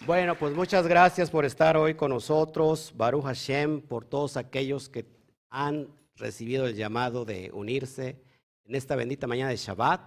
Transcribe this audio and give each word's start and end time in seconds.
Bueno, 0.00 0.36
pues 0.36 0.54
muchas 0.54 0.86
gracias 0.86 1.30
por 1.30 1.46
estar 1.46 1.76
hoy 1.76 1.94
con 1.94 2.10
nosotros, 2.10 2.92
Baruch 2.94 3.24
Hashem, 3.24 3.80
por 3.80 4.04
todos 4.04 4.36
aquellos 4.36 4.90
que 4.90 5.06
han 5.48 5.88
recibido 6.16 6.66
el 6.66 6.76
llamado 6.76 7.24
de 7.24 7.50
unirse 7.52 8.22
en 8.64 8.74
esta 8.74 8.94
bendita 8.94 9.26
mañana 9.26 9.50
de 9.50 9.56
Shabbat, 9.56 10.02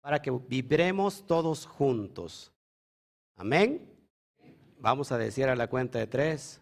para 0.00 0.20
que 0.20 0.30
vibremos 0.30 1.24
todos 1.26 1.64
juntos. 1.64 2.52
Amén. 3.36 3.88
Vamos 4.78 5.12
a 5.12 5.18
decir 5.18 5.48
a 5.48 5.54
la 5.54 5.68
cuenta 5.68 6.00
de 6.00 6.08
tres. 6.08 6.60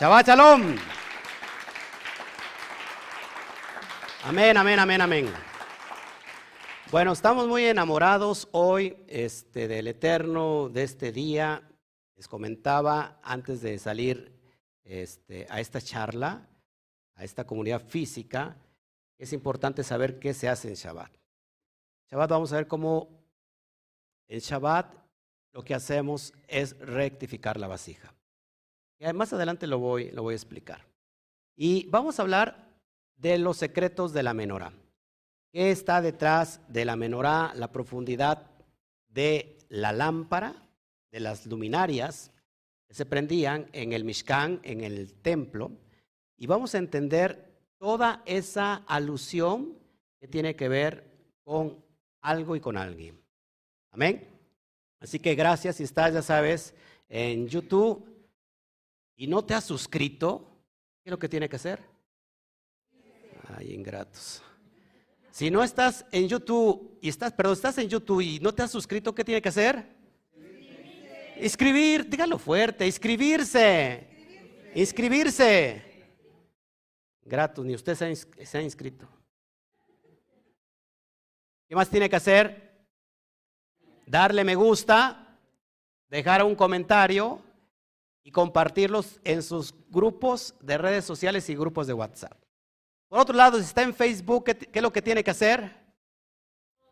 Shabbat 0.00 0.26
Shalom. 0.26 0.76
Amén, 4.24 4.56
amén, 4.56 4.78
amén, 4.78 5.00
amén. 5.02 5.53
Bueno, 6.94 7.10
estamos 7.10 7.48
muy 7.48 7.64
enamorados 7.64 8.46
hoy 8.52 8.96
este, 9.08 9.66
del 9.66 9.88
Eterno, 9.88 10.68
de 10.68 10.84
este 10.84 11.10
día. 11.10 11.68
Les 12.14 12.28
comentaba 12.28 13.18
antes 13.24 13.62
de 13.62 13.80
salir 13.80 14.32
este, 14.84 15.44
a 15.50 15.58
esta 15.58 15.80
charla, 15.80 16.48
a 17.16 17.24
esta 17.24 17.48
comunidad 17.48 17.82
física, 17.84 18.56
es 19.18 19.32
importante 19.32 19.82
saber 19.82 20.20
qué 20.20 20.34
se 20.34 20.48
hace 20.48 20.68
en 20.68 20.74
Shabbat. 20.74 21.10
Shabbat 22.12 22.30
vamos 22.30 22.52
a 22.52 22.56
ver 22.58 22.68
cómo 22.68 23.08
en 24.28 24.38
Shabbat 24.38 24.94
lo 25.50 25.64
que 25.64 25.74
hacemos 25.74 26.32
es 26.46 26.78
rectificar 26.78 27.58
la 27.58 27.66
vasija. 27.66 28.14
Y 29.00 29.12
más 29.14 29.32
adelante 29.32 29.66
lo 29.66 29.80
voy, 29.80 30.12
lo 30.12 30.22
voy 30.22 30.34
a 30.34 30.36
explicar. 30.36 30.86
Y 31.56 31.88
vamos 31.88 32.20
a 32.20 32.22
hablar 32.22 32.68
de 33.16 33.36
los 33.38 33.56
secretos 33.56 34.12
de 34.12 34.22
la 34.22 34.32
menorá. 34.32 34.72
¿Qué 35.54 35.70
está 35.70 36.02
detrás 36.02 36.60
de 36.66 36.84
la 36.84 36.96
menorá? 36.96 37.52
La 37.54 37.70
profundidad 37.70 38.50
de 39.06 39.56
la 39.68 39.92
lámpara, 39.92 40.66
de 41.12 41.20
las 41.20 41.46
luminarias 41.46 42.32
que 42.88 42.94
se 42.94 43.06
prendían 43.06 43.70
en 43.72 43.92
el 43.92 44.02
Mishkan, 44.02 44.58
en 44.64 44.80
el 44.80 45.14
templo, 45.14 45.70
y 46.36 46.48
vamos 46.48 46.74
a 46.74 46.78
entender 46.78 47.54
toda 47.78 48.24
esa 48.26 48.82
alusión 48.88 49.78
que 50.18 50.26
tiene 50.26 50.56
que 50.56 50.68
ver 50.68 51.04
con 51.44 51.84
algo 52.20 52.56
y 52.56 52.60
con 52.60 52.76
alguien. 52.76 53.22
Amén. 53.92 54.26
Así 54.98 55.20
que 55.20 55.36
gracias 55.36 55.76
si 55.76 55.84
estás, 55.84 56.12
ya 56.14 56.22
sabes, 56.22 56.74
en 57.08 57.46
YouTube 57.46 58.04
y 59.14 59.28
no 59.28 59.44
te 59.44 59.54
has 59.54 59.62
suscrito, 59.62 60.50
¿qué 61.04 61.10
es 61.10 61.12
lo 61.12 61.18
que 61.20 61.28
tiene 61.28 61.48
que 61.48 61.54
hacer? 61.54 61.80
Ay, 63.56 63.72
ingratos. 63.72 64.42
Si 65.34 65.50
no 65.50 65.64
estás 65.64 66.06
en 66.12 66.28
YouTube 66.28 66.96
y 67.00 67.08
estás, 67.08 67.32
perdón, 67.32 67.54
estás 67.54 67.76
en 67.78 67.88
YouTube 67.88 68.20
y 68.20 68.38
no 68.38 68.54
te 68.54 68.62
has 68.62 68.70
suscrito, 68.70 69.12
¿qué 69.12 69.24
tiene 69.24 69.42
que 69.42 69.48
hacer? 69.48 69.84
Inscribir, 71.40 72.08
dígalo 72.08 72.38
fuerte, 72.38 72.86
inscribirse. 72.86 74.06
Inscribirse. 74.76 75.82
Gratos, 77.24 77.64
ni 77.64 77.74
usted 77.74 77.96
se 77.96 78.58
ha, 78.58 78.62
inscrito. 78.62 79.08
¿Qué 81.68 81.74
más 81.74 81.90
tiene 81.90 82.08
que 82.08 82.14
hacer? 82.14 82.86
Darle 84.06 84.44
me 84.44 84.54
gusta, 84.54 85.36
dejar 86.10 86.44
un 86.44 86.54
comentario 86.54 87.42
y 88.22 88.30
compartirlos 88.30 89.20
en 89.24 89.42
sus 89.42 89.74
grupos 89.90 90.54
de 90.60 90.78
redes 90.78 91.04
sociales 91.04 91.50
y 91.50 91.56
grupos 91.56 91.88
de 91.88 91.92
WhatsApp. 91.92 92.43
Por 93.14 93.20
otro 93.20 93.36
lado, 93.36 93.58
si 93.58 93.64
está 93.64 93.82
en 93.82 93.94
Facebook, 93.94 94.42
¿qué, 94.42 94.68
es 94.72 94.82
lo 94.82 94.92
que 94.92 95.00
tiene 95.00 95.22
que 95.22 95.30
hacer? 95.30 95.70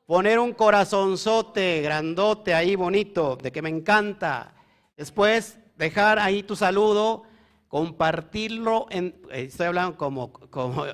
Poner 0.07 0.39
un 0.39 0.53
corazonzote 0.53 1.83
grandote 1.83 2.55
ahí 2.55 2.77
bonito, 2.77 3.35
de 3.35 3.51
que 3.51 3.61
me 3.61 3.71
encanta. 3.71 4.55
Después, 4.97 5.59
dejar 5.77 6.21
ahí 6.21 6.45
tu 6.45 6.55
saludo, 6.55 7.25
compartirlo 7.67 8.87
en, 8.91 9.21
eh, 9.33 9.47
estoy 9.49 9.67
hablando 9.67 9.97
como, 9.97 10.33
como, 10.33 10.85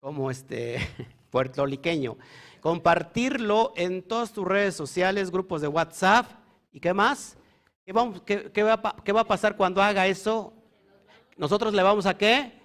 como 0.00 0.30
este 0.30 0.78
puertoliqueño, 1.30 2.16
compartirlo 2.62 3.74
en 3.76 4.02
todas 4.02 4.32
tus 4.32 4.48
redes 4.48 4.74
sociales, 4.74 5.30
grupos 5.30 5.60
de 5.60 5.68
WhatsApp, 5.68 6.24
¿y 6.72 6.80
qué 6.80 6.94
más? 6.94 7.36
¿Qué, 7.84 7.92
va, 8.62 8.96
¿Qué 9.04 9.12
va 9.12 9.20
a 9.20 9.28
pasar 9.28 9.58
cuando 9.58 9.82
haga 9.82 10.06
eso? 10.06 10.54
Nosotros 11.36 11.74
le 11.74 11.82
vamos 11.82 12.06
a 12.06 12.16
qué? 12.16 12.61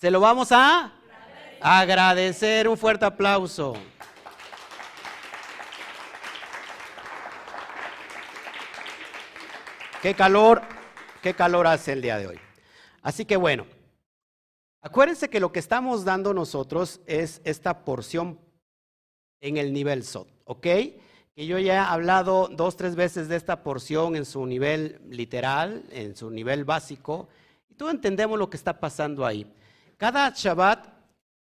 Se 0.00 0.10
lo 0.10 0.18
vamos 0.18 0.50
a 0.50 0.92
agradecer. 1.60 2.66
Un 2.68 2.78
fuerte 2.78 3.04
aplauso. 3.04 3.74
Qué 10.00 10.14
calor, 10.14 10.62
qué 11.20 11.34
calor 11.34 11.66
hace 11.66 11.92
el 11.92 12.00
día 12.00 12.16
de 12.16 12.28
hoy. 12.28 12.40
Así 13.02 13.26
que 13.26 13.36
bueno, 13.36 13.66
acuérdense 14.80 15.28
que 15.28 15.38
lo 15.38 15.52
que 15.52 15.58
estamos 15.58 16.06
dando 16.06 16.32
nosotros 16.32 17.02
es 17.04 17.42
esta 17.44 17.84
porción 17.84 18.40
en 19.42 19.58
el 19.58 19.70
nivel 19.74 20.02
SOT, 20.02 20.28
¿ok? 20.46 20.62
Que 20.62 21.46
yo 21.46 21.58
ya 21.58 21.74
he 21.74 21.76
hablado 21.76 22.48
dos, 22.48 22.74
tres 22.74 22.94
veces 22.94 23.28
de 23.28 23.36
esta 23.36 23.62
porción 23.62 24.16
en 24.16 24.24
su 24.24 24.46
nivel 24.46 24.98
literal, 25.10 25.84
en 25.90 26.16
su 26.16 26.30
nivel 26.30 26.64
básico, 26.64 27.28
y 27.68 27.74
todos 27.74 27.92
entendemos 27.92 28.38
lo 28.38 28.48
que 28.48 28.56
está 28.56 28.80
pasando 28.80 29.26
ahí. 29.26 29.46
Cada 30.00 30.32
Shabbat, 30.34 30.88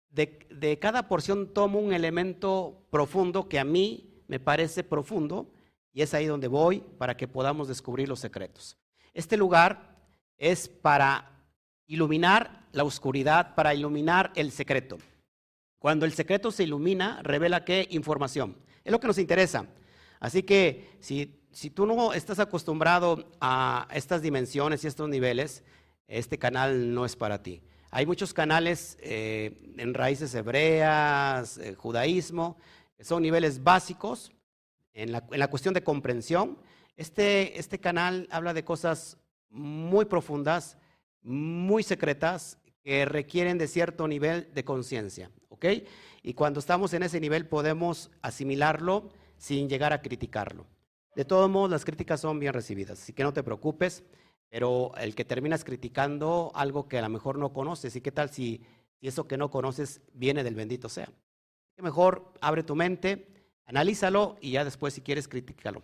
de, 0.08 0.78
cada 0.80 1.08
porción 1.08 1.52
tomo 1.52 1.78
un 1.78 1.92
elemento 1.92 2.86
profundo 2.90 3.50
que 3.50 3.58
a 3.58 3.66
mí 3.66 4.22
me 4.28 4.40
parece 4.40 4.82
profundo 4.82 5.52
y 5.92 6.00
es 6.00 6.14
ahí 6.14 6.24
donde 6.24 6.48
voy 6.48 6.82
para 6.96 7.18
que 7.18 7.28
podamos 7.28 7.68
descubrir 7.68 8.08
los 8.08 8.20
secretos. 8.20 8.78
Este 9.12 9.36
lugar 9.36 9.94
es 10.38 10.70
para 10.70 11.30
iluminar 11.86 12.66
la 12.72 12.84
oscuridad, 12.84 13.54
para 13.54 13.74
iluminar 13.74 14.32
el 14.34 14.50
secreto. 14.50 14.96
Cuando 15.78 16.06
el 16.06 16.14
secreto 16.14 16.50
se 16.50 16.64
ilumina, 16.64 17.20
revela 17.22 17.62
qué 17.62 17.86
información. 17.90 18.56
Es 18.84 18.90
lo 18.90 19.00
que 19.00 19.06
nos 19.08 19.18
interesa. 19.18 19.66
Así 20.18 20.44
que 20.44 20.96
si, 21.00 21.42
si 21.52 21.68
tú 21.68 21.84
no 21.84 22.14
estás 22.14 22.38
acostumbrado 22.38 23.32
a 23.38 23.86
estas 23.92 24.22
dimensiones 24.22 24.82
y 24.82 24.86
estos 24.86 25.10
niveles, 25.10 25.62
este 26.08 26.38
canal 26.38 26.94
no 26.94 27.04
es 27.04 27.16
para 27.16 27.42
ti. 27.42 27.60
Hay 27.90 28.06
muchos 28.06 28.34
canales 28.34 28.98
eh, 29.00 29.74
en 29.76 29.94
raíces 29.94 30.34
hebreas, 30.34 31.58
eh, 31.58 31.74
judaísmo, 31.74 32.56
son 33.00 33.22
niveles 33.22 33.62
básicos 33.62 34.32
en 34.94 35.12
la, 35.12 35.48
cuestión 35.48 35.74
de 35.74 35.82
comprensión. 35.82 36.58
Este, 36.96 37.58
este 37.58 37.78
canal 37.78 38.26
habla 38.30 38.54
de 38.54 38.64
cosas 38.64 39.18
muy 39.50 40.06
profundas, 40.06 40.78
muy 41.22 41.82
secretas, 41.82 42.58
que 42.82 43.04
requieren 43.04 43.58
de 43.58 43.66
cierto 43.66 44.06
nivel 44.06 44.48
de 44.54 44.64
conciencia. 44.64 45.30
¿ok? 45.48 45.66
Y 46.22 46.34
cuando 46.34 46.60
estamos 46.60 46.94
en 46.94 47.02
ese 47.02 47.20
nivel 47.20 47.46
podemos 47.46 48.10
asimilarlo 48.22 49.10
sin 49.38 49.68
llegar 49.68 49.92
a 49.92 50.00
criticarlo. 50.02 50.66
De 51.14 51.24
todos 51.24 51.50
modos, 51.50 51.70
las 51.70 51.84
críticas 51.84 52.20
son 52.20 52.38
bien 52.38 52.52
recibidas, 52.52 53.00
así 53.02 53.12
que 53.12 53.22
no 53.22 53.32
te 53.32 53.42
preocupes. 53.42 54.04
Pero 54.48 54.92
el 54.96 55.14
que 55.14 55.24
terminas 55.24 55.64
criticando 55.64 56.52
algo 56.54 56.88
que 56.88 56.98
a 56.98 57.02
lo 57.02 57.08
mejor 57.08 57.38
no 57.38 57.52
conoces, 57.52 57.96
¿y 57.96 58.00
qué 58.00 58.12
tal 58.12 58.30
si, 58.30 58.62
eso 59.00 59.28
que 59.28 59.36
no 59.36 59.50
conoces 59.50 60.00
viene 60.12 60.44
del 60.44 60.54
bendito 60.54 60.88
sea? 60.88 61.08
Mejor 61.78 62.32
abre 62.40 62.62
tu 62.62 62.74
mente, 62.74 63.26
analízalo 63.66 64.36
y 64.40 64.52
ya 64.52 64.64
después 64.64 64.94
si 64.94 65.02
quieres 65.02 65.28
critícalo. 65.28 65.82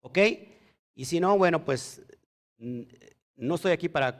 ¿Ok? 0.00 0.18
Y 0.94 1.04
si 1.04 1.20
no, 1.20 1.36
bueno, 1.36 1.64
pues 1.64 2.02
no 3.36 3.54
estoy 3.54 3.72
aquí 3.72 3.88
para, 3.88 4.18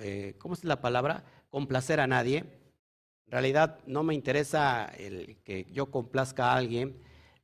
eh, 0.00 0.34
¿cómo 0.38 0.54
es 0.54 0.64
la 0.64 0.80
palabra? 0.80 1.24
Complacer 1.48 2.00
a 2.00 2.06
nadie. 2.06 2.38
En 2.38 3.32
realidad 3.32 3.78
no 3.86 4.02
me 4.02 4.14
interesa 4.14 4.84
el 4.84 5.38
que 5.44 5.66
yo 5.72 5.90
complazca 5.90 6.52
a 6.52 6.56
alguien. 6.56 7.00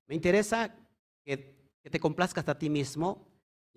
Me 0.07 0.15
interesa 0.15 0.75
que, 1.25 1.55
que 1.83 1.91
te 1.91 2.01
complazcas 2.01 2.49
a 2.49 2.59
ti 2.59 2.69
mismo 2.69 3.28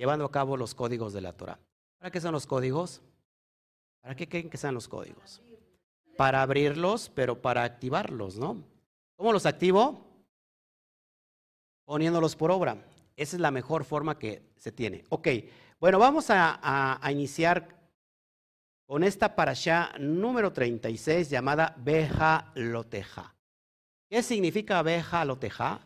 llevando 0.02 0.26
a 0.26 0.32
cabo 0.32 0.58
los 0.58 0.74
códigos 0.74 1.14
de 1.14 1.22
la 1.22 1.32
Torah. 1.32 1.60
¿Para 2.00 2.10
qué 2.10 2.20
son 2.20 2.32
los 2.32 2.48
códigos? 2.48 3.04
¿Para 4.02 4.16
qué 4.16 4.28
creen 4.28 4.50
que 4.50 4.58
sean 4.58 4.74
los 4.74 4.88
códigos? 4.88 5.44
Para 6.18 6.42
abrirlos, 6.42 7.12
pero 7.14 7.40
para 7.40 7.64
activarlos, 7.64 8.36
¿no? 8.36 8.64
¿Cómo 9.16 9.32
los 9.32 9.46
activo? 9.46 10.04
Poniéndolos 11.86 12.36
por 12.36 12.50
obra. 12.50 12.84
Esa 13.16 13.36
es 13.36 13.40
la 13.40 13.52
mejor 13.52 13.84
forma 13.84 14.18
que 14.18 14.42
se 14.58 14.72
tiene. 14.72 15.04
Ok, 15.10 15.28
bueno, 15.80 16.00
vamos 16.00 16.32
a, 16.32 17.00
iniciar 17.12 17.68
con 18.88 19.04
esta 19.04 19.36
parasha 19.36 19.92
número 20.00 20.52
36 20.52 21.30
llamada 21.30 21.76
Beja 21.78 22.52
Loteja. 22.56 23.36
¿Qué 24.10 24.24
significa 24.24 24.82
Beja 24.82 25.24
Loteja? 25.26 25.82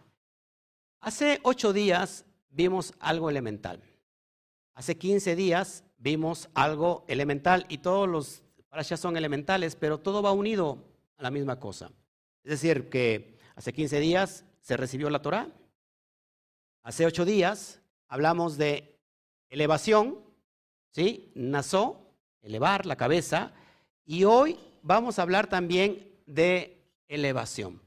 Hace 1.01 1.41
ocho 1.43 1.73
días 1.73 2.23
vimos 2.47 2.93
algo 3.01 3.29
elemental. 3.29 3.83
Hace 4.75 4.97
15 4.97 5.37
días 5.37 5.85
vimos 5.97 6.49
algo 6.53 7.05
elemental 7.07 7.65
y 7.69 7.77
todos 7.77 8.09
los 8.09 8.43
parashas 8.69 8.99
son 8.99 9.15
elementales, 9.15 9.77
pero 9.77 9.99
todo 9.99 10.21
va 10.21 10.33
unido 10.33 10.83
a 11.17 11.23
la 11.23 11.31
misma 11.31 11.61
cosa. 11.61 11.89
Es 12.43 12.51
decir, 12.51 12.89
que 12.89 13.37
hace 13.55 13.71
15 13.71 14.01
días 14.01 14.43
se 14.59 14.75
recibió 14.75 15.09
la 15.09 15.21
Torah. 15.21 15.47
Hace 16.83 17.05
ocho 17.05 17.23
días 17.23 17.79
hablamos 18.09 18.57
de 18.57 18.99
elevación, 19.49 20.19
¿sí? 20.91 21.31
Nazó, 21.35 22.11
elevar 22.41 22.85
la 22.85 22.97
cabeza. 22.97 23.53
Y 24.05 24.25
hoy 24.25 24.59
vamos 24.81 25.17
a 25.17 25.21
hablar 25.21 25.47
también 25.47 26.11
de 26.25 26.85
elevación. 27.07 27.81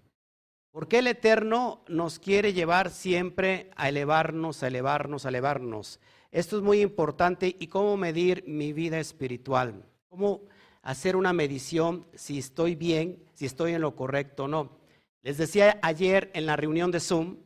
¿Por 0.70 0.88
qué 0.88 1.00
el 1.00 1.06
Eterno 1.08 1.82
nos 1.86 2.18
quiere 2.18 2.54
llevar 2.54 2.90
siempre 2.90 3.70
a 3.76 3.90
elevarnos, 3.90 4.62
a 4.62 4.68
elevarnos, 4.68 5.26
a 5.26 5.28
elevarnos? 5.28 6.00
Esto 6.30 6.56
es 6.56 6.62
muy 6.62 6.80
importante 6.80 7.54
y 7.58 7.68
cómo 7.68 7.96
medir 7.96 8.44
mi 8.46 8.72
vida 8.72 8.98
espiritual. 8.98 9.84
Cómo 10.08 10.42
hacer 10.82 11.16
una 11.16 11.32
medición 11.32 12.06
si 12.14 12.38
estoy 12.38 12.74
bien, 12.74 13.24
si 13.34 13.46
estoy 13.46 13.72
en 13.72 13.80
lo 13.80 13.96
correcto 13.96 14.44
o 14.44 14.48
no. 14.48 14.78
Les 15.22 15.38
decía 15.38 15.78
ayer 15.82 16.30
en 16.34 16.46
la 16.46 16.56
reunión 16.56 16.90
de 16.90 17.00
Zoom, 17.00 17.36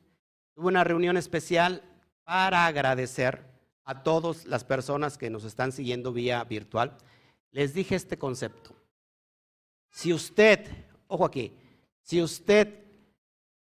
tuve 0.54 0.66
una 0.66 0.84
reunión 0.84 1.16
especial 1.16 1.82
para 2.24 2.66
agradecer 2.66 3.44
a 3.84 4.02
todas 4.02 4.46
las 4.46 4.64
personas 4.64 5.18
que 5.18 5.30
nos 5.30 5.44
están 5.44 5.72
siguiendo 5.72 6.12
vía 6.12 6.42
virtual. 6.44 6.96
Les 7.50 7.74
dije 7.74 7.94
este 7.94 8.18
concepto. 8.18 8.74
Si 9.90 10.12
usted, 10.12 10.66
ojo 11.06 11.24
aquí, 11.24 11.52
si 12.00 12.22
usted 12.22 12.80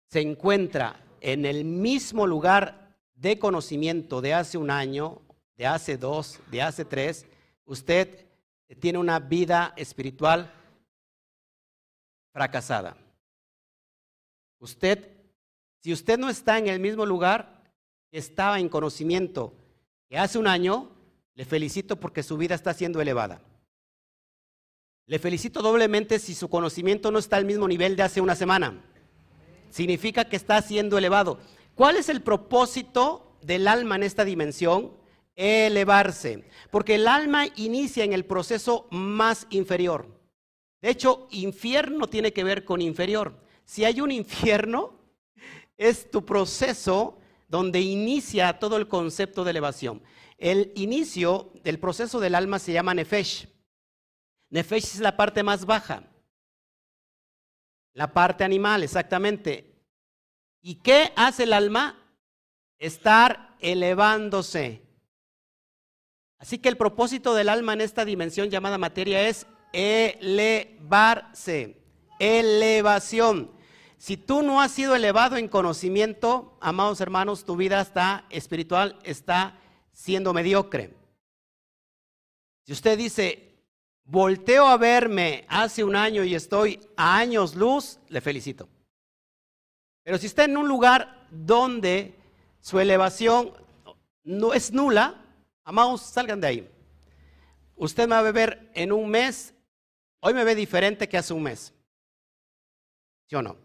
se 0.10 0.22
encuentra 0.22 1.02
en 1.22 1.46
el 1.46 1.66
mismo 1.66 2.28
lugar 2.28 2.85
de 3.16 3.40
conocimiento 3.40 4.22
de 4.22 4.34
hace 4.34 4.58
un 4.58 4.70
año, 4.70 5.22
de 5.58 5.66
hace 5.66 5.98
dos, 5.98 6.40
de 6.52 6.62
hace 6.62 6.86
tres, 6.86 7.26
usted 7.66 8.28
tiene 8.80 9.00
una 9.00 9.20
vida 9.20 9.74
espiritual 9.78 10.52
fracasada. 12.34 12.98
Usted, 14.60 15.10
si 15.82 15.94
usted 15.94 16.18
no 16.18 16.30
está 16.30 16.58
en 16.58 16.68
el 16.68 16.80
mismo 16.80 17.06
lugar 17.06 17.64
que 18.12 18.18
estaba 18.18 18.60
en 18.60 18.70
conocimiento 18.70 19.54
que 20.10 20.18
hace 20.18 20.38
un 20.38 20.48
año, 20.48 20.92
le 21.34 21.46
felicito 21.46 22.00
porque 22.00 22.24
su 22.24 22.38
vida 22.38 22.56
está 22.56 22.74
siendo 22.74 23.02
elevada. 23.02 23.42
Le 25.08 25.20
felicito 25.20 25.62
doblemente 25.62 26.18
si 26.20 26.34
su 26.34 26.50
conocimiento 26.50 27.12
no 27.12 27.20
está 27.20 27.38
al 27.38 27.46
mismo 27.46 27.68
nivel 27.68 27.96
de 27.96 28.04
hace 28.04 28.22
una 28.22 28.36
semana. 28.36 28.82
Significa 29.70 30.26
que 30.26 30.36
está 30.36 30.62
siendo 30.62 30.98
elevado. 30.98 31.40
¿Cuál 31.76 31.98
es 31.98 32.08
el 32.10 32.22
propósito 32.22 33.38
del 33.42 33.68
alma 33.68 33.98
en 33.98 34.04
esta 34.04 34.24
dimensión? 34.24 34.94
Elevarse. 35.36 36.46
Porque 36.72 36.96
el 36.96 37.08
alma 37.08 37.48
inicia 37.58 38.06
en 38.06 38.14
el 38.14 38.26
proceso 38.26 38.88
más 38.92 39.46
inferior. 39.50 40.08
De 40.82 40.90
hecho, 40.90 41.28
infierno 41.32 42.08
tiene 42.08 42.32
que 42.32 42.44
ver 42.44 42.64
con 42.64 42.82
inferior. 42.82 43.38
Si 43.66 43.84
hay 43.84 44.00
un 44.00 44.12
infierno, 44.12 45.00
es 45.78 46.10
tu 46.10 46.26
proceso 46.26 47.20
donde 47.50 47.82
inicia 47.82 48.58
todo 48.60 48.78
el 48.78 48.88
concepto 48.88 49.44
de 49.44 49.52
elevación. 49.52 50.02
El 50.38 50.72
inicio 50.76 51.52
del 51.64 51.80
proceso 51.80 52.20
del 52.20 52.36
alma 52.36 52.60
se 52.60 52.74
llama 52.74 52.94
Nefesh. 52.94 53.48
Nefesh 54.50 54.86
es 54.86 55.00
la 55.00 55.18
parte 55.18 55.44
más 55.44 55.66
baja. 55.66 56.04
La 57.94 58.14
parte 58.14 58.44
animal, 58.44 58.84
exactamente. 58.84 59.75
¿Y 60.68 60.78
qué 60.78 61.14
hace 61.16 61.44
el 61.44 61.54
alma? 61.54 61.96
Estar 62.80 63.56
elevándose. 63.60 64.82
Así 66.40 66.58
que 66.58 66.70
el 66.70 66.76
propósito 66.76 67.36
del 67.36 67.50
alma 67.50 67.74
en 67.74 67.82
esta 67.82 68.04
dimensión 68.04 68.50
llamada 68.50 68.80
materia 68.80 69.28
es 69.28 69.46
elevarse. 69.74 71.84
Elevación. 72.18 73.52
Si 73.98 74.18
tú 74.18 74.42
no 74.42 74.60
has 74.60 74.72
sido 74.72 74.96
elevado 74.96 75.38
en 75.38 75.50
conocimiento, 75.50 76.58
amados 76.62 77.00
hermanos, 77.00 77.46
tu 77.46 77.56
vida 77.56 77.80
está 77.80 78.26
espiritual, 78.32 78.98
está 79.04 79.60
siendo 79.92 80.34
mediocre. 80.34 80.98
Si 82.64 82.74
usted 82.74 82.98
dice, 82.98 83.54
volteo 84.04 84.66
a 84.66 84.78
verme 84.78 85.46
hace 85.48 85.84
un 85.84 85.96
año 85.96 86.24
y 86.24 86.34
estoy 86.34 86.80
a 86.98 87.20
años 87.20 87.54
luz, 87.54 88.00
le 88.10 88.20
felicito. 88.20 88.68
Pero 90.06 90.20
si 90.20 90.28
está 90.28 90.44
en 90.44 90.56
un 90.56 90.68
lugar 90.68 91.28
donde 91.32 92.14
su 92.60 92.80
elevación 92.80 93.52
no 94.24 94.54
es 94.54 94.72
nula, 94.72 95.20
amados, 95.64 96.02
salgan 96.02 96.40
de 96.40 96.48
ahí. 96.48 96.70
Usted 97.76 98.04
me 98.04 98.14
va 98.14 98.20
a 98.20 98.32
ver 98.32 98.70
en 98.76 98.92
un 98.92 99.10
mes, 99.10 99.56
hoy 100.20 100.36
me 100.36 100.44
ve 100.44 100.54
diferente 100.54 101.10
que 101.10 101.18
hace 101.18 101.34
un 101.34 101.42
mes. 101.42 101.74
¿Sí 103.28 103.36
o 103.36 103.42
no? 103.42 103.58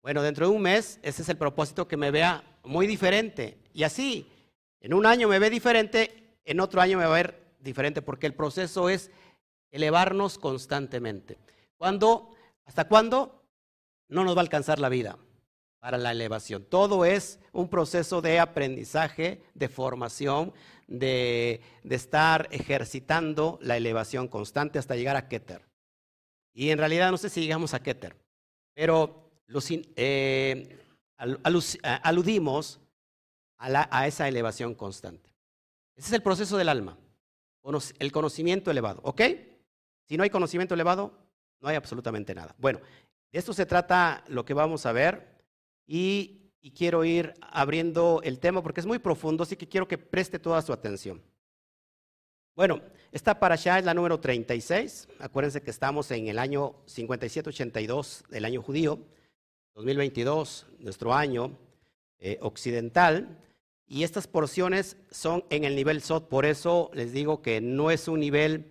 Bueno, 0.00 0.22
dentro 0.22 0.48
de 0.48 0.54
un 0.54 0.62
mes, 0.62 0.98
ese 1.02 1.20
es 1.20 1.28
el 1.28 1.36
propósito, 1.36 1.86
que 1.86 1.98
me 1.98 2.10
vea 2.10 2.42
muy 2.64 2.86
diferente. 2.86 3.58
Y 3.74 3.82
así, 3.82 4.26
en 4.80 4.94
un 4.94 5.04
año 5.04 5.28
me 5.28 5.38
ve 5.38 5.50
diferente, 5.50 6.38
en 6.46 6.60
otro 6.60 6.80
año 6.80 6.96
me 6.96 7.04
va 7.04 7.10
a 7.10 7.22
ver 7.22 7.56
diferente, 7.60 8.00
porque 8.00 8.26
el 8.26 8.34
proceso 8.34 8.88
es 8.88 9.10
elevarnos 9.70 10.38
constantemente. 10.38 11.38
¿Cuándo? 11.76 12.30
¿Hasta 12.64 12.88
cuándo? 12.88 13.44
No 14.08 14.24
nos 14.24 14.34
va 14.34 14.40
a 14.40 14.44
alcanzar 14.44 14.78
la 14.78 14.88
vida 14.88 15.18
para 15.84 15.98
la 15.98 16.12
elevación. 16.12 16.64
Todo 16.64 17.04
es 17.04 17.38
un 17.52 17.68
proceso 17.68 18.22
de 18.22 18.40
aprendizaje, 18.40 19.42
de 19.52 19.68
formación, 19.68 20.54
de, 20.86 21.60
de 21.82 21.94
estar 21.94 22.48
ejercitando 22.52 23.58
la 23.60 23.76
elevación 23.76 24.26
constante 24.26 24.78
hasta 24.78 24.96
llegar 24.96 25.14
a 25.16 25.28
Keter. 25.28 25.68
Y 26.54 26.70
en 26.70 26.78
realidad 26.78 27.10
no 27.10 27.18
sé 27.18 27.28
si 27.28 27.42
llegamos 27.42 27.74
a 27.74 27.82
Keter, 27.82 28.16
pero 28.72 29.30
eh, 29.96 30.78
aludimos 32.02 32.80
a, 33.58 34.06
esa 34.06 34.26
elevación 34.26 34.74
constante. 34.74 35.34
Ese 35.96 36.08
es 36.08 36.12
el 36.14 36.22
proceso 36.22 36.56
del 36.56 36.70
alma, 36.70 36.96
el 37.98 38.10
conocimiento 38.10 38.70
elevado, 38.70 39.02
¿ok? 39.04 39.20
Si 40.08 40.16
no 40.16 40.22
hay 40.22 40.30
conocimiento 40.30 40.72
elevado, 40.72 41.12
no 41.60 41.68
hay 41.68 41.76
absolutamente 41.76 42.34
nada. 42.34 42.54
Bueno, 42.56 42.80
de 43.30 43.38
esto 43.38 43.52
se 43.52 43.66
trata 43.66 44.24
lo 44.28 44.46
que 44.46 44.54
vamos 44.54 44.86
a 44.86 44.92
ver 44.92 45.33
y, 45.86 46.40
quiero 46.74 47.04
ir 47.04 47.34
abriendo 47.42 48.22
el 48.24 48.38
tema 48.38 48.62
porque 48.62 48.80
es 48.80 48.86
muy 48.86 48.98
profundo, 48.98 49.42
así 49.42 49.54
que 49.54 49.68
quiero 49.68 49.86
que 49.86 49.98
preste 49.98 50.38
toda 50.38 50.62
su 50.62 50.72
atención. 50.72 51.22
Bueno, 52.56 52.80
esta 53.12 53.38
para 53.38 53.54
allá 53.54 53.78
es 53.78 53.84
la 53.84 53.92
número 53.92 54.18
36. 54.18 55.08
Acuérdense 55.18 55.60
que 55.60 55.70
estamos 55.70 56.10
en 56.10 56.28
el 56.28 56.38
año 56.38 56.76
5782 56.86 58.24
del 58.30 58.44
año 58.46 58.62
judío. 58.62 58.98
2022, 59.74 60.66
nuestro 60.78 61.12
año 61.12 61.58
eh, 62.18 62.38
occidental, 62.40 63.44
y 63.86 64.02
estas 64.02 64.26
porciones 64.26 64.96
son 65.10 65.44
en 65.50 65.64
el 65.64 65.76
nivel 65.76 66.00
SOT, 66.00 66.28
por 66.28 66.46
eso 66.46 66.90
les 66.94 67.12
digo 67.12 67.42
que 67.42 67.60
no 67.60 67.90
es 67.90 68.08
un 68.08 68.20
nivel 68.20 68.70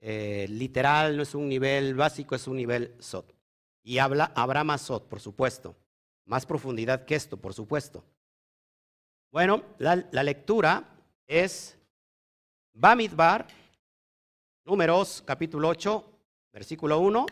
eh, 0.00 0.46
literal, 0.48 1.16
no 1.16 1.22
es 1.22 1.34
un 1.34 1.48
nivel 1.48 1.94
básico, 1.94 2.34
es 2.34 2.46
un 2.46 2.56
nivel 2.56 2.94
SOT. 2.98 3.32
Y 3.82 3.98
habla, 3.98 4.32
más 4.64 4.82
SOT, 4.82 5.08
por 5.08 5.20
supuesto, 5.20 5.76
más 6.26 6.46
profundidad 6.46 7.04
que 7.04 7.14
esto, 7.14 7.36
por 7.36 7.54
supuesto. 7.54 8.04
Bueno, 9.30 9.64
la, 9.78 9.96
lectura 10.22 10.84
es 11.26 11.76
Bamidbar, 12.72 13.48
números, 14.64 15.22
capítulo 15.26 15.68
8, 15.68 16.04
versículo 16.52 16.98
1, 17.00 17.26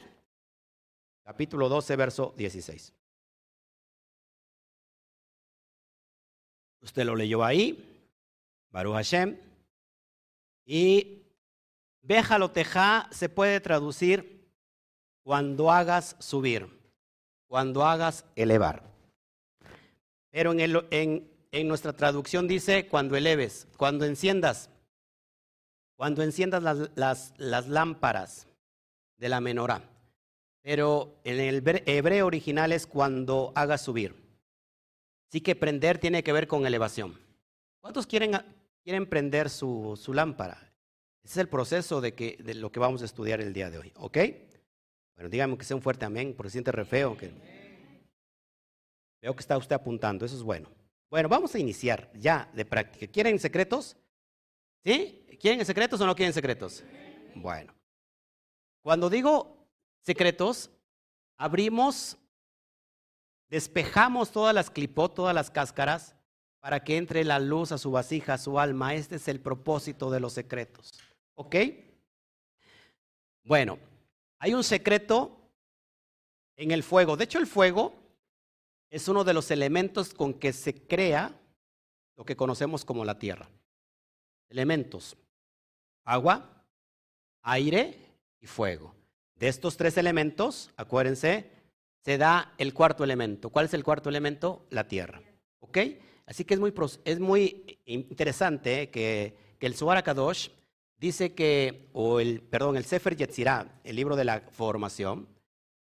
capítulo 1.24 1.68
12, 1.68 1.96
verso 1.96 2.34
16. 2.36 2.92
Usted 6.80 7.04
lo 7.04 7.14
leyó 7.14 7.44
ahí, 7.44 8.04
Baruch 8.70 8.94
Hashem. 8.94 9.38
Y 10.64 11.22
Bejaloteja 12.02 13.08
se 13.12 13.28
puede 13.28 13.60
traducir 13.60 14.50
cuando 15.22 15.70
hagas 15.70 16.16
subir, 16.18 16.81
cuando 17.52 17.84
hagas 17.84 18.24
elevar. 18.34 18.82
Pero 20.30 20.54
en, 20.54 21.28
nuestra 21.68 21.92
traducción 21.92 22.48
dice 22.48 22.86
cuando 22.86 23.14
eleves, 23.14 23.68
cuando 23.76 24.06
enciendas, 24.06 24.70
cuando 25.94 26.22
enciendas 26.22 26.62
las 26.96 27.68
lámparas 27.68 28.46
de 29.18 29.28
la 29.28 29.42
menorá. 29.42 29.82
Pero 30.62 31.20
en 31.24 31.40
el 31.40 31.82
hebreo 31.84 32.26
original 32.26 32.72
es 32.72 32.86
cuando 32.86 33.52
hagas 33.54 33.82
subir. 33.82 34.14
Así 35.28 35.42
que 35.42 35.54
prender 35.54 35.98
tiene 35.98 36.24
que 36.24 36.32
ver 36.32 36.46
con 36.48 36.64
elevación. 36.64 37.20
¿Cuántos 37.82 38.06
quieren, 38.06 38.32
quieren 38.82 39.06
prender 39.06 39.50
su, 39.50 40.00
su 40.02 40.14
lámpara? 40.14 40.72
Ese 41.22 41.34
es 41.34 41.36
el 41.36 41.48
proceso 41.50 42.00
de, 42.00 42.14
que, 42.14 42.38
de 42.42 42.54
lo 42.54 42.72
que 42.72 42.80
vamos 42.80 43.02
a 43.02 43.04
estudiar 43.04 43.42
el 43.42 43.52
día 43.52 43.68
de 43.68 43.76
hoy. 43.76 43.92
¿Ok? 43.96 44.16
Bueno, 45.14 45.30
díganme 45.30 45.58
que 45.58 45.64
sea 45.64 45.76
un 45.76 45.82
fuerte 45.82 46.04
amén, 46.04 46.34
porque 46.36 46.50
siente 46.50 46.72
re 46.72 46.84
feo. 46.84 47.16
Veo 49.20 49.34
que 49.34 49.40
está 49.40 49.56
usted 49.56 49.76
apuntando, 49.76 50.24
eso 50.24 50.36
es 50.36 50.42
bueno. 50.42 50.68
Bueno, 51.10 51.28
vamos 51.28 51.54
a 51.54 51.58
iniciar 51.58 52.10
ya 52.14 52.50
de 52.54 52.64
práctica. 52.64 53.06
¿Quieren 53.06 53.38
secretos? 53.38 53.96
¿Sí? 54.84 55.26
¿Quieren 55.40 55.64
secretos 55.64 56.00
o 56.00 56.06
no 56.06 56.16
quieren 56.16 56.32
secretos? 56.32 56.82
Bueno, 57.34 57.74
cuando 58.82 59.08
digo 59.08 59.68
secretos, 60.00 60.70
abrimos 61.36 62.16
despejamos 63.52 64.32
todas 64.32 64.54
las 64.54 64.70
clipot, 64.70 65.14
todas 65.14 65.34
las 65.34 65.50
cáscaras, 65.50 66.16
para 66.60 66.82
que 66.82 66.96
entre 66.96 67.22
la 67.22 67.38
luz 67.38 67.70
a 67.70 67.76
su 67.76 67.90
vasija, 67.90 68.34
a 68.34 68.38
su 68.38 68.58
alma. 68.58 68.94
Este 68.94 69.16
es 69.16 69.28
el 69.28 69.40
propósito 69.40 70.10
de 70.10 70.20
los 70.20 70.32
secretos. 70.32 70.90
¿Ok? 71.34 71.56
Bueno, 73.44 73.78
hay 74.42 74.54
un 74.54 74.64
secreto 74.64 75.38
en 76.56 76.72
el 76.72 76.82
fuego. 76.82 77.16
De 77.16 77.22
hecho, 77.22 77.38
el 77.38 77.46
fuego 77.46 77.94
es 78.90 79.06
uno 79.06 79.22
de 79.22 79.34
los 79.34 79.52
elementos 79.52 80.12
con 80.12 80.34
que 80.34 80.52
se 80.52 80.74
crea 80.74 81.40
lo 82.16 82.24
que 82.24 82.34
conocemos 82.34 82.84
como 82.84 83.04
la 83.04 83.20
tierra. 83.20 83.48
Elementos. 84.50 85.16
Agua, 86.04 86.64
aire 87.42 87.96
y 88.40 88.48
fuego. 88.48 88.92
De 89.36 89.46
estos 89.46 89.76
tres 89.76 89.96
elementos, 89.96 90.70
acuérdense, 90.76 91.48
se 92.00 92.18
da 92.18 92.52
el 92.58 92.74
cuarto 92.74 93.04
elemento. 93.04 93.48
¿Cuál 93.48 93.66
es 93.66 93.74
el 93.74 93.84
cuarto 93.84 94.08
elemento? 94.08 94.66
La 94.70 94.88
tierra. 94.88 95.22
¿Ok? 95.60 95.78
Así 96.26 96.44
que 96.44 96.54
es 96.54 96.60
muy, 96.60 96.74
es 97.04 97.20
muy 97.20 97.78
interesante 97.84 98.90
que, 98.90 99.36
el 99.60 99.76
Zohar 99.76 100.02
Kadosh 100.02 100.48
dice 101.02 101.34
que, 101.34 101.88
o 101.92 102.20
el, 102.20 102.40
perdón, 102.40 102.76
el 102.76 102.84
Sefer 102.84 103.16
Yetzirah, 103.16 103.80
el 103.82 103.96
libro 103.96 104.14
de 104.14 104.24
la 104.24 104.40
formación, 104.40 105.26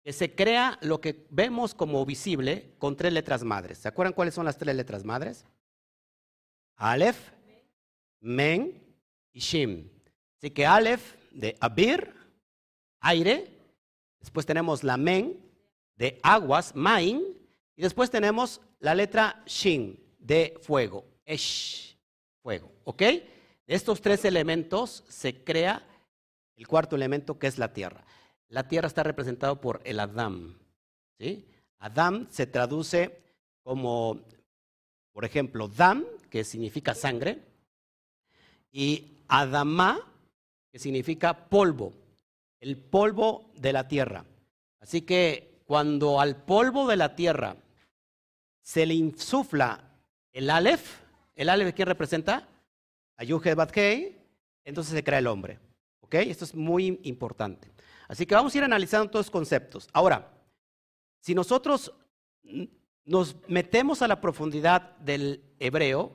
que 0.05 0.12
se 0.12 0.35
crea 0.35 0.79
lo 0.83 1.00
que 1.00 1.27
vemos 1.31 1.75
como 1.75 2.05
visible 2.05 2.75
con 2.79 2.95
tres 2.95 3.15
letras 3.15 3.43
madres. 3.43 3.79
¿Se 3.79 3.88
acuerdan 3.88 4.12
cuáles 4.12 4.35
son 4.35 4.45
las 4.45 4.59
tres 4.59 4.77
letras 4.77 5.07
madres? 5.07 5.47
Aleph, 6.77 7.33
Men 8.21 8.85
y 9.33 9.41
Shim. 9.41 9.88
Así 10.37 10.50
que 10.50 10.67
Aleph 10.67 11.15
de 11.33 11.57
Abir, 11.59 12.12
aire, 13.00 13.49
después 14.21 14.45
tenemos 14.45 14.85
la 14.85 14.99
Men 14.99 15.41
de 15.97 16.21
aguas, 16.23 16.77
Main, 16.77 17.23
y 17.77 17.81
después 17.81 18.11
tenemos 18.11 18.61
la 18.79 18.95
letra 18.95 19.43
Shin 19.47 19.99
de 20.19 20.59
fuego, 20.61 21.07
Esh, 21.25 21.97
fuego, 22.43 22.71
¿ok? 22.85 23.03
De 23.69 23.75
estos 23.75 24.01
tres 24.01 24.25
elementos 24.25 25.05
se 25.09 25.45
crea 25.45 25.87
el 26.57 26.67
cuarto 26.67 26.97
elemento 26.97 27.39
que 27.39 27.49
es 27.49 27.59
la 27.59 27.75
tierra. 27.75 28.03
La 28.49 28.67
tierra 28.67 28.89
está 28.89 29.03
representado 29.03 29.61
por 29.61 29.83
el 29.85 30.01
Adam. 30.01 30.59
¿sí? 31.19 31.47
Adam 31.79 32.27
se 32.31 32.47
traduce 32.47 33.21
como, 33.63 34.23
por 35.13 35.27
ejemplo, 35.27 35.69
Dam, 35.69 36.07
que 36.31 36.45
significa 36.45 36.95
sangre, 36.95 37.43
y 38.73 39.19
Adamá, 39.29 40.01
que 40.73 40.79
significa 40.79 41.49
polvo, 41.51 41.93
el 42.61 42.79
polvo 42.79 43.51
de 43.55 43.75
la 43.75 43.87
tierra. 43.87 44.25
Así 44.81 45.03
que 45.03 45.61
cuando 45.67 46.23
al 46.23 46.37
polvo 46.37 46.89
de 46.89 46.97
la 46.97 47.15
tierra 47.15 47.57
se 48.63 48.87
le 48.87 48.95
insufla 48.95 49.91
el 50.33 50.49
Aleph, 50.49 51.03
¿el 51.37 51.51
Aleph 51.51 51.75
quién 51.75 51.89
representa? 51.89 52.49
Batkei, 53.55 54.17
entonces 54.65 54.95
se 54.95 55.05
crea 55.05 55.19
el 55.19 55.27
hombre. 55.27 55.59
¿Ok? 56.01 56.15
Esto 56.15 56.45
es 56.45 56.55
muy 56.55 57.01
importante. 57.03 57.71
Así 58.09 58.25
que 58.25 58.35
vamos 58.35 58.55
a 58.55 58.59
ir 58.59 58.65
analizando 58.65 59.11
todos 59.11 59.27
los 59.27 59.31
conceptos. 59.31 59.89
Ahora, 59.93 60.33
si 61.21 61.35
nosotros 61.35 61.93
nos 63.05 63.37
metemos 63.49 64.03
a 64.03 64.09
la 64.09 64.21
profundidad 64.21 64.97
del 64.99 65.43
hebreo 65.59 66.13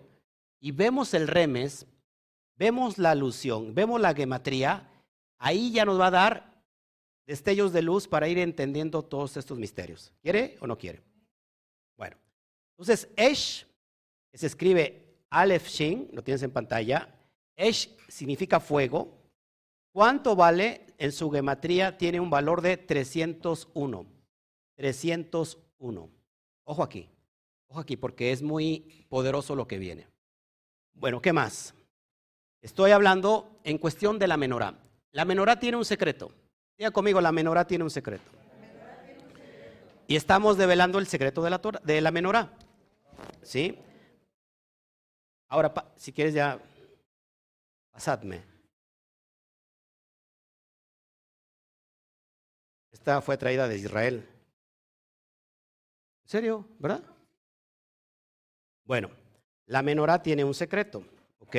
y 0.60 0.72
vemos 0.72 1.14
el 1.14 1.28
remes, 1.28 1.86
vemos 2.56 2.98
la 2.98 3.12
alusión, 3.12 3.76
vemos 3.76 4.00
la 4.00 4.14
gematría, 4.14 4.90
ahí 5.38 5.72
ya 5.72 5.86
nos 5.86 6.00
va 6.00 6.08
a 6.08 6.12
dar 6.12 6.64
destellos 7.26 7.74
de 7.74 7.82
luz 7.82 8.08
para 8.08 8.28
ir 8.28 8.38
entendiendo 8.40 9.04
todos 9.04 9.38
estos 9.38 9.60
misterios. 9.60 10.12
¿Quiere 10.22 10.58
o 10.62 10.68
no 10.68 10.78
quiere? 10.78 11.02
Bueno, 11.98 12.18
entonces 12.72 13.10
Esh, 13.16 13.66
que 14.32 14.38
se 14.38 14.48
escribe 14.48 15.03
Aleph 15.34 15.68
Shin, 15.68 16.10
lo 16.14 16.24
tienes 16.24 16.44
en 16.44 16.52
pantalla. 16.52 17.10
Esh 17.56 17.90
significa 18.08 18.60
fuego. 18.60 19.18
¿Cuánto 19.92 20.36
vale? 20.36 20.86
En 21.00 21.12
su 21.12 21.32
gematría 21.32 21.98
tiene 21.98 22.20
un 22.20 22.30
valor 22.30 22.62
de 22.62 22.78
301. 22.78 24.06
301. 24.76 26.10
Ojo 26.66 26.84
aquí. 26.84 27.10
Ojo 27.68 27.80
aquí, 27.80 27.98
porque 27.98 28.32
es 28.32 28.44
muy 28.44 29.06
poderoso 29.10 29.56
lo 29.56 29.68
que 29.68 29.80
viene. 29.80 30.08
Bueno, 30.94 31.20
¿qué 31.20 31.34
más? 31.34 31.74
Estoy 32.62 32.92
hablando 32.92 33.60
en 33.64 33.80
cuestión 33.80 34.20
de 34.20 34.28
la 34.28 34.38
menorá. 34.38 34.78
La 35.12 35.26
menorá 35.26 35.60
tiene 35.60 35.78
un 35.78 35.86
secreto. 35.86 36.32
Diga 36.78 36.92
conmigo, 36.92 37.20
la 37.22 37.32
menorá 37.32 37.66
tiene 37.66 37.84
un 37.84 37.90
secreto. 37.90 38.30
Y 40.08 40.16
estamos 40.16 40.58
develando 40.58 41.00
el 41.00 41.08
secreto 41.08 41.42
de 41.42 41.50
la, 41.50 41.62
de 41.84 42.02
la 42.02 42.12
menorá. 42.12 42.54
¿Sí? 43.42 43.80
Ahora, 45.54 45.72
si 45.98 46.12
quieres 46.12 46.34
ya, 46.34 46.60
pasadme. 47.92 48.44
Esta 52.92 53.22
fue 53.22 53.38
traída 53.38 53.68
de 53.68 53.78
Israel. 53.78 54.28
¿En 56.24 56.28
serio? 56.28 56.66
¿Verdad? 56.80 57.04
Bueno, 58.86 59.12
la 59.68 59.84
menorá 59.84 60.24
tiene 60.24 60.44
un 60.44 60.56
secreto, 60.56 61.06
¿ok? 61.38 61.56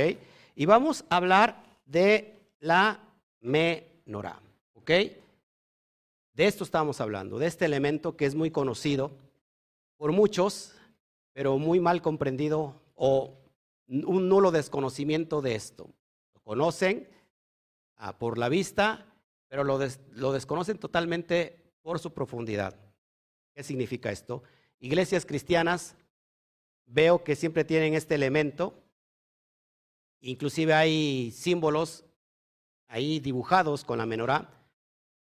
Y 0.57 0.67
vamos 0.67 1.05
a 1.09 1.19
hablar 1.19 1.63
de 1.87 2.37
la 2.59 2.99
menorá, 3.43 4.41
¿ok? 4.73 4.91
De 6.33 6.47
esto 6.49 6.65
estamos 6.65 7.01
hablando, 7.01 7.39
de 7.39 7.47
este 7.47 7.65
elemento 7.65 8.17
que 8.17 8.27
es 8.27 8.35
muy 8.35 8.51
conocido 8.51 9.13
por 9.97 10.11
muchos, 10.11 10.75
pero 11.33 11.59
muy 11.59 11.79
mal 11.79 12.03
comprendido 12.03 12.83
o 12.97 13.44
un 13.87 14.29
nulo 14.29 14.51
desconocimiento 14.51 15.43
de 15.43 15.55
esto. 15.55 15.91
Lo 16.35 16.41
conocen 16.43 17.09
ah, 17.97 18.19
por 18.19 18.39
la 18.39 18.49
vista, 18.49 19.07
pero 19.49 19.65
lo, 19.65 19.79
lo 20.13 20.33
desconocen 20.33 20.79
totalmente 20.79 21.73
por 21.83 21.99
su 21.99 22.13
profundidad. 22.13 22.77
¿Qué 23.55 23.63
significa 23.63 24.11
esto? 24.11 24.43
Iglesias 24.81 25.27
cristianas 25.27 25.97
veo 26.87 27.25
que 27.25 27.37
siempre 27.37 27.65
tienen 27.65 27.95
este 27.95 28.15
elemento, 28.15 28.83
inclusive 30.21 30.75
hay 30.75 31.31
símbolos 31.31 32.05
ahí 32.89 33.21
dibujados 33.21 33.85
con 33.85 33.99
la 33.99 34.07
menorá, 34.07 34.51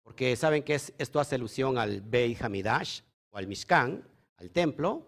porque 0.03 0.35
saben 0.35 0.63
que 0.63 0.75
esto 0.75 1.19
hace 1.19 1.35
alusión 1.35 1.77
al 1.77 2.01
Beit 2.01 2.41
Hamidash 2.41 3.01
o 3.29 3.37
al 3.37 3.47
Mishkan, 3.47 4.07
al 4.37 4.51
templo, 4.51 5.07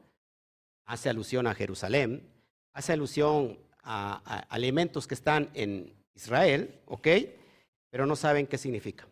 hace 0.86 1.10
alusión 1.10 1.48
a 1.48 1.56
Jerusalén, 1.56 2.33
hace 2.74 2.94
alusión 2.94 3.58
a, 3.84 4.46
elementos 4.52 5.08
que 5.08 5.14
están 5.14 5.50
en 5.54 5.94
Israel, 6.16 6.80
¿ok? 6.86 7.08
Pero 7.90 8.06
no 8.06 8.16
saben 8.16 8.48
qué 8.48 8.58
significa. 8.58 9.08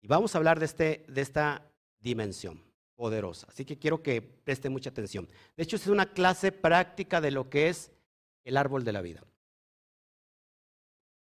Y 0.00 0.06
vamos 0.06 0.34
a 0.34 0.38
hablar 0.38 0.58
de, 0.58 0.66
este, 0.66 1.04
de 1.08 1.20
esta 1.20 1.62
dimensión 2.00 2.62
poderosa. 2.94 3.46
Así 3.50 3.64
que 3.64 3.78
quiero 3.78 4.02
que 4.02 4.22
preste 4.22 4.68
mucha 4.68 4.90
atención. 4.90 5.28
De 5.56 5.62
hecho, 5.62 5.76
es 5.76 5.86
una 5.86 6.12
clase 6.12 6.52
práctica 6.52 7.20
de 7.20 7.30
lo 7.30 7.50
que 7.50 7.68
es 7.68 7.90
el 8.44 8.56
árbol 8.56 8.84
de 8.84 8.92
la 8.92 9.02
vida. 9.02 9.22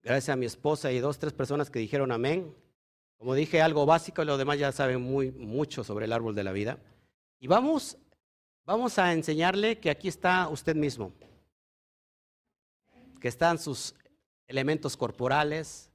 Gracias 0.04 0.30
a 0.30 0.38
mi 0.38 0.46
esposa 0.46 0.92
y 0.92 1.00
dos, 1.00 1.20
tres 1.20 1.34
personas 1.34 1.70
que 1.70 1.80
dijeron 1.80 2.12
amén. 2.12 2.54
Como 3.18 3.34
dije, 3.34 3.62
algo 3.62 3.86
básico, 3.86 4.24
los 4.24 4.38
demás 4.38 4.60
ya 4.60 4.72
saben 4.72 5.02
muy, 5.02 5.32
mucho 5.32 5.84
sobre 5.84 6.06
el 6.06 6.14
árbol 6.14 6.36
de 6.36 6.44
la 6.44 6.52
vida. 6.52 6.78
Y 7.40 7.48
vamos 7.48 7.98
Vamos 8.68 9.00
a 9.00 9.14
enseñarle 9.14 9.80
que 9.80 9.90
aquí 9.90 10.10
está 10.10 10.50
usted 10.50 10.76
mismo, 10.76 11.14
que 13.22 13.30
están 13.30 13.60
sus 13.60 13.96
elementos 14.46 14.98
corporales, 14.98 15.90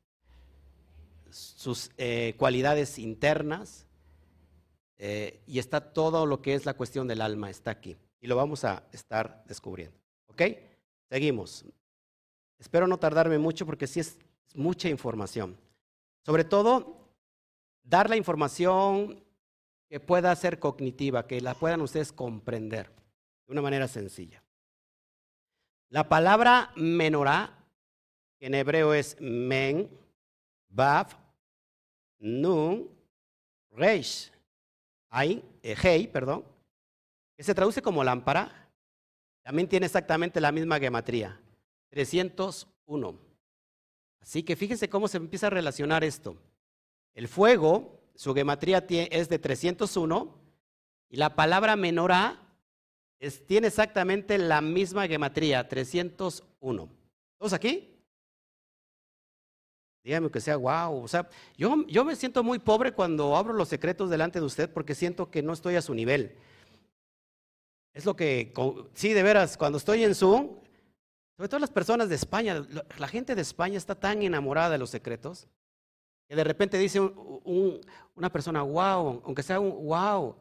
sus 1.28 1.90
eh, 1.98 2.34
cualidades 2.38 2.98
internas, 2.98 3.86
eh, 4.96 5.42
y 5.46 5.58
está 5.58 5.92
todo 5.92 6.24
lo 6.24 6.40
que 6.40 6.54
es 6.54 6.64
la 6.64 6.72
cuestión 6.72 7.06
del 7.06 7.20
alma, 7.20 7.50
está 7.50 7.72
aquí. 7.72 7.94
Y 8.22 8.26
lo 8.26 8.36
vamos 8.36 8.64
a 8.64 8.84
estar 8.90 9.44
descubriendo. 9.46 9.98
¿Ok? 10.28 10.40
Seguimos. 11.10 11.66
Espero 12.58 12.86
no 12.86 12.98
tardarme 12.98 13.36
mucho 13.36 13.66
porque 13.66 13.86
sí 13.86 14.00
es 14.00 14.16
mucha 14.54 14.88
información. 14.88 15.58
Sobre 16.24 16.44
todo, 16.44 17.12
dar 17.82 18.08
la 18.08 18.16
información 18.16 19.22
que 19.92 20.00
pueda 20.00 20.34
ser 20.34 20.58
cognitiva, 20.58 21.26
que 21.26 21.38
la 21.42 21.52
puedan 21.52 21.82
ustedes 21.82 22.12
comprender 22.12 22.86
de 23.46 23.52
una 23.52 23.60
manera 23.60 23.86
sencilla. 23.86 24.42
La 25.90 26.08
palabra 26.08 26.72
menorá, 26.76 27.62
que 28.38 28.46
en 28.46 28.54
hebreo 28.54 28.94
es 28.94 29.18
men, 29.20 29.90
bav, 30.70 31.08
nun, 32.18 32.88
reish, 33.70 34.32
eh, 35.12 35.76
hei, 35.82 36.06
perdón, 36.06 36.42
que 37.36 37.44
se 37.44 37.54
traduce 37.54 37.82
como 37.82 38.02
lámpara, 38.02 38.70
también 39.42 39.68
tiene 39.68 39.84
exactamente 39.84 40.40
la 40.40 40.52
misma 40.52 40.78
gematría, 40.78 41.38
301. 41.90 43.18
Así 44.22 44.42
que 44.42 44.56
fíjense 44.56 44.88
cómo 44.88 45.06
se 45.06 45.18
empieza 45.18 45.48
a 45.48 45.50
relacionar 45.50 46.02
esto. 46.02 46.34
El 47.12 47.28
fuego 47.28 48.01
su 48.22 48.32
gematría 48.34 48.86
es 49.10 49.28
de 49.28 49.40
301 49.40 50.32
Y 51.10 51.16
la 51.16 51.34
palabra 51.34 51.74
menorá 51.74 52.40
tiene 53.48 53.66
exactamente 53.66 54.38
la 54.38 54.60
misma 54.60 55.08
gematría, 55.08 55.66
301. 55.66 56.88
¿Todos 57.36 57.52
aquí? 57.52 58.00
Dígame 60.04 60.30
que 60.30 60.40
sea 60.40 60.56
wow. 60.56 61.02
O 61.02 61.08
sea, 61.08 61.28
yo, 61.56 61.84
yo 61.88 62.04
me 62.04 62.14
siento 62.14 62.44
muy 62.44 62.60
pobre 62.60 62.92
cuando 62.92 63.34
abro 63.34 63.54
los 63.54 63.68
secretos 63.68 64.08
delante 64.08 64.38
de 64.38 64.46
usted 64.46 64.72
porque 64.72 64.94
siento 64.94 65.28
que 65.28 65.42
no 65.42 65.52
estoy 65.52 65.74
a 65.74 65.82
su 65.82 65.92
nivel. 65.92 66.36
Es 67.92 68.04
lo 68.04 68.14
que, 68.14 68.54
sí, 68.94 69.12
de 69.14 69.22
veras, 69.24 69.56
cuando 69.56 69.78
estoy 69.78 70.04
en 70.04 70.14
Zoom, 70.14 70.60
sobre 71.36 71.48
todo 71.48 71.58
las 71.58 71.70
personas 71.72 72.08
de 72.08 72.14
España, 72.14 72.64
la 72.98 73.08
gente 73.08 73.34
de 73.34 73.42
España 73.42 73.78
está 73.78 73.96
tan 73.96 74.22
enamorada 74.22 74.70
de 74.70 74.78
los 74.78 74.90
secretos 74.90 75.48
de 76.34 76.44
repente 76.44 76.78
dice 76.78 77.00
una 77.00 78.30
persona, 78.30 78.62
wow, 78.62 79.22
aunque 79.24 79.42
sea 79.42 79.60
un 79.60 79.86
wow, 79.86 80.34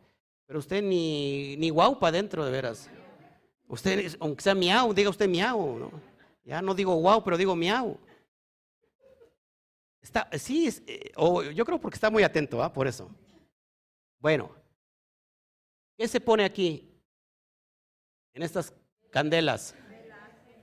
pero 0.45 0.59
usted 0.59 0.81
ni, 0.81 1.55
ni 1.57 1.69
wow 1.69 1.99
para 1.99 2.09
adentro, 2.09 2.45
de 2.45 2.51
veras. 2.51 2.89
Usted, 3.67 4.15
aunque 4.19 4.41
sea 4.41 4.55
miau, 4.55 4.93
diga 4.93 5.09
usted 5.09 5.29
miau. 5.29 5.79
¿no? 5.79 5.91
Ya 6.43 6.61
no 6.61 6.73
digo 6.73 6.99
wow, 6.99 7.23
pero 7.23 7.37
digo 7.37 7.55
miau. 7.55 7.97
Está, 10.01 10.27
sí, 10.37 10.67
eh, 10.87 11.11
yo 11.53 11.65
creo 11.65 11.79
porque 11.79 11.95
está 11.95 12.09
muy 12.09 12.23
atento, 12.23 12.61
¿ah? 12.63 12.73
por 12.73 12.87
eso. 12.87 13.09
Bueno, 14.19 14.51
¿qué 15.97 16.07
se 16.07 16.19
pone 16.19 16.43
aquí? 16.43 16.87
En 18.33 18.43
estas 18.43 18.73
candelas. 19.09 19.75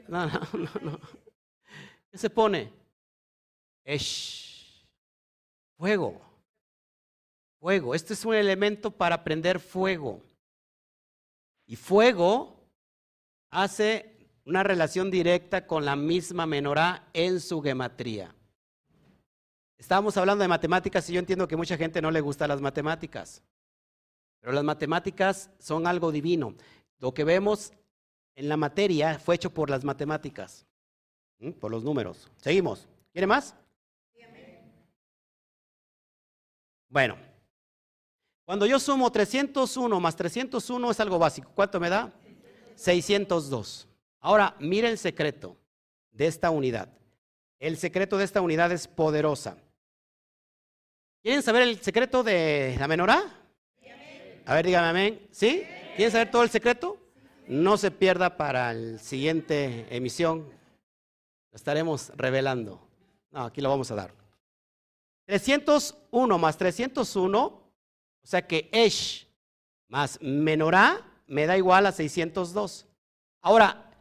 No, 0.08 0.26
no, 0.26 0.40
no, 0.52 0.70
no. 0.82 1.00
¿Qué 2.10 2.18
se 2.18 2.30
pone? 2.30 2.72
Esh. 3.84 4.47
Fuego. 5.78 6.20
Fuego. 7.60 7.94
Este 7.94 8.14
es 8.14 8.24
un 8.24 8.34
elemento 8.34 8.90
para 8.90 9.22
prender 9.22 9.60
fuego. 9.60 10.20
Y 11.66 11.76
fuego 11.76 12.68
hace 13.50 14.28
una 14.44 14.62
relación 14.62 15.10
directa 15.10 15.66
con 15.66 15.84
la 15.84 15.94
misma 15.94 16.46
menorá 16.46 17.08
en 17.12 17.40
su 17.40 17.62
gematría. 17.62 18.34
Estábamos 19.76 20.16
hablando 20.16 20.42
de 20.42 20.48
matemáticas 20.48 21.08
y 21.08 21.12
yo 21.12 21.20
entiendo 21.20 21.46
que 21.46 21.56
mucha 21.56 21.76
gente 21.76 22.02
no 22.02 22.10
le 22.10 22.20
gusta 22.20 22.48
las 22.48 22.60
matemáticas. 22.60 23.44
Pero 24.40 24.52
las 24.52 24.64
matemáticas 24.64 25.50
son 25.60 25.86
algo 25.86 26.10
divino. 26.10 26.54
Lo 26.98 27.14
que 27.14 27.22
vemos 27.22 27.72
en 28.34 28.48
la 28.48 28.56
materia 28.56 29.18
fue 29.20 29.36
hecho 29.36 29.50
por 29.50 29.70
las 29.70 29.84
matemáticas, 29.84 30.66
por 31.60 31.70
los 31.70 31.84
números. 31.84 32.28
Seguimos. 32.38 32.88
¿Quiere 33.12 33.28
más? 33.28 33.54
Bueno, 36.88 37.16
cuando 38.44 38.64
yo 38.66 38.78
sumo 38.78 39.12
301 39.12 40.00
más 40.00 40.16
301 40.16 40.90
es 40.90 41.00
algo 41.00 41.18
básico. 41.18 41.52
¿Cuánto 41.54 41.78
me 41.78 41.90
da? 41.90 42.12
602. 42.76 43.86
Ahora, 44.20 44.56
mire 44.58 44.88
el 44.88 44.98
secreto 44.98 45.56
de 46.10 46.26
esta 46.26 46.50
unidad. 46.50 46.88
El 47.58 47.76
secreto 47.76 48.16
de 48.16 48.24
esta 48.24 48.40
unidad 48.40 48.72
es 48.72 48.88
poderosa. 48.88 49.58
¿Quieren 51.22 51.42
saber 51.42 51.62
el 51.62 51.80
secreto 51.80 52.22
de 52.22 52.76
la 52.78 52.88
menorá? 52.88 53.22
A 54.46 54.54
ver, 54.54 54.64
dígame 54.64 54.88
amén. 54.88 55.28
¿Sí? 55.30 55.64
¿Quieren 55.96 56.12
saber 56.12 56.30
todo 56.30 56.42
el 56.42 56.50
secreto? 56.50 56.96
No 57.48 57.76
se 57.76 57.90
pierda 57.90 58.36
para 58.36 58.72
la 58.72 58.98
siguiente 58.98 59.86
emisión. 59.94 60.48
Lo 61.50 61.56
estaremos 61.56 62.12
revelando. 62.16 62.80
No, 63.30 63.44
aquí 63.44 63.60
lo 63.60 63.68
vamos 63.68 63.90
a 63.90 63.94
dar. 63.94 64.17
301 65.28 66.38
más 66.38 66.56
301, 66.56 67.44
o 67.44 67.70
sea 68.22 68.46
que 68.46 68.70
Esh 68.72 69.28
más 69.86 70.18
menorá 70.22 71.04
me 71.26 71.44
da 71.44 71.58
igual 71.58 71.84
a 71.84 71.92
602. 71.92 72.86
Ahora, 73.42 73.92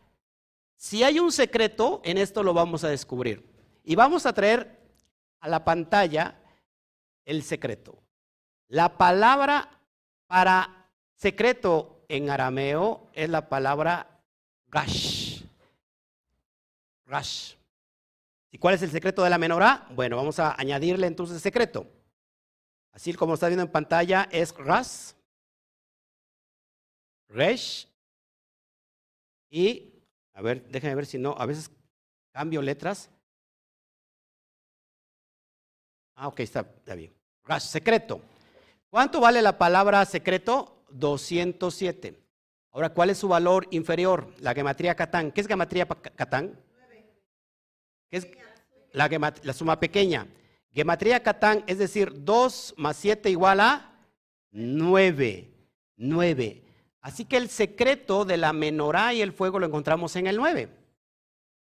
si 0.77 1.03
hay 1.03 1.19
un 1.19 1.33
secreto, 1.33 1.99
en 2.05 2.17
esto 2.17 2.43
lo 2.43 2.53
vamos 2.53 2.85
a 2.85 2.87
descubrir. 2.87 3.45
Y 3.83 3.95
vamos 3.95 4.25
a 4.25 4.31
traer 4.31 4.79
a 5.41 5.49
la 5.49 5.65
pantalla 5.65 6.39
el 7.25 7.43
secreto. 7.43 8.01
La 8.69 8.97
palabra 8.97 9.81
para 10.27 10.87
secreto 11.17 12.05
en 12.07 12.29
arameo 12.29 13.09
es 13.11 13.29
la 13.29 13.49
palabra 13.49 14.21
gash. 14.67 15.41
Gash. 17.05 17.56
¿Y 18.57 18.59
cuál 18.59 18.73
es 18.73 18.81
el 18.81 18.89
secreto 18.89 19.23
de 19.23 19.29
la 19.29 19.37
menorá? 19.37 19.85
Bueno, 19.91 20.17
vamos 20.17 20.39
a 20.39 20.59
añadirle 20.59 21.05
entonces 21.05 21.35
el 21.35 21.41
secreto. 21.43 21.85
Así 22.91 23.13
como 23.13 23.35
está 23.35 23.45
viendo 23.49 23.61
en 23.61 23.71
pantalla 23.71 24.27
es 24.31 24.51
ras, 24.57 25.15
resh 27.27 27.87
y, 29.51 29.93
a 30.33 30.41
ver, 30.41 30.67
déjenme 30.69 30.95
ver 30.95 31.05
si 31.05 31.19
no, 31.19 31.35
a 31.37 31.45
veces 31.45 31.69
cambio 32.31 32.63
letras. 32.63 33.11
Ah, 36.15 36.27
ok, 36.27 36.39
está, 36.39 36.63
bien 36.95 37.13
secreto. 37.59 38.21
¿Cuánto 38.89 39.21
vale 39.21 39.39
la 39.43 39.59
palabra 39.59 40.03
secreto? 40.05 40.83
207. 40.89 42.19
Ahora, 42.71 42.89
¿cuál 42.89 43.11
es 43.11 43.19
su 43.19 43.27
valor 43.27 43.67
inferior? 43.69 44.33
La 44.39 44.55
gematría 44.55 44.95
Catán. 44.95 45.31
¿Qué 45.31 45.41
es 45.41 45.47
gematría 45.47 45.85
Catán? 45.85 46.59
¿Qué 48.09 48.17
es 48.17 48.27
la, 48.93 49.33
la 49.43 49.53
suma 49.53 49.79
pequeña? 49.79 50.27
Gematría 50.71 51.23
Catán, 51.23 51.63
es 51.67 51.77
decir, 51.77 52.23
2 52.23 52.75
más 52.77 52.97
7 52.97 53.29
igual 53.29 53.59
a 53.59 53.99
9. 54.51 55.51
9. 55.97 56.63
Así 57.01 57.25
que 57.25 57.37
el 57.37 57.49
secreto 57.49 58.25
de 58.25 58.37
la 58.37 58.53
menorá 58.53 59.13
y 59.13 59.21
el 59.21 59.33
fuego 59.33 59.59
lo 59.59 59.65
encontramos 59.65 60.15
en 60.15 60.27
el 60.27 60.37
9. 60.37 60.69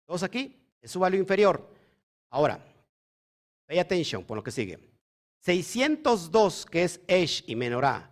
Todos 0.05 0.23
aquí, 0.23 0.55
es 0.81 0.91
su 0.91 0.99
valor 0.99 1.19
inferior. 1.19 1.67
Ahora, 2.29 2.63
pay 3.65 3.79
attention 3.79 4.23
por 4.23 4.37
lo 4.37 4.43
que 4.43 4.51
sigue. 4.51 4.79
602, 5.39 6.65
que 6.65 6.83
es 6.83 7.01
Esh 7.07 7.43
y 7.47 7.55
Menorá, 7.55 8.11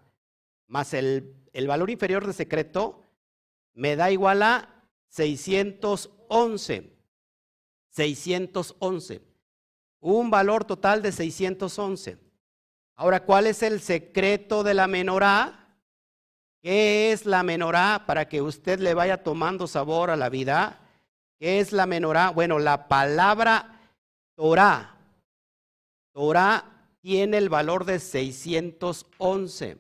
más 0.68 0.94
el, 0.94 1.36
el 1.54 1.68
valor 1.68 1.90
inferior 1.90 2.26
de 2.26 2.34
secreto, 2.34 3.04
me 3.74 3.96
da 3.96 4.10
igual 4.10 4.42
a 4.42 4.84
611. 5.10 6.95
611. 7.96 9.22
Un 10.02 10.30
valor 10.30 10.66
total 10.66 11.02
de 11.02 11.12
611. 11.12 12.18
Ahora, 12.96 13.24
¿cuál 13.24 13.48
es 13.48 13.64
el 13.64 13.80
secreto 13.80 14.64
de 14.64 14.74
la 14.74 14.88
menorá? 14.88 15.78
¿Qué 16.62 17.12
es 17.12 17.26
la 17.26 17.44
menorá 17.44 18.04
para 18.06 18.28
que 18.28 18.42
usted 18.42 18.80
le 18.80 18.94
vaya 18.94 19.24
tomando 19.24 19.68
sabor 19.68 20.10
a 20.10 20.16
la 20.16 20.30
vida? 20.30 20.80
¿Qué 21.40 21.60
es 21.60 21.72
la 21.72 21.86
menorá? 21.86 22.32
Bueno, 22.32 22.60
la 22.60 22.88
palabra 22.88 23.80
Torah. 24.36 24.98
Torah 26.12 26.90
tiene 27.02 27.38
el 27.38 27.50
valor 27.50 27.86
de 27.86 28.00
611. 28.00 29.78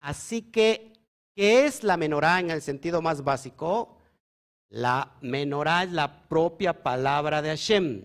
Así 0.00 0.42
que, 0.42 0.92
¿qué 1.34 1.66
es 1.66 1.82
la 1.82 1.96
menorá 1.96 2.38
en 2.38 2.50
el 2.50 2.62
sentido 2.62 3.02
más 3.02 3.24
básico? 3.24 3.97
La 4.70 5.16
menorá 5.22 5.84
es 5.84 5.92
la 5.92 6.28
propia 6.28 6.82
palabra 6.82 7.40
de 7.40 7.48
Hashem. 7.48 8.04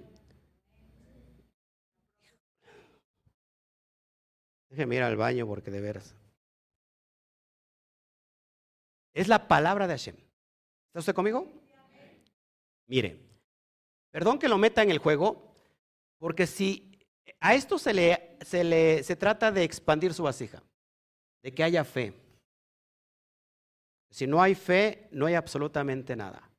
Déjeme 4.70 4.96
ir 4.96 5.04
al 5.04 5.18
baño 5.18 5.46
porque 5.46 5.70
de 5.70 5.82
veras. 5.82 6.16
Es 9.14 9.28
la 9.28 9.48
palabra 9.48 9.88
de 9.88 9.94
Hashem. 9.94 10.16
¿Está 10.88 11.00
usted 11.00 11.14
conmigo? 11.14 11.52
Mire, 12.88 13.20
perdón 14.10 14.40
que 14.40 14.48
lo 14.48 14.58
meta 14.58 14.82
en 14.82 14.90
el 14.90 14.98
juego, 14.98 15.56
porque 16.18 16.48
si 16.48 17.06
a 17.40 17.54
esto 17.54 17.78
se 17.78 17.94
le, 17.94 18.38
se 18.42 18.64
le 18.64 19.04
se 19.04 19.16
trata 19.16 19.52
de 19.52 19.64
expandir 19.64 20.14
su 20.14 20.24
vasija, 20.24 20.64
de 21.44 21.54
que 21.54 21.64
haya 21.64 21.84
fe. 21.84 22.14
Si 24.10 24.28
no 24.28 24.42
hay 24.42 24.56
fe, 24.56 25.08
no 25.12 25.26
hay 25.26 25.36
absolutamente 25.36 26.16
nada. 26.16 26.53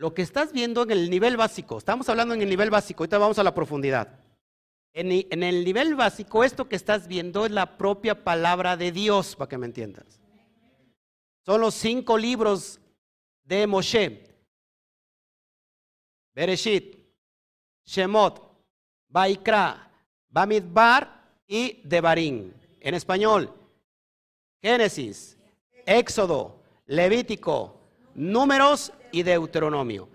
Lo 0.00 0.14
que 0.14 0.22
estás 0.22 0.50
viendo 0.50 0.84
en 0.84 0.92
el 0.92 1.10
nivel 1.10 1.36
básico, 1.36 1.76
estamos 1.76 2.08
hablando 2.08 2.32
en 2.32 2.40
el 2.40 2.48
nivel 2.48 2.70
básico, 2.70 3.02
ahorita 3.02 3.18
vamos 3.18 3.38
a 3.38 3.42
la 3.42 3.54
profundidad. 3.54 4.18
En, 4.94 5.42
el 5.42 5.62
nivel 5.62 5.94
básico, 5.94 6.42
esto 6.42 6.70
que 6.70 6.76
estás 6.76 7.06
viendo 7.06 7.44
es 7.44 7.52
la 7.52 7.76
propia 7.76 8.24
palabra 8.24 8.78
de 8.78 8.92
Dios, 8.92 9.36
para 9.36 9.50
que 9.50 9.58
me 9.58 9.66
entiendas. 9.66 10.18
Son 11.44 11.60
los 11.60 11.74
cinco 11.74 12.16
libros 12.16 12.80
de 13.44 13.66
Moshe. 13.66 14.24
Bereshit, 16.32 16.96
Shemot, 17.84 18.40
Baikra, 19.06 19.92
Bamidbar 20.30 21.28
y 21.46 21.82
Devarim. 21.84 22.54
En 22.80 22.94
español, 22.94 23.52
Génesis, 24.62 25.36
Éxodo, 25.84 26.62
Levítico, 26.86 27.76
Números 28.14 28.92
y 29.12 29.22
Deuteronomio. 29.22 30.08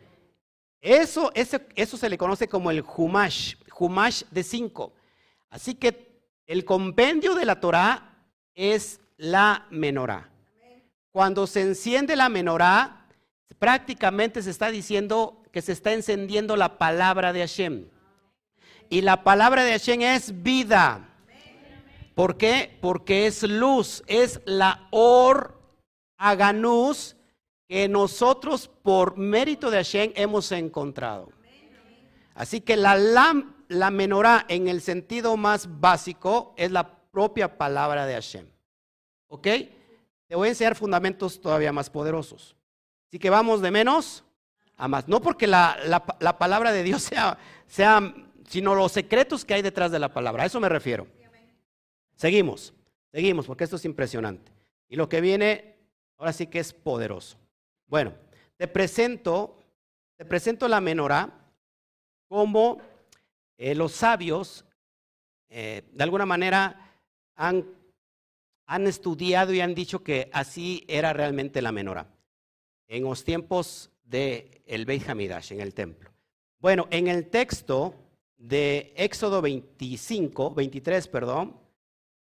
Eso, 0.82 1.32
eso 1.34 1.98
se 1.98 2.10
le 2.10 2.18
conoce 2.18 2.48
como 2.48 2.70
el 2.70 2.84
Humash, 2.84 3.56
Humash 3.78 4.24
de 4.30 4.44
cinco. 4.44 4.94
Así 5.50 5.76
que 5.76 6.22
el 6.46 6.64
compendio 6.64 7.34
de 7.34 7.46
la 7.46 7.60
Torah 7.60 8.28
es 8.54 9.00
la 9.18 9.66
menorá. 9.72 10.30
Cuando 11.12 11.48
se 11.48 11.62
enciende 11.62 12.16
la 12.16 12.30
menorá, 12.30 13.08
prácticamente 13.58 14.42
se 14.44 14.52
está 14.52 14.70
diciendo 14.70 15.42
que 15.52 15.62
se 15.62 15.72
está 15.72 15.94
encendiendo 15.94 16.56
la 16.56 16.78
palabra 16.78 17.34
de 17.34 17.40
Hashem. 17.40 17.88
Y 18.90 19.02
la 19.02 19.24
palabra 19.24 19.64
de 19.64 19.72
Hashem 19.72 20.02
es 20.02 20.44
vida. 20.44 21.10
¿Por 22.14 22.38
qué? 22.38 22.78
Porque 22.82 23.28
es 23.28 23.44
luz, 23.44 24.04
es 24.08 24.42
la 24.46 24.88
or 24.92 25.60
aganus 26.18 27.15
que 27.76 27.90
nosotros 27.90 28.70
por 28.70 29.18
mérito 29.18 29.70
de 29.70 29.76
Hashem 29.76 30.14
hemos 30.16 30.50
encontrado. 30.54 31.28
Así 32.34 32.62
que 32.62 32.78
la, 32.78 33.92
menorá 33.92 34.46
en 34.48 34.70
el 34.70 34.80
sentido 34.80 35.36
más 35.36 35.82
básico 35.82 36.54
es 36.56 36.72
la 36.72 36.90
propia 37.12 37.58
palabra 37.58 38.06
de 38.06 38.14
Hashem. 38.14 38.48
¿Ok? 39.28 39.48
Te 40.26 40.36
voy 40.36 40.48
a 40.48 40.52
enseñar 40.52 40.78
fundamentos 40.78 41.42
todavía 41.42 41.74
más 41.74 41.90
poderosos. 41.90 42.56
Así 43.10 43.20
que 43.20 43.30
vamos 43.30 43.62
de 43.62 43.72
menos 43.72 44.24
a 44.78 44.88
más. 44.88 45.10
No 45.10 45.20
porque 45.22 45.46
la, 45.46 45.76
la 46.22 46.38
palabra 46.38 46.72
de 46.72 46.82
Dios 46.82 47.02
sea, 47.04 47.38
sea, 47.68 48.16
sino 48.48 48.74
los 48.74 48.94
secretos 48.94 49.44
que 49.44 49.54
hay 49.54 49.62
detrás 49.62 49.92
de 49.92 50.00
la 50.00 50.14
palabra. 50.14 50.44
A 50.44 50.46
eso 50.46 50.62
me 50.62 50.70
refiero. 50.70 51.08
Seguimos, 52.16 52.74
seguimos, 53.12 53.46
porque 53.46 53.66
esto 53.66 53.76
es 53.76 53.84
impresionante. 53.84 54.50
Y 54.88 54.96
lo 54.96 55.10
que 55.10 55.20
viene, 55.20 55.76
ahora 56.18 56.32
sí 56.32 56.48
que 56.48 56.60
es 56.60 56.72
poderoso. 56.72 57.38
Bueno, 57.88 58.14
te 58.58 58.68
presento, 58.68 59.58
te 60.18 60.26
presento 60.26 60.68
la 60.68 60.82
menorá 60.82 61.32
como 62.28 62.80
eh, 63.58 63.76
los 63.76 63.92
sabios, 63.92 64.66
eh, 65.50 65.84
de 65.92 66.04
alguna 66.04 66.26
manera, 66.26 66.98
han, 67.36 67.66
han, 68.66 68.88
estudiado 68.88 69.54
y 69.54 69.62
han 69.62 69.76
dicho 69.76 70.04
que 70.04 70.30
así 70.34 70.84
era 70.88 71.14
realmente 71.14 71.62
la 71.62 71.72
menorá, 71.72 72.08
en 72.88 73.04
los 73.04 73.24
tiempos 73.24 73.92
del 74.04 74.62
el 74.66 74.86
Beit 74.86 75.08
Hamidash, 75.08 75.54
en 75.54 75.62
el 75.62 75.74
templo. 75.74 76.12
Bueno, 76.60 76.88
en 76.90 77.08
el 77.08 77.30
texto 77.30 77.94
de 78.38 78.94
Éxodo 78.98 79.42
25, 79.42 80.54
23, 80.56 81.08
perdón, 81.08 81.56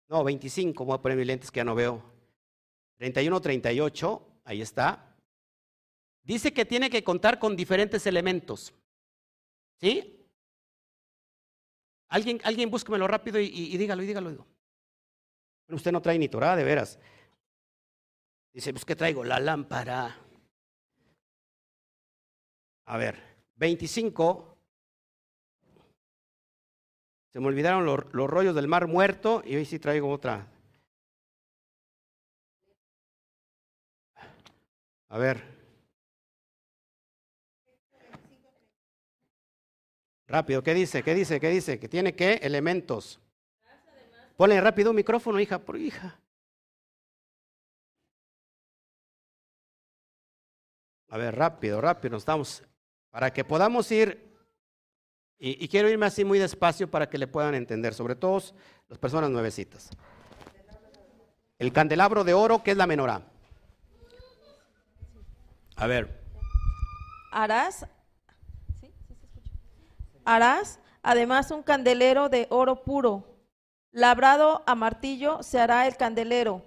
no, 0.08 0.24
25, 0.24 0.86
voy 0.86 0.96
a 0.96 1.02
poner 1.02 1.18
mis 1.18 1.28
lentes 1.28 1.52
que 1.52 1.60
ya 1.60 1.64
no 1.64 1.76
veo, 1.76 2.04
31, 2.98 3.42
38, 3.42 4.28
ahí 4.46 4.62
está. 4.62 5.09
Dice 6.24 6.54
que 6.54 6.66
tiene 6.66 6.90
que 6.90 7.04
contar 7.04 7.40
con 7.40 7.56
diferentes 7.56 8.06
elementos. 8.06 8.74
¿Sí? 9.80 10.28
Alguien, 12.10 12.40
alguien 12.44 12.70
búsquemelo 12.70 13.08
rápido 13.08 13.40
y, 13.40 13.78
dígalo, 13.78 14.04
y 14.04 14.08
dígalo. 14.08 14.30
Digo. 14.32 14.48
usted 15.70 15.92
no 15.92 16.02
trae 16.02 16.18
ni 16.18 16.28
torada, 16.28 16.56
de 16.56 16.64
veras. 16.64 17.00
Dice, 18.54 18.74
pues 18.74 18.84
que 18.84 18.96
traigo 18.96 19.24
la 19.24 19.40
lámpara. 19.40 20.20
A 22.86 22.98
ver, 22.98 23.22
25. 23.56 24.58
Se 27.32 27.40
me 27.40 27.48
olvidaron 27.48 27.86
los, 27.86 28.12
los 28.12 28.28
rollos 28.28 28.56
del 28.56 28.68
mar 28.68 28.88
muerto 28.88 29.44
y 29.46 29.56
hoy 29.56 29.66
sí 29.66 29.78
traigo 29.78 30.10
otra. 30.10 30.52
A 35.10 35.18
ver, 35.18 35.59
Rápido, 40.30 40.62
¿qué 40.62 40.76
dice? 40.76 41.02
¿Qué 41.02 41.16
dice? 41.16 41.40
¿Qué 41.40 41.50
dice? 41.50 41.80
Que 41.80 41.90
tiene 41.90 42.14
qué? 42.14 42.34
Elementos. 42.44 43.20
Ponle 44.38 44.62
rápido 44.62 44.92
un 44.92 44.96
micrófono, 44.96 45.40
hija, 45.40 45.58
por 45.58 45.76
hija. 45.76 46.20
A 51.10 51.18
ver, 51.18 51.36
rápido, 51.36 51.82
rápido, 51.82 52.16
estamos. 52.16 52.64
Para 53.10 53.34
que 53.34 53.44
podamos 53.44 53.92
ir, 53.92 54.32
y, 55.40 55.66
y, 55.66 55.68
quiero 55.68 55.90
irme 55.90 56.06
así 56.06 56.24
muy 56.24 56.38
despacio 56.38 56.90
para 56.92 57.10
que 57.10 57.18
le 57.18 57.26
puedan 57.26 57.56
entender, 57.56 57.96
sobre 57.96 58.16
todo 58.16 58.40
las 58.88 59.00
personas 59.00 59.32
nuevecitas. 59.32 59.90
El 61.58 61.74
candelabro 61.74 62.24
de 62.24 62.36
oro, 62.36 62.62
que 62.62 62.72
es 62.72 62.78
la 62.78 62.86
menorá. 62.86 63.24
A 65.76 65.88
ver. 65.88 66.22
Harás 67.32 67.88
Harás 70.26 70.80
además 71.02 71.52
un 71.52 71.64
candelero 71.64 72.30
de 72.30 72.48
oro 72.50 72.84
puro. 72.84 73.26
Labrado 73.92 74.64
a 74.68 74.76
martillo 74.76 75.42
se 75.44 75.60
hará 75.60 75.88
el 75.88 75.98
candelero. 75.98 76.64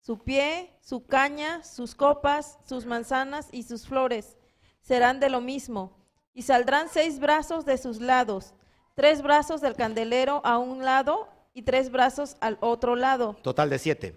Su 0.00 0.18
pie, 0.18 0.76
su 0.80 1.06
caña, 1.06 1.62
sus 1.62 1.94
copas, 1.94 2.58
sus 2.64 2.86
manzanas 2.86 3.48
y 3.52 3.64
sus 3.64 3.86
flores 3.86 4.36
serán 4.80 5.20
de 5.20 5.28
lo 5.28 5.40
mismo. 5.40 5.96
Y 6.32 6.42
saldrán 6.42 6.88
seis 6.88 7.18
brazos 7.18 7.64
de 7.64 7.76
sus 7.76 8.00
lados, 8.00 8.54
tres 8.94 9.20
brazos 9.20 9.60
del 9.60 9.74
candelero 9.74 10.40
a 10.44 10.58
un 10.58 10.84
lado 10.84 11.28
y 11.52 11.62
tres 11.62 11.90
brazos 11.90 12.36
al 12.40 12.56
otro 12.60 12.94
lado. 12.94 13.34
Total 13.42 13.68
de 13.68 13.78
siete. 13.78 14.16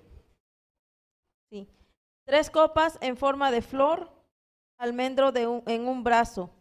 Sí. 1.49 1.67
Tres 2.25 2.49
copas 2.49 2.97
en 3.01 3.17
forma 3.17 3.51
de 3.51 3.61
flor, 3.61 4.11
almendro 4.77 5.31
de 5.31 5.41
en 5.65 5.87
un 5.87 6.03
brazo 6.03 6.51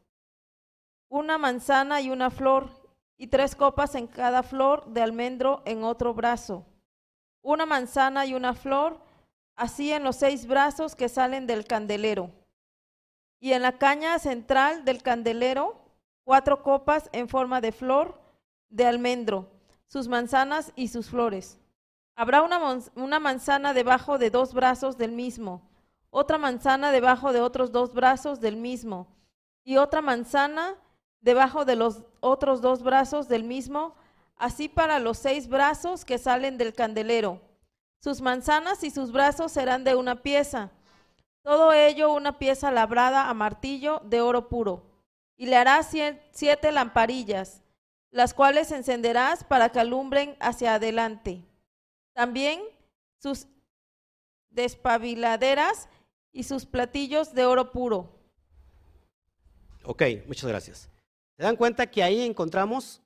una 1.13 1.37
manzana 1.37 2.01
y 2.01 2.09
una 2.09 2.31
flor, 2.31 2.71
y 3.19 3.27
tres 3.27 3.55
copas 3.55 3.95
en 3.97 4.07
cada 4.07 4.43
flor 4.43 4.87
de 4.87 5.03
almendro 5.03 5.61
en 5.67 5.85
otro 5.85 6.15
brazo. 6.15 6.65
Una 7.43 7.67
manzana 7.67 8.25
y 8.25 8.33
una 8.33 8.55
flor, 8.55 8.99
así 9.55 9.93
en 9.93 10.05
los 10.05 10.17
seis 10.17 10.47
brazos 10.47 10.97
que 10.97 11.11
salen 11.11 11.47
del 11.47 11.67
candelero. 11.67 12.31
Y 13.41 13.53
en 13.53 13.61
la 13.61 13.77
caña 13.77 14.19
central 14.21 14.87
del 14.87 15.03
candelero, 15.03 15.85
cuatro 16.25 16.63
copas 16.63 17.11
en 17.13 17.29
forma 17.29 17.61
de 17.61 17.73
flor 17.73 18.19
de 18.71 18.87
almendro, 18.87 19.51
sus 19.89 20.09
manzanas 20.09 20.73
y 20.77 20.89
sus 20.89 21.11
flores. 21.11 21.61
Habrá 22.17 22.41
una, 22.41 23.21
manzana 23.21 23.75
debajo 23.75 24.17
de 24.17 24.31
dos 24.31 24.55
brazos 24.55 24.97
del 24.97 25.13
mismo, 25.13 25.61
otra 26.09 26.39
manzana 26.39 26.91
debajo 26.91 27.35
de 27.35 27.43
otros 27.43 27.71
dos 27.71 27.93
brazos 27.93 28.41
del 28.41 28.57
mismo, 28.57 29.09
y 29.63 29.77
otra 29.77 30.01
manzana 30.01 30.79
debajo 31.23 31.65
de 31.65 31.77
los 31.77 32.03
otros 32.21 32.61
dos 32.61 32.83
brazos 32.83 33.29
del 33.29 33.45
mismo, 33.45 33.95
así 34.37 34.69
para 34.69 34.99
los 34.99 35.19
seis 35.19 35.49
brazos 35.49 36.05
que 36.05 36.19
salen 36.19 36.59
del 36.59 36.75
candelero. 36.75 37.41
Sus 38.03 38.21
manzanas 38.21 38.85
y 38.85 38.91
sus 38.91 39.13
brazos 39.13 39.53
serán 39.53 39.85
de 39.85 39.95
una 39.95 40.23
pieza, 40.23 40.71
todo 41.43 41.73
ello 41.73 42.13
una 42.13 42.39
pieza 42.39 42.71
labrada 42.71 43.29
a 43.29 43.35
martillo 43.35 44.01
de 44.05 44.21
oro 44.21 44.49
puro. 44.49 44.85
Y 45.37 45.47
le 45.47 45.57
harás 45.57 45.91
siete 46.31 46.71
lamparillas, 46.71 47.63
las 48.11 48.33
cuales 48.33 48.71
encenderás 48.71 49.43
para 49.43 49.71
que 49.71 49.81
alumbren 49.81 50.37
hacia 50.39 50.75
adelante. 50.75 51.45
También 52.15 52.61
sus 53.19 53.47
despabiladeras 54.51 55.89
y 56.33 56.45
sus 56.45 56.67
platillos 56.67 57.35
de 57.35 57.45
oro 57.45 57.73
puro. 57.73 58.09
Ok, 59.85 60.03
muchas 60.27 60.49
gracias. 60.49 60.92
¿Se 61.43 61.47
dan 61.47 61.57
cuenta 61.57 61.91
que 61.91 62.05
ahí 62.05 62.21
encontramos 62.21 63.03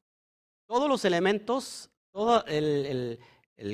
todos 0.68 0.90
los 0.90 1.06
elementos, 1.06 1.88
todo 2.12 2.44
el, 2.44 3.18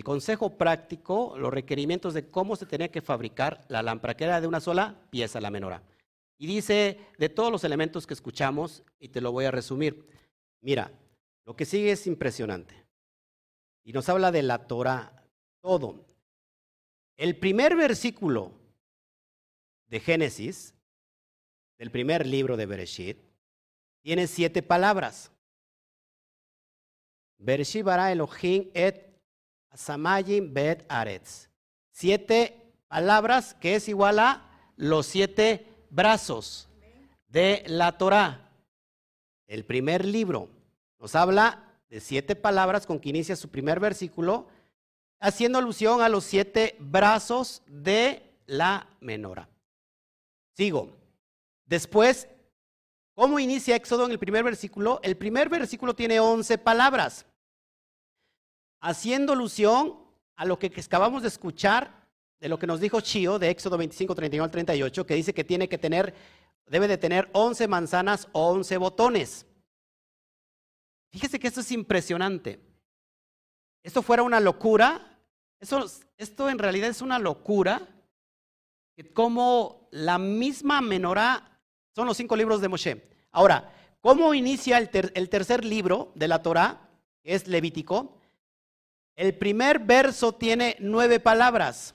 consejo 0.04 0.56
práctico, 0.56 1.36
los 1.36 1.52
requerimientos 1.52 2.14
de 2.14 2.30
cómo 2.30 2.54
se 2.54 2.66
tenía 2.66 2.88
que 2.88 3.02
fabricar 3.02 3.64
la 3.66 3.82
lámpara, 3.82 4.16
que 4.16 4.22
era 4.22 4.40
de 4.40 4.46
una 4.46 4.60
sola 4.60 5.04
pieza, 5.10 5.40
la 5.40 5.50
menorá? 5.50 5.82
Y 6.38 6.46
dice 6.46 7.00
de 7.18 7.28
todos 7.28 7.50
los 7.50 7.64
elementos 7.64 8.06
que 8.06 8.14
escuchamos, 8.14 8.84
y 9.00 9.08
te 9.08 9.20
lo 9.20 9.32
voy 9.32 9.46
a 9.46 9.50
resumir. 9.50 10.06
Mira, 10.60 10.92
lo 11.44 11.56
que 11.56 11.64
sigue 11.64 11.90
es 11.90 12.06
impresionante. 12.06 12.86
Y 13.82 13.92
nos 13.92 14.08
habla 14.08 14.30
de 14.30 14.44
la 14.44 14.68
Torah, 14.68 15.26
todo. 15.60 16.06
El 17.16 17.36
primer 17.36 17.74
versículo 17.74 18.52
de 19.88 19.98
Génesis, 19.98 20.72
del 21.80 21.90
primer 21.90 22.28
libro 22.28 22.56
de 22.56 22.66
Bereshit, 22.66 23.31
tiene 24.02 24.26
siete 24.26 24.62
palabras. 24.62 25.30
Bereshibara 27.38 28.12
Elohim 28.12 28.70
et 28.74 29.12
Asamayim 29.70 30.52
bet 30.52 30.84
Aretz. 30.88 31.48
Siete 31.90 32.74
palabras 32.88 33.54
que 33.54 33.76
es 33.76 33.88
igual 33.88 34.18
a 34.18 34.48
los 34.76 35.06
siete 35.06 35.66
brazos 35.90 36.68
de 37.28 37.64
la 37.66 37.96
Torah. 37.96 38.50
El 39.46 39.64
primer 39.64 40.04
libro 40.04 40.48
nos 40.98 41.14
habla 41.14 41.64
de 41.88 42.00
siete 42.00 42.36
palabras 42.36 42.86
con 42.86 42.98
que 43.00 43.10
inicia 43.10 43.36
su 43.36 43.48
primer 43.48 43.80
versículo, 43.80 44.46
haciendo 45.20 45.58
alusión 45.58 46.00
a 46.00 46.08
los 46.08 46.24
siete 46.24 46.76
brazos 46.78 47.62
de 47.66 48.22
la 48.46 48.86
menora. 49.00 49.48
Sigo. 50.54 50.96
Después 51.66 52.28
¿Cómo 53.14 53.38
inicia 53.38 53.76
Éxodo 53.76 54.06
en 54.06 54.12
el 54.12 54.18
primer 54.18 54.42
versículo? 54.42 55.00
El 55.02 55.16
primer 55.16 55.48
versículo 55.48 55.94
tiene 55.94 56.18
11 56.18 56.58
palabras, 56.58 57.26
haciendo 58.80 59.34
alusión 59.34 59.98
a 60.36 60.44
lo 60.44 60.58
que 60.58 60.72
acabamos 60.74 61.22
de 61.22 61.28
escuchar, 61.28 62.08
de 62.40 62.48
lo 62.48 62.58
que 62.58 62.66
nos 62.66 62.80
dijo 62.80 63.00
Chio 63.00 63.38
de 63.38 63.50
Éxodo 63.50 63.76
25, 63.76 64.14
31 64.14 64.44
al 64.44 64.50
38, 64.50 65.06
que 65.06 65.14
dice 65.14 65.34
que 65.34 65.44
tiene 65.44 65.68
que 65.68 65.78
tener, 65.78 66.14
debe 66.66 66.88
de 66.88 66.98
tener 66.98 67.28
11 67.32 67.68
manzanas 67.68 68.28
o 68.32 68.50
11 68.50 68.76
botones. 68.78 69.46
Fíjese 71.10 71.38
que 71.38 71.48
esto 71.48 71.60
es 71.60 71.70
impresionante. 71.70 72.58
Esto 73.82 74.00
fuera 74.00 74.22
una 74.22 74.40
locura. 74.40 75.20
Eso, 75.60 75.84
esto 76.16 76.48
en 76.48 76.58
realidad 76.58 76.88
es 76.88 77.02
una 77.02 77.18
locura. 77.18 77.86
Como 79.12 79.88
la 79.90 80.18
misma 80.18 80.80
menorá 80.80 81.51
son 81.94 82.06
los 82.06 82.16
cinco 82.16 82.36
libros 82.36 82.60
de 82.60 82.68
Moshe. 82.68 83.08
Ahora, 83.30 83.72
¿cómo 84.00 84.34
inicia 84.34 84.78
el, 84.78 84.90
el 85.14 85.28
tercer 85.28 85.64
libro 85.64 86.12
de 86.14 86.28
la 86.28 86.42
Torah? 86.42 86.88
Es 87.22 87.46
Levítico. 87.46 88.18
El 89.14 89.36
primer 89.36 89.78
verso 89.78 90.34
tiene 90.34 90.76
nueve 90.80 91.20
palabras, 91.20 91.94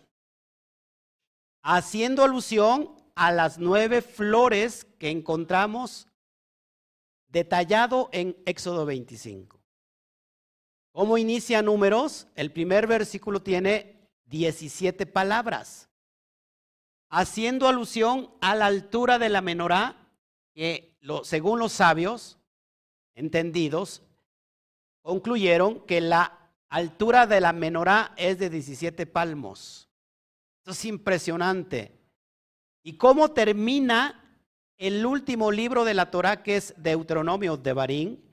haciendo 1.64 2.24
alusión 2.24 2.96
a 3.16 3.32
las 3.32 3.58
nueve 3.58 4.02
flores 4.02 4.86
que 5.00 5.10
encontramos 5.10 6.08
detallado 7.30 8.10
en 8.12 8.38
Éxodo 8.46 8.86
25. 8.86 9.60
¿Cómo 10.92 11.18
inicia 11.18 11.62
números? 11.62 12.28
El 12.36 12.52
primer 12.52 12.88
versículo 12.88 13.42
tiene 13.42 14.10
17 14.26 15.06
palabras, 15.06 15.87
haciendo 17.10 17.68
alusión 17.68 18.30
a 18.42 18.56
la 18.56 18.66
altura 18.66 19.20
de 19.20 19.30
la 19.30 19.42
menorá, 19.42 19.96
que 20.54 20.98
según 21.24 21.60
los 21.60 21.72
sabios 21.72 22.38
entendidos, 23.16 24.04
concluyeron 25.02 25.86
que 25.86 26.02
la 26.02 26.52
altura 26.70 27.28
de 27.28 27.42
la 27.42 27.54
menorá 27.54 28.14
es 28.18 28.40
de 28.40 28.50
17 28.50 29.06
palmos. 29.06 29.90
Esto 30.60 30.72
es 30.72 30.86
impresionante. 30.86 31.98
¿Y 32.84 32.94
cómo 32.94 33.32
termina 33.32 34.24
el 34.78 35.06
último 35.06 35.52
libro 35.52 35.86
de 35.86 35.94
la 35.94 36.12
Torá, 36.12 36.44
que 36.44 36.58
es 36.58 36.74
Deuteronomio 36.78 37.58
de 37.58 37.74
Barín? 37.74 38.24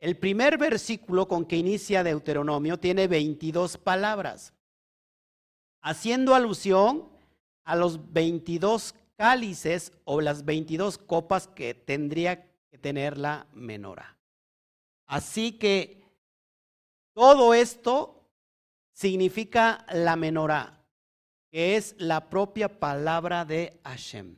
El 0.00 0.16
primer 0.16 0.58
versículo 0.58 1.26
con 1.26 1.44
que 1.44 1.56
inicia 1.56 2.04
Deuteronomio 2.04 2.78
tiene 2.78 3.08
22 3.08 3.78
palabras, 3.78 4.52
haciendo 5.80 6.34
alusión 6.34 7.08
a 7.68 7.76
los 7.76 8.14
22 8.14 8.94
cálices 9.18 9.92
o 10.04 10.22
las 10.22 10.46
22 10.46 10.96
copas 10.96 11.48
que 11.48 11.74
tendría 11.74 12.46
que 12.70 12.78
tener 12.78 13.18
la 13.18 13.46
menorá. 13.52 14.16
Así 15.06 15.52
que 15.52 16.02
todo 17.12 17.52
esto 17.52 18.26
significa 18.94 19.84
la 19.92 20.16
menorá, 20.16 20.82
que 21.50 21.76
es 21.76 21.94
la 21.98 22.30
propia 22.30 22.80
palabra 22.80 23.44
de 23.44 23.78
Hashem. 23.84 24.34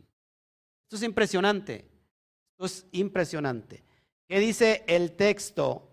Esto 0.82 0.96
es 0.96 1.02
impresionante. 1.04 1.88
Esto 2.50 2.64
es 2.64 2.86
impresionante. 2.90 3.84
¿Qué 4.26 4.40
dice 4.40 4.82
el 4.88 5.12
texto 5.12 5.88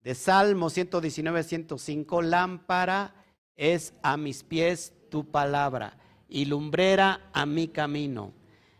de 0.00 0.16
Salmo 0.16 0.70
119, 0.70 1.44
105? 1.44 2.22
Lámpara 2.22 3.14
es 3.54 3.94
a 4.02 4.16
mis 4.16 4.42
pies 4.42 4.92
tu 5.08 5.30
palabra 5.30 5.96
y 6.30 6.46
lumbrera 6.46 7.28
a 7.32 7.44
mi 7.44 7.68
camino. 7.68 8.32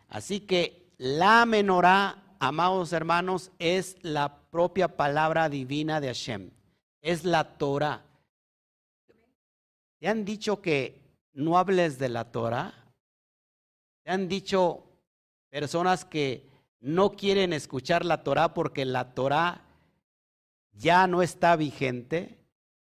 Así 0.09 0.41
que 0.41 0.93
la 0.97 1.45
menorá, 1.45 2.23
amados 2.39 2.93
hermanos, 2.93 3.51
es 3.59 3.97
la 4.03 4.39
propia 4.51 4.97
palabra 4.97 5.49
divina 5.49 6.01
de 6.01 6.09
Hashem 6.09 6.51
es 7.01 7.25
la 7.25 7.45
Torah. 7.57 8.05
¿Te 9.99 10.09
han 10.09 10.25
dicho 10.25 10.61
que 10.61 11.01
no 11.33 11.59
hables 11.59 11.99
de 11.99 12.09
la 12.09 12.31
Torah? 12.31 12.75
¿Te 14.03 14.11
han 14.11 14.29
dicho 14.29 14.85
personas 15.51 16.05
que 16.05 16.49
no 16.81 17.13
quieren 17.13 17.53
escuchar 17.53 18.05
la 18.05 18.23
Torah 18.23 18.55
porque 18.55 18.85
la 18.85 19.15
Torah 19.15 19.63
ya 20.73 21.07
no 21.07 21.23
está 21.23 21.57
vigente? 21.57 22.39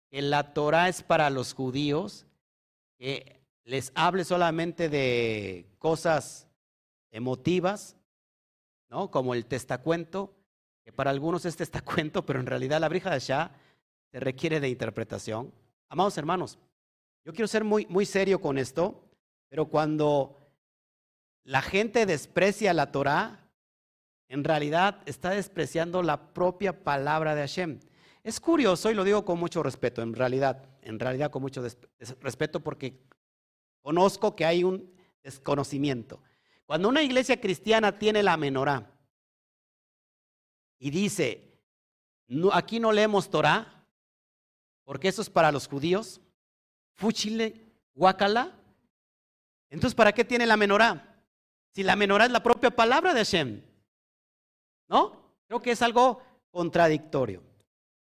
Que 0.09 0.21
la 0.21 0.53
Torah 0.53 0.89
es 0.89 1.03
para 1.03 1.29
los 1.29 1.53
judíos, 1.53 2.25
que 2.97 3.40
les 3.63 3.91
hable 3.95 4.23
solamente 4.23 4.89
de 4.89 5.67
cosas 5.77 6.47
emotivas, 7.11 7.95
¿no? 8.89 9.11
Como 9.11 9.33
el 9.33 9.45
testacuento, 9.45 10.33
que 10.83 10.91
para 10.91 11.11
algunos 11.11 11.45
es 11.45 11.55
testacuento, 11.55 12.25
pero 12.25 12.39
en 12.39 12.45
realidad 12.45 12.79
la 12.79 12.89
brija 12.89 13.11
de 13.11 13.19
Shah 13.19 13.51
se 14.11 14.19
requiere 14.19 14.59
de 14.59 14.69
interpretación. 14.69 15.53
Amados 15.89 16.17
hermanos, 16.17 16.57
yo 17.23 17.33
quiero 17.33 17.47
ser 17.47 17.63
muy, 17.63 17.85
muy 17.87 18.05
serio 18.05 18.41
con 18.41 18.57
esto, 18.57 19.03
pero 19.49 19.67
cuando 19.67 20.37
la 21.43 21.61
gente 21.61 22.05
desprecia 22.05 22.73
la 22.73 22.91
Torah, 22.91 23.47
en 24.27 24.43
realidad 24.43 25.01
está 25.05 25.31
despreciando 25.31 26.01
la 26.03 26.33
propia 26.33 26.83
palabra 26.83 27.35
de 27.35 27.41
Hashem. 27.41 27.79
Es 28.23 28.39
curioso 28.39 28.89
y 28.89 28.93
lo 28.93 29.03
digo 29.03 29.25
con 29.25 29.39
mucho 29.39 29.61
respeto, 29.61 30.01
en 30.01 30.13
realidad, 30.13 30.63
en 30.81 30.99
realidad 30.99 31.31
con 31.31 31.41
mucho 31.41 31.63
respeto 32.21 32.61
porque 32.61 33.01
conozco 33.81 34.35
que 34.35 34.45
hay 34.45 34.63
un 34.63 34.93
desconocimiento. 35.23 36.21
Cuando 36.65 36.89
una 36.89 37.03
iglesia 37.03 37.39
cristiana 37.39 37.97
tiene 37.97 38.23
la 38.23 38.37
menorá 38.37 38.91
y 40.79 40.89
dice, 40.89 41.59
aquí 42.53 42.79
no 42.79 42.91
leemos 42.91 43.29
Torah, 43.29 43.85
porque 44.83 45.07
eso 45.07 45.21
es 45.21 45.29
para 45.29 45.51
los 45.51 45.67
judíos. 45.67 46.21
Fuchile, 46.95 47.71
guacala. 47.93 48.57
Entonces, 49.69 49.95
¿para 49.95 50.11
qué 50.11 50.25
tiene 50.25 50.45
la 50.45 50.57
menorá? 50.57 51.23
Si 51.73 51.83
la 51.83 51.95
menorá 51.95 52.25
es 52.25 52.31
la 52.31 52.43
propia 52.43 52.71
palabra 52.71 53.13
de 53.13 53.19
Hashem. 53.19 53.61
¿No? 54.87 55.33
Creo 55.47 55.61
que 55.61 55.71
es 55.71 55.81
algo 55.81 56.21
contradictorio. 56.49 57.43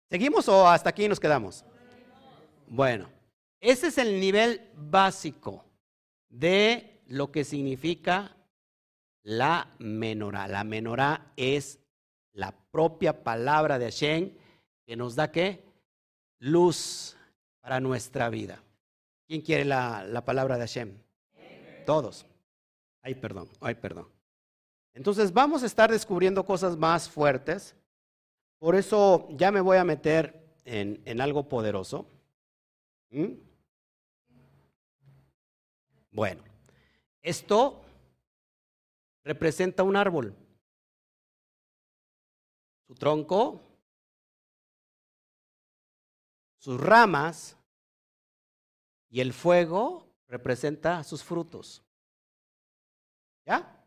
¿Seguimos 0.08 0.48
o 0.48 0.68
hasta 0.68 0.90
aquí 0.90 1.08
nos 1.08 1.20
quedamos? 1.20 1.64
Bueno, 2.66 3.08
ese 3.62 3.86
es 3.86 3.96
el 3.96 4.20
nivel 4.20 4.70
básico 4.74 5.64
de 6.28 7.00
lo 7.06 7.32
que 7.32 7.44
significa 7.44 8.36
la 9.22 9.70
menorá. 9.78 10.46
La 10.48 10.64
menorá 10.64 11.32
es 11.36 11.78
la 12.32 12.52
propia 12.70 13.24
palabra 13.24 13.78
de 13.78 13.86
Hashem 13.86 14.34
que 14.84 14.96
nos 14.96 15.16
da 15.16 15.32
qué? 15.32 15.72
luz 16.42 17.16
para 17.60 17.80
nuestra 17.80 18.28
vida. 18.28 18.62
¿Quién 19.28 19.40
quiere 19.40 19.64
la, 19.64 20.22
palabra 20.24 20.56
de 20.56 20.62
Hashem? 20.62 20.98
Todos. 21.86 22.26
Ay, 23.00 23.14
perdón, 23.14 23.48
ay, 23.60 23.76
perdón. 23.76 24.08
Entonces 24.94 25.32
vamos 25.32 25.62
a 25.62 25.66
estar 25.66 25.90
descubriendo 25.90 26.44
cosas 26.44 26.76
más 26.76 27.08
fuertes. 27.08 27.76
Por 28.58 28.74
eso 28.74 29.28
ya 29.30 29.50
me 29.50 29.60
voy 29.60 29.76
a 29.76 29.84
meter 29.84 30.44
en, 30.64 31.20
algo 31.20 31.48
poderoso. 31.48 32.08
¿Mm? 33.10 33.34
Bueno, 36.12 36.44
esto 37.20 37.82
representa 39.24 39.82
un 39.82 39.96
árbol. 39.96 40.36
Su 42.86 42.94
tronco 42.94 43.72
sus 46.62 46.80
ramas 46.80 47.56
y 49.10 49.20
el 49.20 49.32
fuego 49.32 50.06
representa 50.28 51.02
sus 51.02 51.24
frutos. 51.24 51.82
¿Ya? 53.44 53.84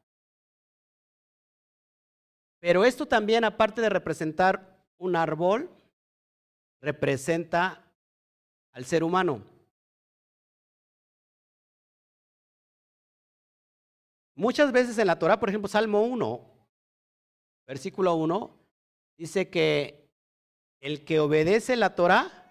Pero 2.59 2.83
esto 2.83 3.05
también, 3.05 3.45
aparte 3.45 3.79
de 3.79 3.87
representar 3.87 4.85
un 4.97 5.15
árbol, 5.15 5.69
representa 6.81 7.81
al 8.73 8.83
ser 8.83 9.05
humano. 9.05 9.41
Muchas 14.35 14.71
veces 14.71 14.97
en 14.97 15.07
la 15.07 15.17
Torah, 15.17 15.39
por 15.39 15.49
ejemplo, 15.49 15.67
Salmo 15.67 16.03
1, 16.03 16.41
versículo 17.67 18.15
1, 18.15 18.51
dice 19.17 19.49
que 19.49 20.09
el 20.81 21.05
que 21.05 21.19
obedece 21.19 21.75
la 21.75 21.95
Torah 21.95 22.45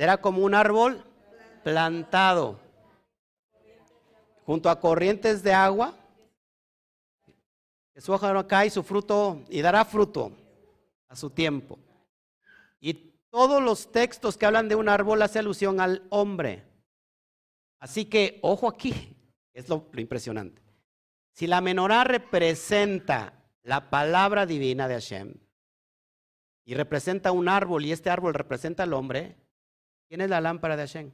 Será 0.00 0.18
como 0.18 0.42
un 0.42 0.54
árbol 0.54 1.04
plantado 1.62 2.58
junto 4.46 4.70
a 4.70 4.80
corrientes 4.80 5.42
de 5.42 5.52
agua. 5.52 5.94
Que 7.92 8.00
su 8.00 8.10
hoja 8.10 8.32
no 8.32 8.48
cae 8.48 8.70
su 8.70 8.82
fruto 8.82 9.44
y 9.50 9.60
dará 9.60 9.84
fruto 9.84 10.32
a 11.06 11.14
su 11.14 11.28
tiempo. 11.28 11.78
Y 12.80 12.94
todos 13.28 13.62
los 13.62 13.92
textos 13.92 14.38
que 14.38 14.46
hablan 14.46 14.70
de 14.70 14.74
un 14.74 14.88
árbol 14.88 15.20
hacen 15.20 15.40
alusión 15.40 15.80
al 15.80 16.06
hombre. 16.08 16.64
Así 17.78 18.06
que, 18.06 18.38
ojo 18.40 18.68
aquí, 18.68 19.14
es 19.52 19.68
lo 19.68 19.86
impresionante. 19.98 20.62
Si 21.32 21.46
la 21.46 21.60
menorá 21.60 22.04
representa 22.04 23.32
la 23.62 23.90
palabra 23.90 24.46
divina 24.46 24.88
de 24.88 24.94
Hashem 24.94 25.34
y 26.64 26.74
representa 26.74 27.32
un 27.32 27.48
árbol 27.48 27.84
y 27.84 27.92
este 27.92 28.10
árbol 28.10 28.34
representa 28.34 28.82
al 28.82 28.92
hombre, 28.92 29.36
¿quién 30.08 30.20
es 30.20 30.30
la 30.30 30.40
lámpara 30.40 30.76
de 30.76 30.82
Hashem? 30.82 31.12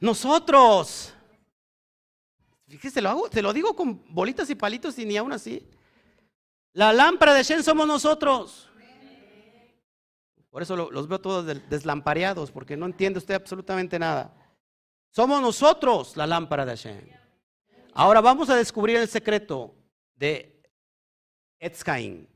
Nosotros. 0.00 1.12
Fíjese, 2.66 3.02
lo 3.02 3.10
hago, 3.10 3.28
te 3.28 3.42
lo 3.42 3.52
digo 3.52 3.76
con 3.76 4.02
bolitas 4.14 4.48
y 4.48 4.54
palitos 4.54 4.98
y 4.98 5.04
ni 5.04 5.16
aún 5.16 5.32
así. 5.32 5.68
La 6.72 6.92
lámpara 6.92 7.34
de 7.34 7.42
Shen 7.42 7.62
somos 7.62 7.86
nosotros. 7.86 8.69
Por 10.50 10.62
eso 10.62 10.74
los 10.76 11.08
veo 11.08 11.20
todos 11.20 11.46
deslampareados, 11.68 12.50
porque 12.50 12.76
no 12.76 12.86
entiende 12.86 13.18
usted 13.18 13.34
absolutamente 13.34 13.98
nada. 13.98 14.34
Somos 15.10 15.40
nosotros 15.40 16.16
la 16.16 16.26
lámpara 16.26 16.66
de 16.66 16.72
Hashem. 16.72 17.08
Ahora 17.94 18.20
vamos 18.20 18.50
a 18.50 18.56
descubrir 18.56 18.96
el 18.96 19.08
secreto 19.08 19.74
de 20.16 20.60
Etzcaín. 21.58 22.28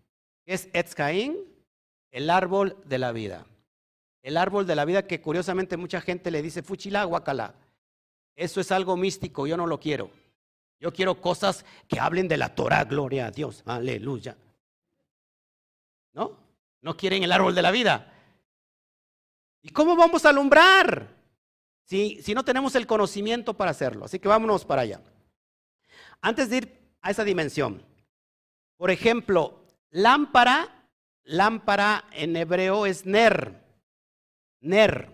¿Qué 0.44 0.55
es 0.55 0.68
Etzcaín? 0.72 1.37
El 2.11 2.31
árbol 2.31 2.77
de 2.85 2.98
la 2.98 3.12
vida. 3.12 3.46
El 4.22 4.37
árbol 4.37 4.66
de 4.66 4.77
la 4.77 4.85
vida 4.85 5.07
que 5.07 5.20
curiosamente 5.20 5.77
mucha 5.77 6.00
gente 6.00 6.31
le 6.31 6.42
dice 6.42 6.62
fuchila 6.62 7.05
guacala. 7.05 7.55
Eso 8.37 8.61
es 8.61 8.70
algo 8.72 8.96
místico, 8.96 9.46
yo 9.46 9.57
no 9.57 9.66
lo 9.66 9.79
quiero. 9.79 10.11
Yo 10.81 10.92
quiero 10.92 11.20
cosas 11.20 11.64
que 11.88 12.00
hablen 12.00 12.29
de 12.29 12.37
la 12.37 12.55
Torah, 12.55 12.85
gloria 12.85 13.27
a 13.27 13.31
Dios, 13.31 13.62
aleluya. 13.66 14.37
¿No? 16.12 16.43
No 16.84 16.98
quieren 16.98 17.22
el 17.22 17.32
árbol 17.32 17.54
de 17.54 17.62
la 17.62 17.70
vida. 17.70 18.12
¿Y 19.62 19.70
cómo 19.70 19.96
vamos 19.96 20.26
a 20.26 20.28
alumbrar? 20.28 21.16
Si, 21.84 22.20
si 22.22 22.34
no 22.34 22.44
tenemos 22.44 22.74
el 22.74 22.86
conocimiento 22.86 23.54
para 23.54 23.70
hacerlo. 23.70 24.04
Así 24.04 24.18
que 24.18 24.28
vámonos 24.28 24.66
para 24.66 24.82
allá. 24.82 25.00
Antes 26.20 26.50
de 26.50 26.58
ir 26.58 26.96
a 27.00 27.10
esa 27.10 27.24
dimensión, 27.24 27.82
por 28.76 28.90
ejemplo, 28.90 29.64
lámpara, 29.88 30.90
lámpara 31.22 32.04
en 32.12 32.36
hebreo 32.36 32.84
es 32.84 33.06
ner, 33.06 33.64
ner. 34.60 35.10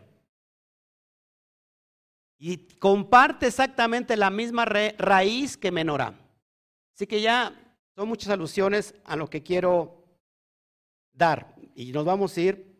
Y 2.36 2.56
comparte 2.78 3.46
exactamente 3.46 4.16
la 4.16 4.30
misma 4.30 4.64
raíz 4.64 5.56
que 5.56 5.70
menorá. 5.70 6.18
Así 6.96 7.06
que 7.06 7.20
ya 7.20 7.54
son 7.94 8.08
muchas 8.08 8.30
alusiones 8.30 8.92
a 9.04 9.14
lo 9.14 9.30
que 9.30 9.44
quiero 9.44 10.04
dar. 11.12 11.59
Y 11.74 11.92
nos 11.92 12.04
vamos 12.04 12.36
a 12.36 12.40
ir 12.40 12.70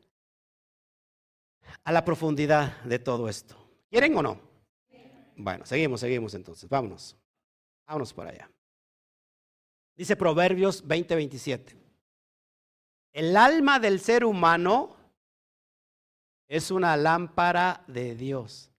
a 1.84 1.92
la 1.92 2.04
profundidad 2.04 2.82
de 2.82 2.98
todo 2.98 3.28
esto. 3.28 3.56
¿Quieren 3.90 4.16
o 4.16 4.22
no? 4.22 4.40
Bueno, 5.36 5.64
seguimos, 5.64 6.00
seguimos 6.00 6.34
entonces. 6.34 6.68
Vámonos. 6.68 7.16
Vámonos 7.86 8.12
por 8.12 8.26
allá. 8.26 8.50
Dice 9.96 10.16
Proverbios 10.16 10.86
20:27. 10.86 11.76
El 13.12 13.36
alma 13.36 13.80
del 13.80 14.00
ser 14.00 14.24
humano 14.24 14.96
es 16.48 16.70
una 16.70 16.96
lámpara 16.96 17.84
de 17.86 18.14
Dios. 18.14 18.70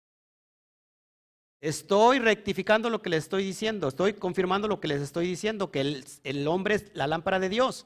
Estoy 1.60 2.19
rectificando 2.19 2.89
lo 2.89 3.02
que 3.02 3.10
les 3.10 3.26
estoy 3.26 3.43
diciendo, 3.43 3.88
estoy 3.88 4.13
confirmando 4.13 4.67
lo 4.67 4.80
que 4.80 4.88
les 4.88 5.02
estoy 5.02 5.28
diciendo, 5.28 5.69
que 5.69 5.82
el, 5.82 6.06
el, 6.24 6.47
hombre 6.47 6.76
es 6.76 6.91
la 6.95 7.06
lámpara 7.06 7.39
de 7.39 7.50
Dios. 7.50 7.86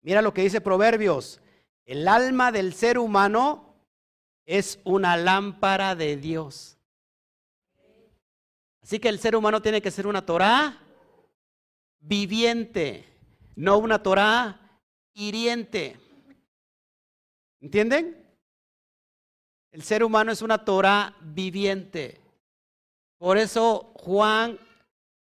Mira 0.00 0.22
lo 0.22 0.32
que 0.32 0.42
dice 0.42 0.62
Proverbios, 0.62 1.40
el 1.90 2.06
alma 2.06 2.52
del 2.52 2.72
ser 2.72 3.00
humano 3.00 3.74
es 4.46 4.78
una 4.84 5.16
lámpara 5.16 5.96
de 5.96 6.16
Dios. 6.16 6.78
Así 8.80 9.00
que 9.00 9.08
el 9.08 9.18
ser 9.18 9.34
humano 9.34 9.60
tiene 9.60 9.82
que 9.82 9.90
ser 9.90 10.06
una 10.06 10.24
Torah 10.24 10.78
viviente, 11.98 13.04
no 13.56 13.78
una 13.78 14.00
Torah 14.00 14.80
hiriente. 15.14 15.98
¿Entienden? 17.60 18.24
El 19.72 19.82
ser 19.82 20.04
humano 20.04 20.30
es 20.30 20.42
una 20.42 20.64
Torah 20.64 21.16
viviente. 21.20 22.20
Por 23.18 23.36
eso 23.36 23.92
Juan 23.96 24.60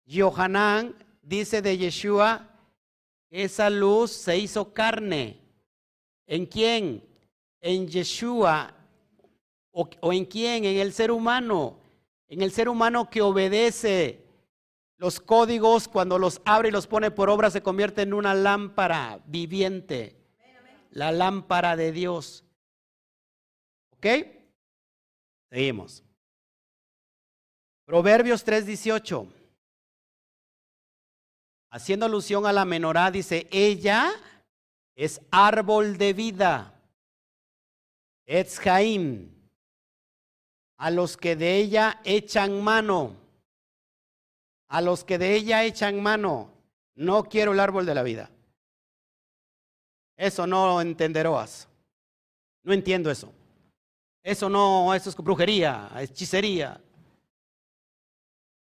Yohanan 0.05 0.95
dice 1.23 1.61
de 1.61 1.77
Yeshua, 1.77 2.49
esa 3.31 3.69
luz 3.69 4.13
se 4.13 4.39
hizo 4.39 4.73
carne. 4.73 5.42
¿En 6.33 6.47
quién? 6.47 7.07
En 7.61 7.87
Yeshua. 7.87 8.73
¿O, 9.71 10.13
en 10.15 10.25
quién? 10.25 10.65
En 10.65 10.79
el 10.79 10.95
ser 10.95 11.11
humano. 11.11 11.79
En 12.27 12.41
el 12.41 12.51
ser 12.53 12.71
humano 12.71 13.11
que 13.11 13.21
obedece 13.21 14.25
los 14.97 15.21
códigos, 15.21 15.89
cuando 15.89 16.19
los 16.19 16.41
abre 16.47 16.71
y 16.71 16.73
los 16.73 16.87
pone 16.87 17.11
por 17.11 17.29
obra, 17.29 17.51
se 17.51 17.63
convierte 17.63 18.01
en 18.01 18.15
una 18.15 18.33
lámpara 18.33 19.21
viviente. 19.27 20.17
La 20.93 21.13
lámpara 21.13 21.77
de 21.77 21.93
Dios. 21.93 22.45
¿Ok? 23.91 24.07
Seguimos. 25.51 26.03
Proverbios 27.85 28.43
3:18. 28.43 29.27
Haciendo 31.69 32.07
alusión 32.07 32.47
a 32.47 32.55
la 32.55 32.65
menorá, 32.65 33.11
dice, 33.11 33.49
ella 33.51 34.15
es 34.95 35.21
árbol 35.31 35.99
de 35.99 36.13
vida. 36.13 36.75
Etzhaim. 38.27 39.31
A 40.79 40.91
los 40.91 41.17
que 41.17 41.37
de 41.37 41.57
ella 41.57 42.01
echan 42.05 42.63
mano. 42.63 43.17
A 44.69 44.81
los 44.81 45.05
que 45.05 45.19
de 45.19 45.35
ella 45.35 45.65
echan 45.65 46.03
mano. 46.03 46.51
No 46.95 47.25
quiero 47.25 47.53
el 47.53 47.61
árbol 47.61 47.87
de 47.87 47.95
la 47.95 48.03
vida. 48.03 48.31
Eso 50.17 50.47
no 50.47 50.81
entenderás. 50.81 51.69
No 52.63 52.73
entiendo 52.73 53.11
eso. 53.11 53.33
Eso 54.23 54.49
no, 54.49 54.95
eso 54.95 55.11
es 55.11 55.17
brujería, 55.17 55.91
hechicería. 55.99 56.81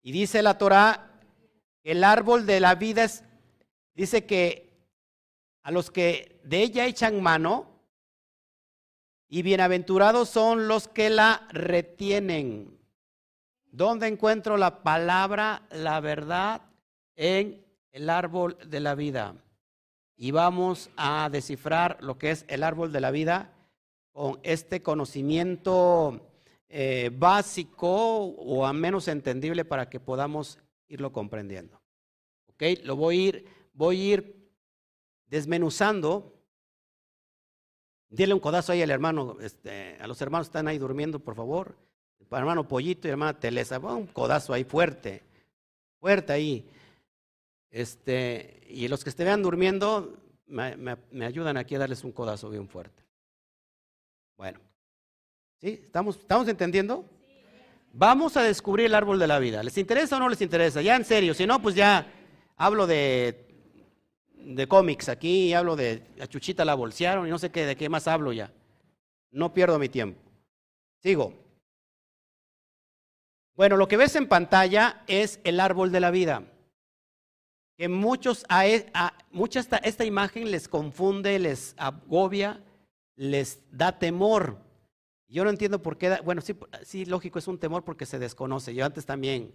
Y 0.02 0.12
dice 0.12 0.42
la 0.42 0.59
Torah, 0.59 1.11
el 1.83 2.04
árbol 2.04 2.44
de 2.44 2.61
la 2.61 2.74
vida 2.74 3.04
es, 3.04 3.24
dice 3.94 4.26
que 4.26 4.67
a 5.68 5.70
los 5.70 5.90
que 5.90 6.40
de 6.44 6.62
ella 6.62 6.87
echan 6.87 7.22
mano, 7.22 7.66
y 9.28 9.42
bienaventurados 9.42 10.31
son 10.31 10.66
los 10.66 10.88
que 10.88 11.11
la 11.11 11.46
retienen. 11.50 12.78
¿Dónde 13.70 14.07
encuentro 14.07 14.57
la 14.57 14.83
palabra, 14.83 15.66
la 15.70 16.00
verdad? 16.00 16.62
En 17.16 17.62
el 17.92 18.09
árbol 18.09 18.57
de 18.64 18.81
la 18.81 18.94
vida. 18.94 19.35
Y 20.16 20.31
vamos 20.31 20.88
a 20.96 21.28
descifrar 21.31 21.98
lo 22.00 22.16
que 22.16 22.31
es 22.31 22.46
el 22.48 22.62
árbol 22.62 22.90
de 22.90 23.00
la 23.02 23.11
vida 23.11 23.52
con 24.12 24.40
este 24.44 24.83
conocimiento 24.83 26.33
eh, 26.70 27.11
básico 27.12 28.24
o 28.24 28.64
a 28.64 28.72
menos 28.72 29.07
entendible 29.07 29.66
para 29.66 29.90
que 29.90 30.00
podamos 30.00 30.59
irlo 30.88 31.12
comprendiendo. 31.12 31.78
¿Ok? 32.46 32.62
Lo 32.85 32.96
voy 32.96 33.18
a 33.18 33.28
ir, 33.28 33.44
voy 33.74 34.00
a 34.00 34.14
ir 34.14 34.38
desmenuzando. 35.29 36.35
Dile 38.11 38.35
un 38.35 38.41
codazo 38.41 38.73
ahí 38.73 38.83
al 38.83 38.91
hermano, 38.91 39.37
este, 39.41 39.97
a 40.01 40.07
los 40.07 40.21
hermanos 40.23 40.47
que 40.47 40.51
están 40.51 40.69
ahí 40.69 40.79
durmiendo, 40.79 41.19
por 41.19 41.35
favor. 41.35 41.77
hermano 42.31 42.67
Pollito 42.67 43.07
y 43.07 43.11
hermana 43.11 43.38
Telesa, 43.38 43.79
un 43.79 44.07
codazo 44.07 44.53
ahí 44.53 44.64
fuerte, 44.64 45.23
fuerte 46.01 46.33
ahí. 46.33 46.69
Este, 47.71 48.62
y 48.69 48.88
los 48.88 49.05
que 49.05 49.11
estén 49.11 49.43
durmiendo, 49.43 50.17
me, 50.47 50.77
me 50.77 51.27
ayudan 51.27 51.59
aquí 51.59 51.75
a 51.75 51.81
darles 51.81 52.03
un 52.05 52.12
codazo 52.12 52.49
bien 52.49 52.69
fuerte. 52.69 53.03
Bueno. 54.38 54.61
¿Sí? 55.61 55.81
¿Estamos, 55.83 56.17
¿Estamos 56.17 56.47
entendiendo? 56.49 57.05
Vamos 57.93 58.37
a 58.37 58.43
descubrir 58.43 58.87
el 58.87 58.95
árbol 58.95 59.19
de 59.19 59.27
la 59.27 59.38
vida. 59.38 59.62
¿Les 59.62 59.77
interesa 59.77 60.17
o 60.17 60.21
no 60.21 60.29
les 60.29 60.41
interesa? 60.41 60.81
Ya 60.83 60.95
en 60.95 61.05
serio, 61.05 61.35
si 61.35 61.47
no, 61.47 61.61
pues 61.61 61.75
ya 61.75 62.07
hablo 62.57 62.87
de, 62.87 63.48
de 64.55 64.67
cómics 64.67 65.11
aquí, 65.11 65.53
hablo 65.53 65.77
de 65.77 66.03
la 66.17 66.27
chuchita 66.27 66.65
la 66.65 66.75
bolsearon 66.75 67.27
y 67.27 67.31
no 67.31 67.38
sé 67.38 67.51
qué, 67.51 67.67
de 67.67 67.77
qué 67.77 67.88
más 67.88 68.09
hablo 68.09 68.33
ya. 68.33 68.51
No 69.31 69.53
pierdo 69.53 69.79
mi 69.79 69.90
tiempo. 69.90 70.21
Sigo. 71.03 71.35
Bueno, 73.55 73.77
lo 73.77 73.88
que 73.88 73.99
ves 73.99 74.17
en 74.17 74.27
pantalla 74.27 75.03
es 75.07 75.40
el 75.44 75.61
árbol 75.61 75.92
de 75.92 76.01
la 76.01 76.11
vida. 76.11 76.44
Que 77.77 77.88
muchos, 77.88 78.44
a, 78.49 78.67
e, 78.67 78.90
a, 78.94 79.13
esta, 79.55 79.77
esta 79.79 80.05
imagen 80.05 80.51
les 80.51 80.67
confunde, 80.67 81.38
les 81.38 81.75
agobia, 81.77 82.63
les 83.17 83.61
da 83.71 83.99
temor. 83.99 84.59
Yo 85.29 85.44
no 85.44 85.51
entiendo 85.51 85.83
por 85.83 85.99
qué, 85.99 86.19
bueno, 86.25 86.40
sí, 86.40 86.57
sí, 86.83 87.05
lógico, 87.05 87.38
es 87.38 87.49
un 87.49 87.59
temor 87.59 87.85
porque 87.85 88.07
se 88.07 88.19
desconoce. 88.19 88.75
Yo 88.75 88.87
antes 88.87 89.05
también 89.05 89.53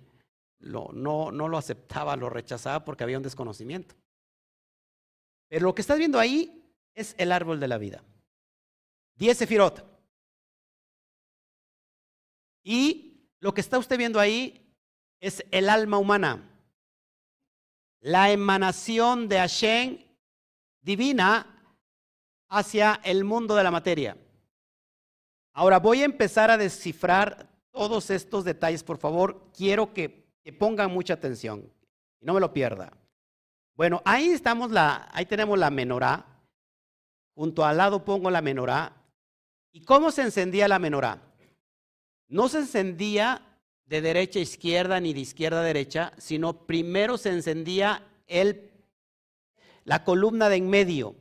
lo, 0.60 0.90
no, 0.94 1.32
no 1.32 1.48
lo 1.48 1.58
aceptaba, 1.58 2.16
lo 2.16 2.30
rechazaba 2.30 2.86
porque 2.86 3.04
había 3.04 3.18
un 3.18 3.24
desconocimiento. 3.24 3.96
Pero 5.54 5.68
lo 5.68 5.76
que 5.76 5.84
estás 5.84 6.00
viendo 6.00 6.18
ahí 6.18 6.68
es 6.96 7.14
el 7.20 7.32
árbol 7.32 7.60
de 7.60 7.68
la 7.68 7.78
vida. 7.78 8.04
Diez 9.14 9.38
sefirot. 9.38 9.86
Y 12.64 13.30
lo 13.40 13.54
que 13.54 13.62
está 13.62 13.78
usted 13.78 14.00
viendo 14.00 14.20
ahí 14.20 14.76
es 15.20 15.46
el 15.52 15.70
alma 15.70 16.00
humana. 16.00 16.50
La 18.00 18.32
emanación 18.32 19.30
de 19.30 19.38
Hashem 19.38 20.00
divina 20.82 21.46
hacia 22.50 23.00
el 23.04 23.24
mundo 23.24 23.54
de 23.54 23.64
la 23.64 23.70
materia. 23.70 24.18
Ahora 25.54 25.78
voy 25.78 26.02
a 26.02 26.06
empezar 26.06 26.50
a 26.50 26.58
descifrar 26.58 27.48
todos 27.70 28.10
estos 28.10 28.44
detalles, 28.44 28.84
por 28.84 28.98
favor, 28.98 29.52
quiero 29.56 29.94
que, 29.94 30.34
que 30.42 30.52
pongan 30.52 30.90
mucha 30.90 31.14
atención 31.14 31.72
y 32.20 32.26
no 32.26 32.34
me 32.34 32.40
lo 32.40 32.52
pierda. 32.52 33.03
Bueno, 33.76 34.02
ahí 34.06 34.30
estamos 34.30 34.72
la, 34.72 35.10
ahí 35.12 35.26
tenemos 35.26 35.58
la 35.58 35.70
menorá. 35.70 36.26
Junto 37.36 37.66
al 37.66 37.78
lado 37.78 38.06
pongo 38.06 38.30
la 38.30 38.42
menorá. 38.42 38.94
¿Y 39.72 39.82
cómo 39.82 40.12
se 40.12 40.22
encendía 40.22 40.68
la 40.68 40.78
menorá? 40.78 41.22
No 42.28 42.48
se 42.48 42.60
encendía 42.60 43.42
de 43.86 44.02
derecha 44.02 44.40
a 44.40 44.44
izquierda 44.44 45.00
ni 45.00 45.14
de 45.14 45.22
izquierda 45.22 45.62
a 45.62 45.64
derecha, 45.64 46.14
sino 46.18 46.66
primero 46.66 47.18
se 47.18 47.30
encendía 47.30 48.04
el, 48.28 48.72
la 49.84 50.04
columna 50.04 50.50
de 50.50 50.58
en 50.58 50.70
medio. 50.70 51.16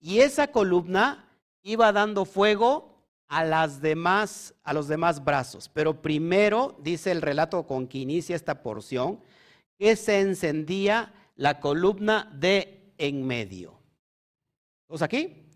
Y 0.00 0.20
esa 0.20 0.48
columna 0.48 1.28
iba 1.62 1.92
dando 1.92 2.24
fuego 2.24 3.04
a, 3.28 3.44
las 3.44 3.82
demás, 3.82 4.54
a 4.64 4.72
los 4.72 4.88
demás 4.88 5.22
brazos. 5.22 5.68
Pero 5.68 6.00
primero, 6.00 6.76
dice 6.82 7.12
el 7.12 7.20
relato 7.20 7.66
con 7.66 7.86
que 7.86 7.98
inicia 7.98 8.34
esta 8.34 8.62
porción, 8.62 9.20
que 9.78 9.96
se 9.96 10.20
encendía 10.20 11.12
la 11.40 11.58
columna 11.58 12.30
de 12.34 12.92
en 12.98 13.26
medio. 13.26 13.80
¿Estamos 14.82 15.00
aquí? 15.00 15.46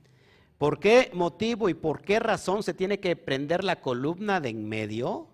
¿Por 0.56 0.80
qué 0.80 1.10
motivo 1.12 1.68
y 1.68 1.74
por 1.74 2.00
qué 2.00 2.18
razón 2.18 2.62
se 2.62 2.72
tiene 2.72 3.00
que 3.00 3.16
prender 3.16 3.62
la 3.64 3.82
columna 3.82 4.40
de 4.40 4.48
en 4.48 4.66
medio? 4.66 5.28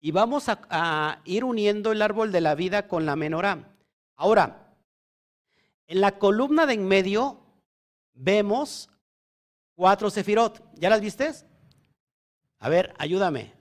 Y 0.00 0.12
vamos 0.12 0.44
a, 0.48 1.20
ir 1.24 1.42
uniendo 1.42 1.90
el 1.90 2.02
árbol 2.02 2.30
de 2.30 2.40
la 2.40 2.54
vida 2.54 2.86
con 2.86 3.04
la 3.04 3.16
menorá. 3.16 3.76
Ahora, 4.14 4.76
en 5.88 6.00
la 6.00 6.16
columna 6.20 6.66
de 6.66 6.74
en 6.74 6.86
medio 6.86 7.40
vemos 8.12 8.90
cuatro 9.74 10.08
sefirot. 10.08 10.62
¿Ya 10.74 10.88
las 10.88 11.00
viste? 11.00 11.32
A 12.60 12.68
ver, 12.68 12.94
ayúdame. 12.96 13.52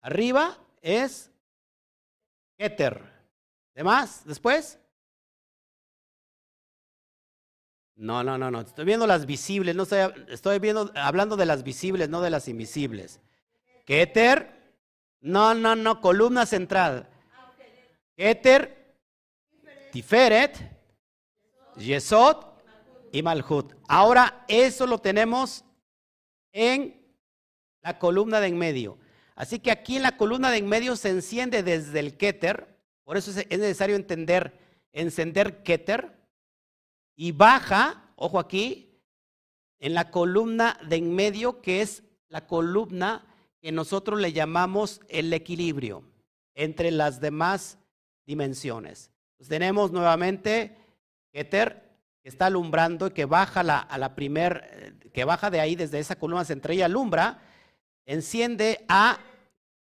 Arriba 0.00 0.58
es 0.82 1.30
Keter. 2.58 3.13
¿De 3.74 3.82
más? 3.82 4.24
¿Después? 4.24 4.78
No, 7.96 8.22
no, 8.24 8.38
no, 8.38 8.50
no. 8.50 8.60
Estoy 8.60 8.84
viendo 8.84 9.06
las 9.06 9.26
visibles. 9.26 9.74
No 9.74 9.84
estoy, 10.28 10.58
viendo, 10.58 10.90
hablando 10.94 11.36
de 11.36 11.46
las 11.46 11.62
visibles, 11.62 12.08
no 12.08 12.20
de 12.20 12.30
las 12.30 12.48
invisibles. 12.48 13.20
Keter. 13.84 14.76
No, 15.20 15.54
no, 15.54 15.74
no. 15.76 16.00
Columna 16.00 16.46
central. 16.46 17.08
Keter. 18.16 18.96
Tiferet. 19.92 20.74
Yesod 21.76 22.44
y 23.12 23.22
Malhut. 23.22 23.74
Ahora 23.88 24.44
eso 24.48 24.86
lo 24.86 24.98
tenemos 24.98 25.64
en 26.52 27.00
la 27.82 27.98
columna 27.98 28.40
de 28.40 28.48
en 28.48 28.58
medio. 28.58 28.98
Así 29.36 29.58
que 29.58 29.70
aquí 29.70 29.96
en 29.96 30.02
la 30.02 30.16
columna 30.16 30.50
de 30.50 30.58
en 30.58 30.68
medio 30.68 30.96
se 30.96 31.10
enciende 31.10 31.62
desde 31.62 31.98
el 31.98 32.16
Keter, 32.16 32.73
por 33.04 33.16
eso 33.16 33.30
es 33.30 33.58
necesario 33.58 33.96
entender, 33.96 34.58
encender 34.92 35.62
Keter, 35.62 36.12
y 37.16 37.32
baja, 37.32 38.10
ojo 38.16 38.38
aquí, 38.38 38.90
en 39.78 39.94
la 39.94 40.10
columna 40.10 40.78
de 40.88 40.96
en 40.96 41.14
medio, 41.14 41.60
que 41.60 41.82
es 41.82 42.02
la 42.28 42.46
columna 42.46 43.26
que 43.60 43.70
nosotros 43.70 44.20
le 44.20 44.32
llamamos 44.32 45.00
el 45.08 45.32
equilibrio 45.32 46.02
entre 46.54 46.90
las 46.90 47.20
demás 47.20 47.78
dimensiones. 48.26 49.10
Pues 49.36 49.48
tenemos 49.48 49.92
nuevamente 49.92 50.76
Keter, 51.32 51.82
que 52.22 52.30
está 52.30 52.46
alumbrando 52.46 53.08
y 53.08 53.10
que 53.10 53.26
baja 53.26 53.60
a 53.60 53.98
la 53.98 54.14
primer, 54.14 54.68
eh, 54.72 55.10
que 55.12 55.24
baja 55.24 55.50
de 55.50 55.60
ahí 55.60 55.76
desde 55.76 55.98
esa 55.98 56.16
columna 56.16 56.44
central 56.44 56.76
y 56.76 56.82
alumbra, 56.82 57.42
enciende 58.06 58.84
a 58.88 59.18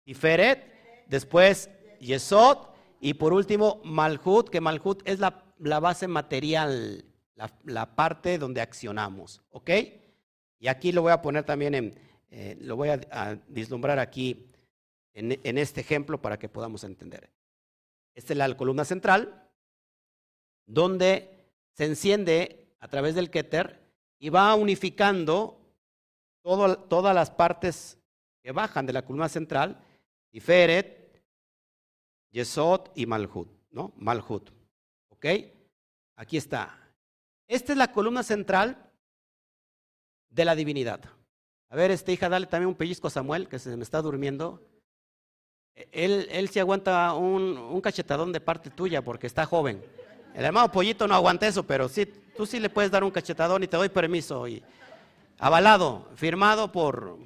Tiferet, 0.03 1.05
después 1.07 1.69
Yesod 1.99 2.72
y 3.04 3.16
por 3.16 3.34
último 3.34 3.82
Malhut, 3.84 4.47
que 4.47 4.62
Malhut 4.62 5.01
es 5.04 5.20
la, 5.20 5.43
base 5.82 6.08
material, 6.08 7.04
la, 7.66 7.95
parte 7.97 8.38
donde 8.38 8.62
accionamos, 8.62 9.41
¿ok? 9.49 9.72
Y 10.58 10.70
aquí 10.70 10.93
lo 10.93 11.01
voy 11.01 11.12
a 11.12 11.22
poner 11.22 11.43
también 11.43 11.76
en, 11.76 11.99
eh, 12.32 12.58
lo 12.62 12.78
voy 12.78 12.88
a, 12.88 13.38
vislumbrar 13.49 13.99
aquí 13.99 14.47
en, 15.14 15.58
este 15.58 15.82
ejemplo 15.82 16.22
para 16.22 16.39
que 16.39 16.47
podamos 16.47 16.86
entender. 16.86 17.30
Esta 18.16 18.32
es 18.32 18.38
la 18.38 18.56
columna 18.56 18.86
central, 18.86 19.49
donde 20.66 21.49
se 21.74 21.84
enciende 21.84 22.74
a 22.80 22.88
través 22.88 23.16
del 23.16 23.30
Keter 23.30 23.82
y 24.18 24.30
va 24.30 24.56
unificando 24.56 25.60
todas 26.41 27.14
las 27.14 27.32
partes 27.32 27.97
que 28.41 28.54
bajan 28.54 28.86
de 28.86 28.93
la 28.93 29.01
columna 29.01 29.28
central, 29.28 29.78
Tiferet, 30.32 31.03
Yesod 32.34 32.89
y 32.95 33.05
Malhut, 33.05 33.47
¿no? 33.71 33.93
Malhut. 33.95 34.49
¿Ok? 35.09 35.25
Aquí 36.15 36.36
está. 36.38 36.91
Esta 37.47 37.71
es 37.71 37.77
la 37.77 37.91
columna 37.91 38.23
central 38.23 38.91
de 40.29 40.45
la 40.45 40.55
divinidad. 40.55 41.01
A 41.69 41.75
ver, 41.75 41.91
este 41.91 42.11
hija, 42.11 42.29
dale 42.29 42.47
también 42.47 42.69
un 42.69 42.75
pellizco 42.75 43.07
a 43.07 43.11
Samuel, 43.11 43.47
que 43.47 43.59
se 43.59 43.77
me 43.77 43.84
está 43.84 44.01
durmiendo. 44.01 44.67
Él, 45.91 46.27
él 46.31 46.49
sí 46.49 46.59
aguanta 46.59 47.13
un, 47.13 47.79
cachetadón 47.81 48.31
de 48.31 48.41
parte 48.41 48.71
tuya 48.71 49.03
porque 49.03 49.27
está 49.27 49.45
joven. 49.45 49.84
El 50.34 50.45
hermano 50.45 50.71
Pollito 50.71 51.07
no 51.07 51.13
aguanta 51.13 51.47
eso, 51.47 51.63
pero 51.63 51.88
sí, 51.88 52.05
tú 52.36 52.47
sí 52.47 52.59
le 52.59 52.69
puedes 52.69 52.89
dar 52.89 53.03
un 53.03 53.11
cachetadón 53.11 53.63
y 53.63 53.67
te 53.67 53.77
doy 53.77 53.89
permiso. 53.89 54.47
Y, 54.47 54.63
avalado, 55.38 56.09
firmado 56.15 56.71
por, 56.71 57.17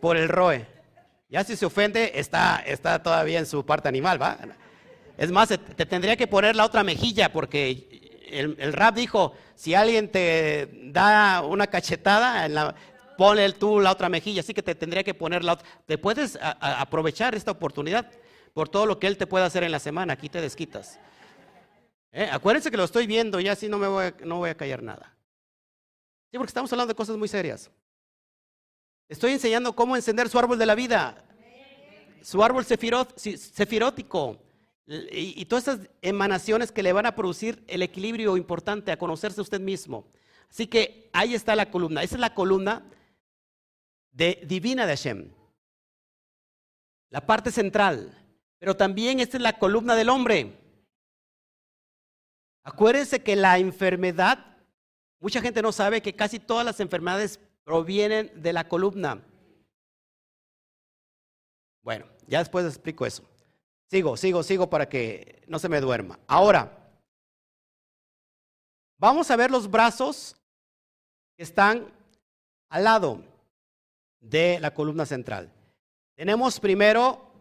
por 0.00 0.16
el 0.16 0.28
ROE. 0.28 0.66
Ya 1.32 1.42
si 1.44 1.56
se 1.56 1.64
ofende, 1.64 2.12
está, 2.14 2.62
está 2.66 3.02
todavía 3.02 3.38
en 3.38 3.46
su 3.46 3.64
parte 3.64 3.88
animal, 3.88 4.20
¿va? 4.20 4.36
Es 5.16 5.32
más, 5.32 5.48
te 5.48 5.86
tendría 5.86 6.14
que 6.14 6.26
poner 6.26 6.54
la 6.54 6.66
otra 6.66 6.84
mejilla, 6.84 7.32
porque 7.32 8.26
el, 8.30 8.72
rap 8.74 8.94
dijo, 8.96 9.32
si 9.54 9.74
alguien 9.74 10.10
te 10.10 10.68
da 10.92 11.40
una 11.40 11.68
cachetada, 11.68 12.44
en 12.44 12.54
ponle 13.16 13.50
tú 13.54 13.80
la 13.80 13.92
otra 13.92 14.10
mejilla, 14.10 14.40
así 14.40 14.52
que 14.52 14.62
te 14.62 14.74
tendría 14.74 15.02
que 15.04 15.14
poner 15.14 15.42
la 15.42 15.54
otra. 15.54 15.66
Te 15.86 15.96
puedes 15.96 16.38
aprovechar 16.42 17.34
esta 17.34 17.52
oportunidad 17.52 18.10
por 18.52 18.68
todo 18.68 18.84
lo 18.84 18.98
que 18.98 19.06
él 19.06 19.16
te 19.16 19.26
puede 19.26 19.46
hacer 19.46 19.64
en 19.64 19.72
la 19.72 19.78
semana, 19.78 20.12
aquí 20.12 20.28
te 20.28 20.42
desquitas. 20.42 21.00
¿Eh? 22.12 22.28
Acuérdense 22.30 22.70
que 22.70 22.76
lo 22.76 22.84
estoy 22.84 23.06
viendo 23.06 23.40
y 23.40 23.48
así 23.48 23.70
no 23.70 23.78
me 23.78 24.12
no 24.26 24.36
voy 24.36 24.50
a 24.50 24.54
callar 24.54 24.82
nada. 24.82 25.16
Sí, 26.30 26.36
porque 26.36 26.50
estamos 26.50 26.70
hablando 26.74 26.92
de 26.92 26.96
cosas 26.96 27.16
muy 27.16 27.28
serias. 27.28 27.70
Estoy 29.08 29.32
enseñando 29.32 29.74
cómo 29.74 29.96
encender 29.96 30.28
su 30.28 30.38
árbol 30.38 30.58
de 30.58 30.66
la 30.66 30.74
vida, 30.74 31.24
su 32.22 32.42
árbol 32.42 32.64
sefirótico 32.64 34.40
y, 34.86 35.44
todas 35.46 35.68
esas 35.68 35.88
emanaciones 36.00 36.72
que 36.72 36.82
le 36.82 36.92
van 36.92 37.06
a 37.06 37.14
producir 37.14 37.62
el 37.68 37.82
equilibrio 37.82 38.36
importante 38.36 38.90
a 38.92 38.98
conocerse 38.98 39.40
usted 39.40 39.60
mismo. 39.60 40.06
Así 40.50 40.66
que 40.66 41.08
ahí 41.12 41.34
está 41.34 41.56
la 41.56 41.70
columna. 41.70 42.02
Esa 42.02 42.16
es 42.16 42.20
la 42.20 42.34
columna 42.34 42.84
de, 44.10 44.42
divina 44.46 44.86
de 44.86 44.92
Hashem, 44.92 45.30
la 47.10 47.24
parte 47.26 47.50
central. 47.50 48.18
Pero 48.58 48.76
también 48.76 49.18
esta 49.18 49.36
es 49.36 49.42
la 49.42 49.58
columna 49.58 49.94
del 49.94 50.08
hombre. 50.08 50.58
Acuérdense 52.64 53.22
que 53.22 53.34
la 53.34 53.58
enfermedad, 53.58 54.56
mucha 55.18 55.40
gente 55.40 55.62
no 55.62 55.72
sabe 55.72 56.00
que 56.00 56.14
casi 56.14 56.38
todas 56.38 56.64
las 56.64 56.78
enfermedades 56.78 57.40
provienen 57.64 58.30
de 58.42 58.52
la 58.52 58.68
columna. 58.68 59.22
Bueno, 61.82 62.06
ya 62.26 62.38
después 62.38 62.64
explico 62.66 63.06
eso. 63.06 63.24
Sigo, 63.90 64.16
sigo, 64.16 64.42
sigo 64.42 64.70
para 64.70 64.88
que 64.88 65.42
no 65.48 65.58
se 65.58 65.68
me 65.68 65.80
duerma. 65.80 66.18
Ahora, 66.26 66.90
vamos 68.98 69.30
a 69.30 69.36
ver 69.36 69.50
los 69.50 69.70
brazos 69.70 70.36
que 71.36 71.42
están 71.42 71.92
al 72.70 72.84
lado 72.84 73.22
de 74.20 74.58
la 74.60 74.72
columna 74.72 75.04
central. 75.04 75.52
Tenemos 76.14 76.60
primero 76.60 77.32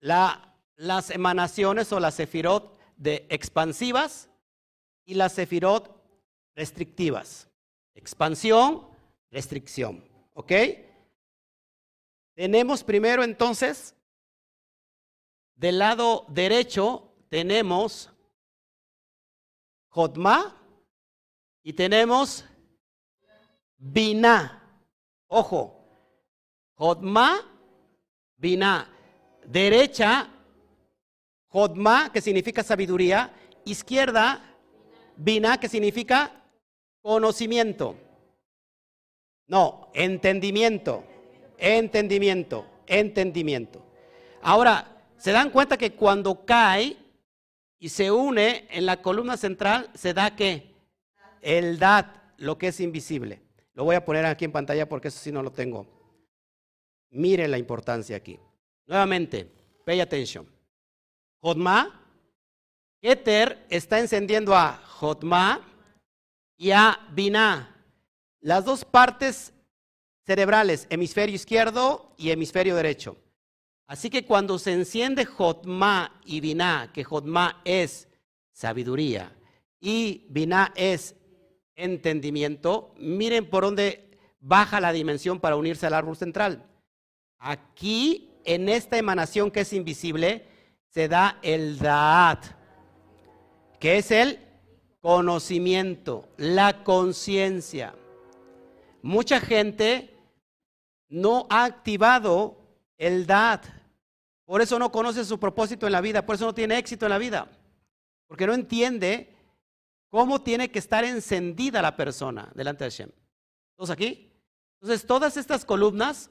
las 0.00 1.10
emanaciones 1.10 1.92
o 1.92 2.00
las 2.00 2.14
sefirot 2.14 2.76
de 2.96 3.26
expansivas 3.28 4.28
y 5.04 5.14
las 5.14 5.32
sefirot 5.32 5.94
restrictivas. 6.56 7.48
Expansión, 7.94 8.86
restricción. 9.32 10.04
¿Ok? 10.34 10.52
Tenemos 12.34 12.84
primero 12.84 13.24
entonces, 13.24 13.96
del 15.56 15.78
lado 15.78 16.26
derecho 16.28 17.12
tenemos 17.28 18.10
Jotma 19.88 20.56
y 21.62 21.72
tenemos 21.72 22.44
Bina. 23.76 24.80
Ojo, 25.26 25.82
Jotma, 26.74 27.40
Bina. 28.36 28.88
Derecha, 29.44 30.30
Jotma, 31.48 32.10
que 32.12 32.20
significa 32.20 32.62
sabiduría. 32.62 33.34
Izquierda, 33.64 34.56
Bina, 35.16 35.58
que 35.58 35.68
significa 35.68 36.44
conocimiento. 37.00 37.96
No, 39.46 39.90
entendimiento. 39.94 41.04
Entendimiento, 41.58 42.66
entendimiento. 42.86 43.84
Ahora, 44.42 45.04
¿se 45.16 45.30
dan 45.30 45.50
cuenta 45.50 45.76
que 45.76 45.92
cuando 45.92 46.44
cae 46.44 46.96
y 47.78 47.88
se 47.88 48.10
une 48.10 48.66
en 48.70 48.84
la 48.84 49.00
columna 49.00 49.36
central, 49.36 49.88
se 49.94 50.12
da 50.12 50.34
que 50.34 50.74
el 51.40 51.78
dat, 51.78 52.16
lo 52.38 52.58
que 52.58 52.68
es 52.68 52.80
invisible? 52.80 53.40
Lo 53.74 53.84
voy 53.84 53.94
a 53.94 54.04
poner 54.04 54.26
aquí 54.26 54.44
en 54.44 54.52
pantalla 54.52 54.88
porque 54.88 55.08
eso 55.08 55.20
sí 55.20 55.30
no 55.30 55.42
lo 55.42 55.52
tengo. 55.52 55.86
Miren 57.10 57.50
la 57.50 57.58
importancia 57.58 58.16
aquí. 58.16 58.38
Nuevamente, 58.86 59.48
pay 59.84 60.00
attention. 60.00 60.46
Jotma, 61.40 62.00
Keter 63.00 63.66
está 63.68 63.98
encendiendo 63.98 64.54
a 64.56 64.82
Jotma 64.84 65.60
y 66.56 66.70
a 66.70 67.08
Binah. 67.12 67.81
Las 68.42 68.64
dos 68.64 68.84
partes 68.84 69.54
cerebrales, 70.26 70.88
hemisferio 70.90 71.36
izquierdo 71.36 72.12
y 72.18 72.30
hemisferio 72.30 72.74
derecho. 72.74 73.16
Así 73.86 74.10
que 74.10 74.24
cuando 74.26 74.58
se 74.58 74.72
enciende 74.72 75.24
Jotma 75.24 76.20
y 76.24 76.40
Binah, 76.40 76.90
que 76.92 77.04
Jotma 77.04 77.60
es 77.64 78.08
sabiduría 78.52 79.32
y 79.80 80.26
Binah 80.30 80.72
es 80.74 81.14
entendimiento, 81.76 82.94
miren 82.98 83.48
por 83.48 83.62
dónde 83.62 84.18
baja 84.40 84.80
la 84.80 84.92
dimensión 84.92 85.38
para 85.38 85.56
unirse 85.56 85.86
al 85.86 85.94
árbol 85.94 86.16
central. 86.16 86.66
Aquí, 87.38 88.30
en 88.44 88.68
esta 88.68 88.98
emanación 88.98 89.52
que 89.52 89.60
es 89.60 89.72
invisible, 89.72 90.46
se 90.88 91.06
da 91.06 91.38
el 91.42 91.78
Da'at, 91.78 92.44
que 93.78 93.98
es 93.98 94.10
el 94.10 94.40
conocimiento, 95.00 96.28
la 96.36 96.82
conciencia. 96.82 97.94
Mucha 99.02 99.40
gente 99.40 100.16
no 101.08 101.46
ha 101.50 101.64
activado 101.64 102.56
el 102.96 103.26
Da'at, 103.26 103.66
por 104.44 104.62
eso 104.62 104.78
no 104.78 104.92
conoce 104.92 105.24
su 105.24 105.38
propósito 105.38 105.86
en 105.86 105.92
la 105.92 106.00
vida, 106.00 106.24
por 106.24 106.36
eso 106.36 106.46
no 106.46 106.54
tiene 106.54 106.78
éxito 106.78 107.06
en 107.06 107.10
la 107.10 107.18
vida, 107.18 107.50
porque 108.26 108.46
no 108.46 108.54
entiende 108.54 109.34
cómo 110.08 110.40
tiene 110.40 110.70
que 110.70 110.78
estar 110.78 111.04
encendida 111.04 111.82
la 111.82 111.96
persona 111.96 112.50
delante 112.54 112.84
de 112.84 112.90
Hashem. 112.90 113.10
¿Todos 113.76 113.90
aquí? 113.90 114.30
Entonces, 114.80 115.06
todas 115.06 115.36
estas 115.36 115.64
columnas 115.64 116.30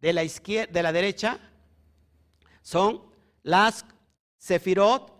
de 0.00 0.12
la, 0.12 0.24
izquierda, 0.24 0.72
de 0.72 0.82
la 0.82 0.92
derecha 0.92 1.38
son 2.62 3.02
las 3.42 3.84
sefirot 4.38 5.12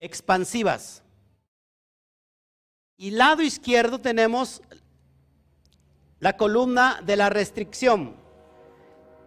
expansivas. 0.00 1.02
Y 2.96 3.10
lado 3.10 3.42
izquierdo 3.42 4.00
tenemos 4.00 4.62
la 6.26 6.36
columna 6.36 7.00
de 7.06 7.14
la 7.14 7.30
restricción. 7.30 8.16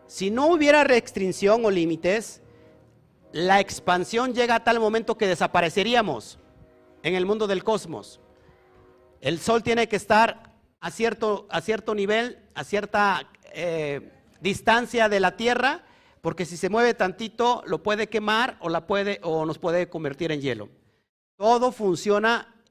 Si 0.07 0.31
no 0.31 0.47
hubiera 0.47 0.83
restricción 0.83 1.63
o 1.63 1.71
límites, 1.71 2.41
la 3.31 3.61
expansión 3.61 4.33
llega 4.33 4.55
a 4.55 4.63
tal 4.65 4.81
momento 4.81 5.17
que 5.17 5.25
desapareceríamos 5.25 6.39
en 7.01 7.15
el 7.15 7.25
mundo 7.25 7.47
del 7.47 7.63
cosmos. 7.63 8.19
El 9.21 9.39
Sol 9.39 9.63
tiene 9.63 9.87
que 9.87 9.95
estar 9.95 10.51
a 10.81 10.91
cierto, 10.91 11.47
a 11.49 11.61
cierto 11.61 11.95
nivel, 11.95 12.37
a 12.53 12.65
cierta 12.65 13.31
eh, 13.53 14.11
distancia 14.41 15.07
de 15.07 15.21
la 15.21 15.37
Tierra, 15.37 15.85
porque 16.19 16.45
si 16.45 16.57
se 16.57 16.67
mueve 16.67 16.93
tantito 16.95 17.63
lo 17.65 17.81
puede 17.81 18.09
quemar 18.09 18.57
o, 18.59 18.67
la 18.67 18.87
puede, 18.87 19.21
o 19.23 19.45
nos 19.45 19.57
puede 19.57 19.87
convertir 19.87 20.33
en 20.33 20.41
hielo. 20.41 20.67
Todo 21.37 21.71
funciona 21.71 22.61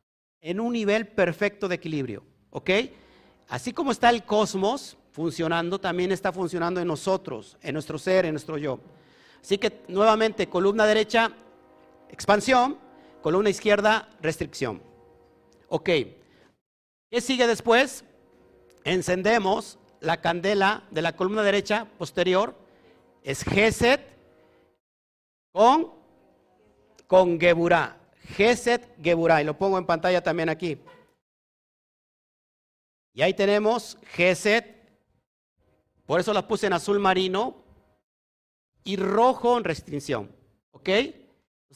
en 0.43 0.61
un 0.61 0.75
nivel 0.75 1.09
perfecto 1.09 1.67
de 1.67 1.77
equilibrio, 1.77 2.25
¿ok? 2.51 2.71
Así 3.49 3.73
como 3.73 3.93
está 3.93 4.11
el 4.11 4.25
cosmos 4.25 4.97
funcionando, 5.11 5.81
también 5.81 6.13
está 6.13 6.33
funcionando 6.33 6.81
en 6.81 6.87
nosotros, 6.87 7.57
en 7.63 7.73
nuestro 7.73 7.99
ser, 7.99 8.27
en 8.27 8.35
nuestro 8.35 8.59
yo. 8.59 8.79
Así 9.41 9.57
que 9.57 9.83
nuevamente, 9.89 10.49
columna 10.49 10.85
derecha, 10.85 11.33
expansión, 12.11 12.77
columna 13.23 13.49
izquierda, 13.49 14.11
restricción. 14.21 14.83
Ok, 15.69 15.89
¿qué 17.11 17.21
sigue 17.21 17.47
después? 17.47 18.05
Encendemos 18.85 19.79
la 20.01 20.21
candela 20.21 20.85
de 20.91 21.03
la 21.03 21.17
columna 21.17 21.43
derecha 21.43 21.87
posterior, 21.97 22.55
es 23.23 23.43
Geset 23.43 24.01
con, 25.53 25.91
con 27.07 27.41
Geburá. 27.41 27.97
Geset 28.37 28.95
Geburá, 29.03 29.41
y 29.41 29.45
lo 29.45 29.57
pongo 29.57 29.79
en 29.79 29.87
pantalla 29.87 30.23
también 30.23 30.51
aquí. 30.51 30.79
Y 33.19 33.23
ahí 33.23 33.35
tenemos 33.35 33.99
Geset, 34.13 34.77
por 36.07 36.21
eso 36.21 36.33
la 36.33 36.47
puse 36.47 36.69
en 36.69 36.73
azul 36.73 37.01
marino, 37.01 37.65
y 38.85 38.95
rojo 38.95 39.59
en 39.59 39.65
restricción. 39.65 40.31
¿Ok? 40.71 40.89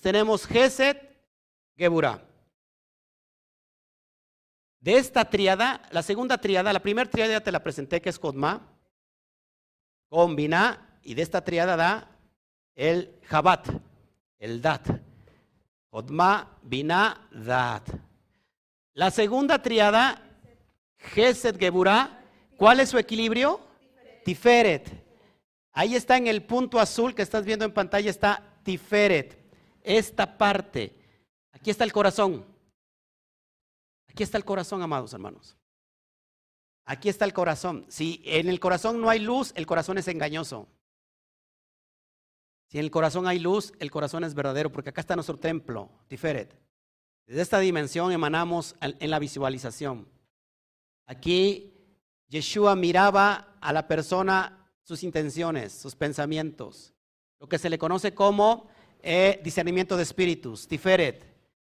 tenemos 0.00 0.46
Geset, 0.46 1.02
Geburah. 1.76 2.22
De 4.78 4.98
esta 4.98 5.24
triada, 5.24 5.82
la 5.90 6.04
segunda 6.04 6.38
triada, 6.38 6.72
la 6.72 6.78
primera 6.78 7.10
triada 7.10 7.40
te 7.40 7.50
la 7.50 7.64
presenté 7.64 8.00
que 8.00 8.10
es 8.10 8.20
Kodma, 8.20 8.64
con 10.10 10.36
y 10.38 11.14
de 11.14 11.22
esta 11.22 11.42
triada 11.42 11.74
da 11.74 12.18
el 12.76 13.18
Jabat, 13.24 13.66
el 14.38 14.62
Dat. 14.62 14.86
Kodma, 15.90 16.56
Binah, 16.62 17.28
Dat. 17.32 17.88
La 18.94 19.10
segunda 19.10 19.60
triada, 19.60 20.28
Geset, 21.02 21.58
Geburah, 21.58 22.24
¿cuál 22.56 22.80
es 22.80 22.90
su 22.90 22.98
equilibrio? 22.98 23.60
Tiferet. 24.24 24.90
Ahí 25.72 25.94
está 25.94 26.16
en 26.16 26.26
el 26.26 26.44
punto 26.44 26.78
azul 26.78 27.14
que 27.14 27.22
estás 27.22 27.44
viendo 27.44 27.64
en 27.64 27.72
pantalla, 27.72 28.10
está 28.10 28.60
Tiferet. 28.62 29.38
Esta 29.82 30.38
parte. 30.38 30.94
Aquí 31.52 31.70
está 31.70 31.84
el 31.84 31.92
corazón. 31.92 32.44
Aquí 34.08 34.22
está 34.22 34.36
el 34.36 34.44
corazón, 34.44 34.82
amados 34.82 35.12
hermanos. 35.12 35.56
Aquí 36.84 37.08
está 37.08 37.24
el 37.24 37.32
corazón. 37.32 37.86
Si 37.88 38.22
en 38.24 38.48
el 38.48 38.60
corazón 38.60 39.00
no 39.00 39.08
hay 39.08 39.18
luz, 39.18 39.52
el 39.56 39.66
corazón 39.66 39.98
es 39.98 40.08
engañoso. 40.08 40.68
Si 42.68 42.78
en 42.78 42.84
el 42.84 42.90
corazón 42.90 43.26
hay 43.26 43.38
luz, 43.38 43.72
el 43.80 43.90
corazón 43.90 44.24
es 44.24 44.34
verdadero, 44.34 44.72
porque 44.72 44.90
acá 44.90 45.00
está 45.00 45.14
nuestro 45.14 45.38
templo, 45.38 45.90
Tiferet. 46.08 46.58
Desde 47.26 47.42
esta 47.42 47.58
dimensión 47.58 48.12
emanamos 48.12 48.76
en 48.80 49.10
la 49.10 49.18
visualización. 49.18 50.08
Aquí 51.06 51.72
Yeshua 52.28 52.74
miraba 52.76 53.56
a 53.60 53.72
la 53.72 53.86
persona 53.86 54.70
sus 54.82 55.02
intenciones, 55.02 55.72
sus 55.72 55.94
pensamientos. 55.94 56.94
Lo 57.40 57.48
que 57.48 57.58
se 57.58 57.70
le 57.70 57.78
conoce 57.78 58.14
como 58.14 58.68
eh, 59.02 59.40
discernimiento 59.44 59.96
de 59.96 60.02
espíritus, 60.02 60.68
Tiferet. 60.68 61.24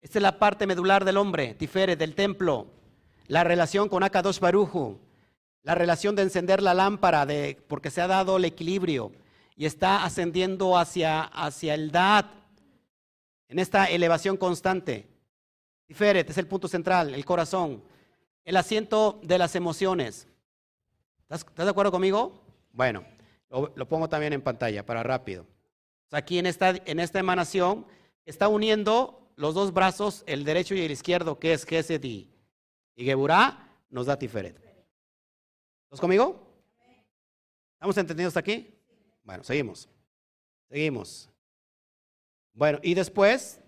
Esta 0.02 0.20
es 0.20 0.24
la 0.24 0.40
parte 0.40 0.66
medular 0.66 1.06
del 1.06 1.18
hombre, 1.18 1.54
Tiferet, 1.54 1.98
del 1.98 2.16
templo. 2.16 2.68
La 3.28 3.44
relación 3.44 3.90
con 3.90 4.04
Akadosh 4.04 4.40
Baruju. 4.40 5.00
La 5.64 5.76
relación 5.76 6.16
de 6.16 6.24
encender 6.24 6.62
la 6.62 6.74
lámpara, 6.74 7.26
de, 7.26 7.62
porque 7.68 7.92
se 7.92 8.02
ha 8.02 8.08
dado 8.08 8.38
el 8.38 8.46
equilibrio 8.46 9.12
y 9.56 9.66
está 9.66 10.06
ascendiendo 10.06 10.78
hacia, 10.78 11.22
hacia 11.22 11.74
el 11.74 11.92
Dad 11.92 12.26
en 13.50 13.60
esta 13.60 13.86
elevación 13.86 14.38
constante. 14.38 15.08
Tiferet 15.88 16.30
es 16.30 16.38
el 16.38 16.48
punto 16.48 16.68
central, 16.68 17.14
el 17.14 17.26
corazón, 17.26 17.84
el 18.50 18.58
asiento 18.58 19.20
de 19.22 19.38
las 19.38 19.56
emociones. 19.56 20.28
¿Estás, 21.22 21.42
¿estás 21.42 21.68
de 21.68 21.70
acuerdo 21.70 21.92
conmigo? 21.92 22.42
Bueno, 22.72 23.06
lo, 23.52 23.88
pongo 23.88 24.10
también 24.10 24.34
en 24.34 24.42
pantalla 24.42 24.84
para 24.84 25.04
rápido. 25.04 25.46
Aquí 26.10 26.40
en 26.40 26.48
esta, 26.48 26.72
en 26.72 27.00
esta 27.00 27.20
emanación 27.20 27.86
está 28.26 28.48
uniendo 28.48 29.32
los 29.36 29.54
dos 29.54 29.72
brazos, 29.72 30.24
el 30.26 30.46
derecho 30.46 30.74
y 30.74 30.82
el 30.82 30.90
izquierdo, 30.90 31.38
que 31.38 31.54
es 31.54 31.64
Gesed 31.64 32.04
y, 32.04 32.28
y 32.96 33.06
Geburah, 33.06 33.70
nos 33.92 34.08
da 34.08 34.18
Tiferet. 34.18 34.58
¿Estás 35.84 36.00
conmigo? 36.02 36.52
¿Estamos 37.76 38.00
entendidos 38.00 38.32
hasta 38.32 38.40
aquí? 38.40 38.74
Bueno, 39.26 39.44
seguimos. 39.44 39.88
Seguimos. 40.70 41.30
Bueno, 42.54 42.80
y 42.82 42.96
después, 42.96 43.62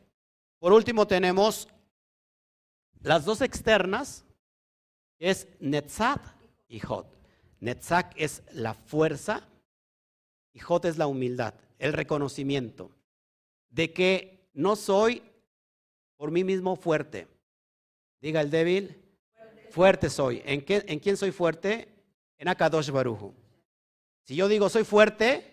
por 0.58 0.74
último, 0.74 1.06
tenemos 1.06 1.68
las 3.00 3.26
dos 3.26 3.42
externas, 3.42 4.26
es 5.22 5.48
Netzat 5.60 6.20
y 6.68 6.80
Hot. 6.80 7.08
Netzach 7.60 8.12
es 8.16 8.42
la 8.54 8.74
fuerza 8.74 9.48
y 10.52 10.60
Jot 10.60 10.86
es 10.86 10.98
la 10.98 11.08
humildad, 11.08 11.54
el 11.78 11.94
reconocimiento 11.94 12.90
de 13.70 13.94
que 13.94 14.50
no 14.54 14.76
soy 14.76 15.22
por 16.18 16.32
mí 16.32 16.44
mismo 16.44 16.76
fuerte. 16.76 17.28
Diga 18.20 18.42
el 18.42 18.50
débil, 18.50 19.00
fuerte, 19.70 20.10
soy. 20.10 20.42
¿En, 20.44 20.66
qué, 20.66 20.84
¿En 20.88 21.00
quién 21.00 21.16
soy 21.16 21.32
fuerte? 21.32 21.88
En 22.38 22.48
Akadosh 22.48 22.90
Baruju. 22.90 23.34
Si 24.24 24.36
yo 24.36 24.48
digo 24.48 24.70
soy 24.70 24.84
fuerte, 24.84 25.51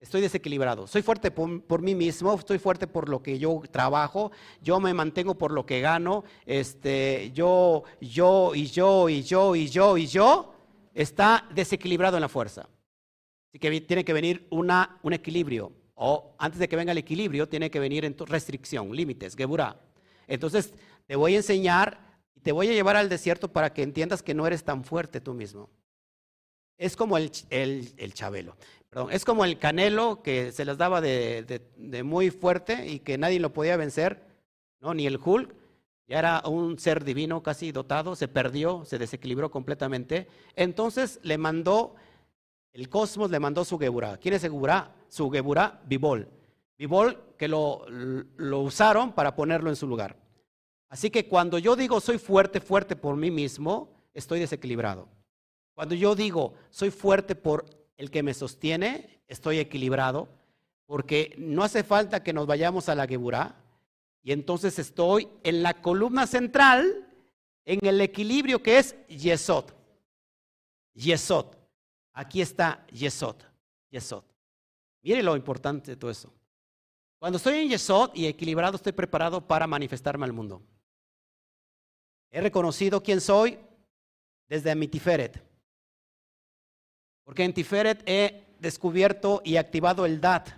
estoy 0.00 0.20
desequilibrado. 0.22 0.86
Soy 0.86 1.02
fuerte 1.02 1.30
por, 1.30 1.62
por, 1.64 1.82
mí 1.82 1.94
mismo, 1.94 2.34
estoy 2.34 2.58
fuerte 2.58 2.86
por 2.86 3.08
lo 3.08 3.22
que 3.22 3.38
yo 3.38 3.62
trabajo, 3.70 4.32
yo 4.62 4.80
me 4.80 4.94
mantengo 4.94 5.36
por 5.36 5.52
lo 5.52 5.66
que 5.66 5.80
gano, 5.80 6.24
este, 6.46 7.30
yo, 7.34 7.84
yo 8.00 8.54
y 8.54 8.66
yo 8.66 9.08
y 9.08 9.22
yo 9.22 9.54
y 9.54 9.68
yo 9.68 9.96
y 9.98 10.06
yo 10.06 10.54
está 10.94 11.46
desequilibrado 11.54 12.16
en 12.16 12.22
la 12.22 12.28
fuerza. 12.28 12.68
Así 13.50 13.58
que 13.58 13.80
tiene 13.82 14.04
que 14.04 14.12
venir 14.12 14.46
una, 14.50 14.98
un 15.02 15.12
equilibrio. 15.12 15.72
O 15.94 16.34
antes 16.38 16.58
de 16.58 16.68
que 16.68 16.76
venga 16.76 16.92
el 16.92 16.98
equilibrio, 16.98 17.48
tiene 17.48 17.70
que 17.70 17.78
venir 17.78 18.04
en 18.04 18.16
restricción, 18.16 18.94
límites, 18.94 19.36
Geburah. 19.36 19.76
Entonces, 20.26 20.72
te 21.06 21.16
voy 21.16 21.34
a 21.34 21.38
enseñar 21.38 22.18
y 22.34 22.40
te 22.40 22.52
voy 22.52 22.68
a 22.68 22.72
llevar 22.72 22.96
al 22.96 23.08
desierto 23.08 23.52
para 23.52 23.74
que 23.74 23.82
entiendas 23.82 24.22
que 24.22 24.32
no 24.32 24.46
eres 24.46 24.64
tan 24.64 24.84
fuerte 24.84 25.20
tú 25.20 25.34
mismo. 25.34 25.68
Es 26.78 26.96
como 26.96 27.18
el, 27.18 27.30
el, 27.50 28.14
chabelo, 28.14 28.56
es 29.10 29.24
como 29.24 29.44
el 29.44 29.58
canelo 29.58 30.22
que 30.22 30.50
se 30.52 30.64
les 30.64 30.76
daba 30.76 31.00
de, 31.00 31.62
muy 32.04 32.30
fuerte 32.30 32.88
y 32.88 32.98
que 33.00 33.18
nadie 33.18 33.38
lo 33.38 33.52
podía 33.52 33.76
vencer, 33.76 34.24
¿no? 34.80 34.94
ni 34.94 35.06
el 35.06 35.20
Hulk, 35.22 35.54
ya 36.08 36.18
era 36.18 36.42
un 36.44 36.76
ser 36.76 37.04
divino 37.04 37.40
casi 37.40 37.70
dotado, 37.70 38.16
se 38.16 38.26
perdió, 38.26 38.84
se 38.84 38.98
desequilibró 38.98 39.50
completamente. 39.50 40.26
Entonces 40.56 41.20
le 41.22 41.38
mandó, 41.38 41.94
el 42.72 42.88
cosmos 42.88 43.30
le 43.30 43.38
mandó 43.38 43.64
su 43.64 43.78
Geburah. 43.78 44.16
¿Quién 44.16 44.34
es 44.34 44.42
Geburah? 44.42 44.92
Su 45.08 45.30
Geburah, 45.30 45.80
Bibol. 45.86 46.28
Bibol 46.76 47.16
que 47.38 47.46
lo, 47.46 47.86
lo 47.88 48.60
usaron 48.60 49.12
para 49.12 49.36
ponerlo 49.36 49.70
en 49.70 49.76
su 49.76 49.86
lugar. 49.86 50.16
Así 50.88 51.10
que 51.10 51.28
cuando 51.28 51.58
yo 51.58 51.76
digo 51.76 52.00
soy 52.00 52.18
fuerte, 52.18 52.60
fuerte 52.60 52.96
por 52.96 53.14
mí 53.14 53.30
mismo, 53.30 54.02
estoy 54.12 54.40
desequilibrado. 54.40 55.06
Cuando 55.74 55.94
yo 55.94 56.16
digo 56.16 56.54
soy 56.70 56.90
fuerte 56.90 57.36
por 57.36 57.79
el 58.00 58.10
que 58.10 58.22
me 58.22 58.32
sostiene, 58.32 59.20
estoy 59.28 59.58
equilibrado, 59.58 60.26
porque 60.86 61.34
no 61.36 61.62
hace 61.62 61.84
falta 61.84 62.22
que 62.22 62.32
nos 62.32 62.46
vayamos 62.46 62.88
a 62.88 62.94
la 62.94 63.06
Geburah, 63.06 63.54
y 64.22 64.32
entonces 64.32 64.78
estoy 64.78 65.28
en 65.44 65.62
la 65.62 65.82
columna 65.82 66.26
central, 66.26 67.06
en 67.66 67.84
el 67.84 68.00
equilibrio 68.00 68.62
que 68.62 68.78
es 68.78 68.96
Yesod. 69.06 69.66
Yesod. 70.94 71.46
Aquí 72.14 72.40
está 72.40 72.86
Yesod. 72.86 73.36
Yesod. 73.90 74.24
Mire 75.02 75.22
lo 75.22 75.36
importante 75.36 75.90
de 75.90 75.96
todo 75.98 76.10
eso. 76.10 76.32
Cuando 77.18 77.36
estoy 77.36 77.58
en 77.58 77.68
Yesod 77.68 78.12
y 78.14 78.26
equilibrado, 78.26 78.76
estoy 78.76 78.92
preparado 78.92 79.46
para 79.46 79.66
manifestarme 79.66 80.24
al 80.24 80.32
mundo. 80.32 80.62
He 82.30 82.40
reconocido 82.40 83.02
quién 83.02 83.20
soy 83.20 83.58
desde 84.48 84.74
mi 84.74 84.88
Tiferet. 84.88 85.49
Porque 87.30 87.44
en 87.44 87.54
Tiferet 87.54 88.02
he 88.06 88.56
descubierto 88.58 89.40
y 89.44 89.56
activado 89.56 90.04
el 90.04 90.20
DAT, 90.20 90.48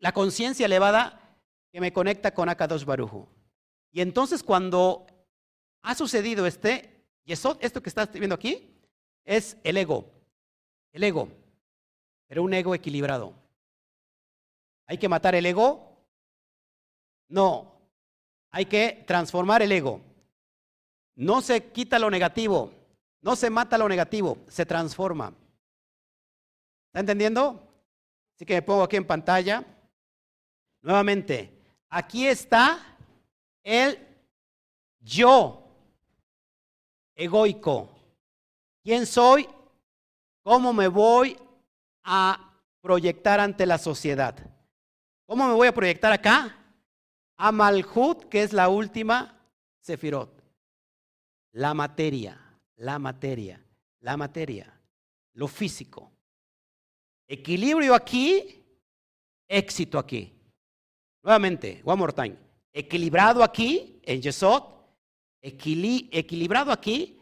la 0.00 0.10
conciencia 0.10 0.66
elevada 0.66 1.38
que 1.70 1.80
me 1.80 1.92
conecta 1.92 2.34
con 2.34 2.48
Akadosh 2.48 2.84
Barujo. 2.84 3.28
Y 3.92 4.00
entonces 4.00 4.42
cuando 4.42 5.06
ha 5.82 5.94
sucedido 5.94 6.44
este, 6.44 7.06
Yesod, 7.22 7.58
esto 7.60 7.80
que 7.80 7.88
estás 7.88 8.10
viendo 8.10 8.34
aquí, 8.34 8.74
es 9.24 9.56
el 9.62 9.76
ego. 9.76 10.10
El 10.90 11.04
ego. 11.04 11.28
Pero 12.26 12.42
un 12.42 12.52
ego 12.52 12.74
equilibrado. 12.74 13.32
¿Hay 14.88 14.98
que 14.98 15.08
matar 15.08 15.36
el 15.36 15.46
ego? 15.46 16.04
No. 17.28 17.76
Hay 18.50 18.66
que 18.66 19.04
transformar 19.06 19.62
el 19.62 19.70
ego. 19.70 20.00
No 21.14 21.42
se 21.42 21.70
quita 21.70 22.00
lo 22.00 22.10
negativo, 22.10 22.72
no 23.22 23.36
se 23.36 23.48
mata 23.48 23.78
lo 23.78 23.88
negativo, 23.88 24.38
se 24.48 24.66
transforma. 24.66 25.32
¿Está 26.88 27.00
entendiendo? 27.00 27.68
Así 28.34 28.44
que 28.44 28.54
me 28.54 28.62
pongo 28.62 28.82
aquí 28.82 28.96
en 28.96 29.06
pantalla. 29.06 29.64
Nuevamente, 30.82 31.56
aquí 31.88 32.26
está 32.26 32.96
el 33.62 33.98
yo 35.00 35.62
egoico. 37.14 37.88
¿Quién 38.82 39.06
soy? 39.06 39.48
¿Cómo 40.42 40.72
me 40.72 40.88
voy 40.88 41.38
a 42.02 42.52
proyectar 42.80 43.38
ante 43.38 43.64
la 43.64 43.78
sociedad? 43.78 44.34
¿Cómo 45.26 45.46
me 45.46 45.54
voy 45.54 45.68
a 45.68 45.74
proyectar 45.74 46.12
acá? 46.12 46.58
A 47.36 47.52
Malhut, 47.52 48.24
que 48.24 48.42
es 48.42 48.52
la 48.52 48.68
última 48.68 49.40
Sefirot. 49.80 50.42
La 51.52 51.74
materia, 51.74 52.41
la 52.76 52.98
materia, 52.98 53.64
la 54.00 54.16
materia, 54.16 54.80
lo 55.34 55.48
físico. 55.48 56.12
Equilibrio 57.26 57.94
aquí, 57.94 58.64
éxito 59.48 59.98
aquí. 59.98 60.32
Nuevamente, 61.22 61.80
one 61.84 61.98
more 61.98 62.12
time. 62.12 62.36
Equilibrado 62.72 63.42
aquí, 63.42 64.00
en 64.02 64.20
Yesod, 64.20 64.62
equilibrado 65.40 66.72
aquí, 66.72 67.18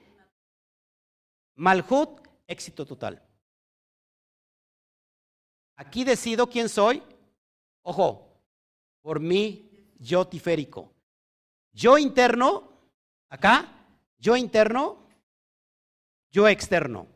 Malhut, 1.56 2.20
éxito 2.46 2.86
total. 2.86 3.22
Aquí 5.76 6.04
decido 6.04 6.48
quién 6.48 6.68
soy. 6.68 7.02
Ojo, 7.82 8.42
por 9.02 9.20
mí, 9.20 9.70
yo 9.98 10.26
tiférico. 10.26 10.92
Yo 11.72 11.98
interno, 11.98 12.72
acá, 13.28 13.86
yo 14.18 14.36
interno, 14.36 14.99
yo 16.30 16.48
externo. 16.48 17.06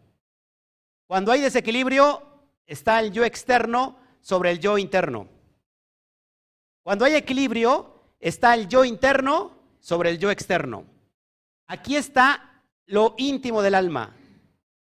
Cuando 1.07 1.33
hay 1.33 1.41
desequilibrio, 1.41 2.23
está 2.67 3.01
el 3.01 3.12
yo 3.12 3.25
externo 3.25 3.99
sobre 4.21 4.51
el 4.51 4.61
yo 4.61 4.79
interno. 4.79 5.29
Cuando 6.83 7.05
hay 7.05 7.15
equilibrio, 7.15 8.03
está 8.21 8.55
el 8.55 8.69
yo 8.69 8.85
interno 8.85 9.53
sobre 9.81 10.11
el 10.11 10.19
yo 10.19 10.31
externo. 10.31 10.85
Aquí 11.67 11.97
está 11.97 12.62
lo 12.87 13.15
íntimo 13.17 13.62
del 13.62 13.75
alma, 13.75 14.15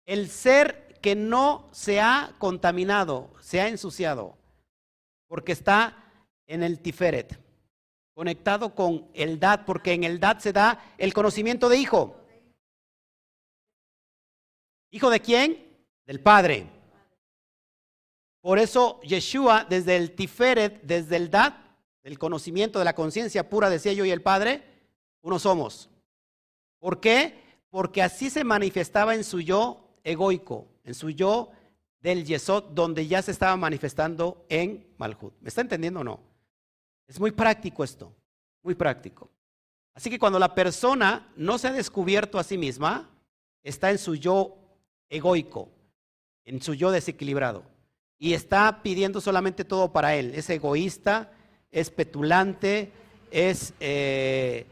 el 0.06 0.28
ser 0.28 0.98
que 1.02 1.14
no 1.14 1.68
se 1.72 2.00
ha 2.00 2.34
contaminado, 2.38 3.30
se 3.40 3.60
ha 3.60 3.68
ensuciado, 3.68 4.38
porque 5.26 5.52
está 5.52 5.96
en 6.46 6.62
el 6.62 6.80
Tiferet 6.80 7.38
conectado 8.20 8.74
con 8.74 9.08
el 9.14 9.40
DAT, 9.40 9.64
porque 9.64 9.94
en 9.94 10.04
el 10.04 10.20
DAT 10.20 10.40
se 10.40 10.52
da 10.52 10.78
el 10.98 11.14
conocimiento 11.14 11.70
de 11.70 11.78
hijo. 11.78 12.19
¿Hijo 14.90 15.10
de 15.10 15.20
quién? 15.20 15.66
Del 16.06 16.20
Padre. 16.20 16.66
Por 18.40 18.58
eso 18.58 19.00
Yeshua, 19.02 19.64
desde 19.68 19.96
el 19.96 20.14
Tiferet, 20.14 20.82
desde 20.82 21.16
el 21.16 21.30
Dat, 21.30 21.54
del 22.02 22.18
conocimiento 22.18 22.78
de 22.78 22.84
la 22.84 22.94
conciencia 22.94 23.48
pura, 23.48 23.70
decía 23.70 23.92
yo 23.92 24.04
y 24.04 24.10
el 24.10 24.22
Padre, 24.22 24.64
uno 25.22 25.38
somos. 25.38 25.90
¿Por 26.78 27.00
qué? 27.00 27.38
Porque 27.68 28.02
así 28.02 28.30
se 28.30 28.42
manifestaba 28.42 29.14
en 29.14 29.22
su 29.22 29.40
yo 29.40 29.98
egoico, 30.02 30.66
en 30.84 30.94
su 30.94 31.10
yo 31.10 31.50
del 32.00 32.24
Yesod, 32.24 32.70
donde 32.72 33.06
ya 33.06 33.20
se 33.20 33.30
estaba 33.30 33.56
manifestando 33.56 34.44
en 34.48 34.86
Malhut. 34.96 35.34
¿Me 35.40 35.48
está 35.48 35.60
entendiendo 35.60 36.00
o 36.00 36.04
no? 36.04 36.20
Es 37.06 37.20
muy 37.20 37.30
práctico 37.30 37.84
esto, 37.84 38.14
muy 38.62 38.74
práctico. 38.74 39.30
Así 39.94 40.08
que 40.08 40.18
cuando 40.18 40.38
la 40.38 40.54
persona 40.54 41.30
no 41.36 41.58
se 41.58 41.68
ha 41.68 41.72
descubierto 41.72 42.38
a 42.38 42.44
sí 42.44 42.56
misma, 42.56 43.10
está 43.62 43.90
en 43.90 43.98
su 43.98 44.14
yo 44.14 44.59
egoico, 45.10 45.68
en 46.44 46.62
su 46.62 46.74
yo 46.74 46.90
desequilibrado, 46.90 47.64
y 48.18 48.32
está 48.32 48.82
pidiendo 48.82 49.20
solamente 49.20 49.64
todo 49.64 49.92
para 49.92 50.14
él. 50.14 50.32
Es 50.34 50.48
egoísta, 50.48 51.32
es 51.70 51.90
petulante, 51.90 52.90
es, 53.30 53.74
eh, 53.80 54.66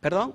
perdón, 0.00 0.34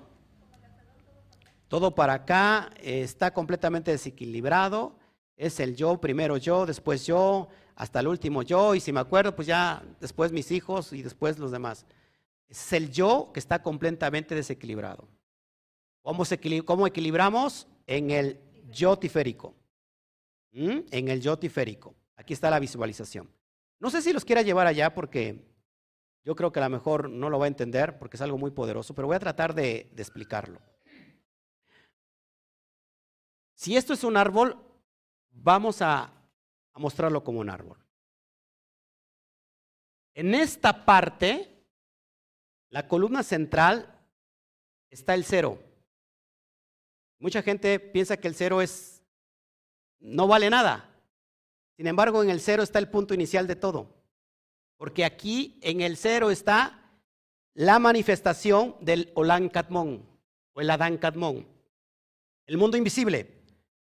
todo 1.68 1.96
para 1.96 2.14
acá, 2.14 2.70
está 2.82 3.34
completamente 3.34 3.92
desequilibrado, 3.92 4.94
es 5.38 5.60
el 5.60 5.76
yo, 5.76 6.00
primero 6.00 6.38
yo, 6.38 6.66
después 6.66 7.06
yo, 7.06 7.48
hasta 7.76 8.00
el 8.00 8.08
último 8.08 8.44
yo, 8.44 8.76
y 8.76 8.80
si 8.80 8.92
me 8.92 9.00
acuerdo, 9.00 9.36
pues 9.36 9.48
ya 9.48 9.82
después 10.00 10.32
mis 10.32 10.52
hijos 10.52 10.94
y 10.94 11.02
después 11.02 11.40
los 11.40 11.52
demás. 11.52 11.86
Es 12.48 12.74
el 12.74 12.92
yo 12.92 13.32
que 13.34 13.40
está 13.40 13.64
completamente 13.64 14.36
desequilibrado. 14.36 15.08
¿Cómo, 16.02 16.86
equilibramos? 16.86 17.68
En 17.88 18.12
el 18.12 18.40
yo 18.72 18.98
tiférico. 18.98 19.56
¿Mm? 20.52 20.80
En 20.92 21.08
el 21.08 21.22
yo 21.22 21.38
tiférico. 21.38 21.96
Aquí 22.16 22.34
está 22.34 22.50
la 22.50 22.60
visualización. 22.60 23.30
No 23.80 23.90
sé 23.90 24.02
si 24.02 24.14
los 24.14 24.26
quiera 24.26 24.42
llevar 24.42 24.68
allá 24.68 24.94
porque 24.94 25.48
yo 26.24 26.36
creo 26.36 26.52
que 26.52 26.60
a 26.60 26.64
lo 26.64 26.70
mejor 26.70 27.10
no 27.10 27.30
lo 27.30 27.40
va 27.40 27.46
a 27.46 27.48
entender 27.48 27.98
porque 27.98 28.18
es 28.18 28.22
algo 28.22 28.38
muy 28.38 28.52
poderoso, 28.52 28.94
pero 28.94 29.08
voy 29.08 29.16
a 29.16 29.20
tratar 29.20 29.56
de 29.56 29.92
explicarlo. 29.98 30.60
Si 33.56 33.76
esto 33.78 33.94
es 33.94 34.04
un 34.04 34.18
árbol, 34.18 34.58
vamos 35.30 35.82
a 35.82 36.12
mostrarlo 36.76 37.24
como 37.24 37.40
un 37.40 37.50
árbol. 37.50 37.78
En 40.14 40.36
esta 40.36 40.84
parte, 40.84 41.64
la 42.70 42.88
columna 42.88 43.24
central, 43.24 44.00
está 44.90 45.14
el 45.14 45.24
cero. 45.24 45.60
Mucha 47.22 47.42
gente 47.42 47.80
piensa 47.80 48.18
que 48.18 48.28
el 48.28 48.36
cero 48.36 48.62
es 48.62 49.02
no 50.00 50.28
vale 50.28 50.50
nada. 50.50 50.90
Sin 51.78 51.88
embargo, 51.88 52.22
en 52.22 52.30
el 52.30 52.42
cero 52.42 52.64
está 52.64 52.80
el 52.80 52.90
punto 52.90 53.14
inicial 53.14 53.48
de 53.48 53.56
todo. 53.56 53.88
Porque 54.76 55.06
aquí 55.06 55.58
en 55.62 55.80
el 55.80 55.96
cero 55.96 56.32
está 56.32 56.92
la 57.54 57.80
manifestación 57.80 58.76
del 58.82 59.14
Olan 59.16 59.48
Katmon 59.48 60.06
o 60.52 60.60
el 60.60 60.70
Adán 60.70 60.98
Katmon, 60.98 61.48
el 62.46 62.58
mundo 62.58 62.76
invisible, 62.76 63.42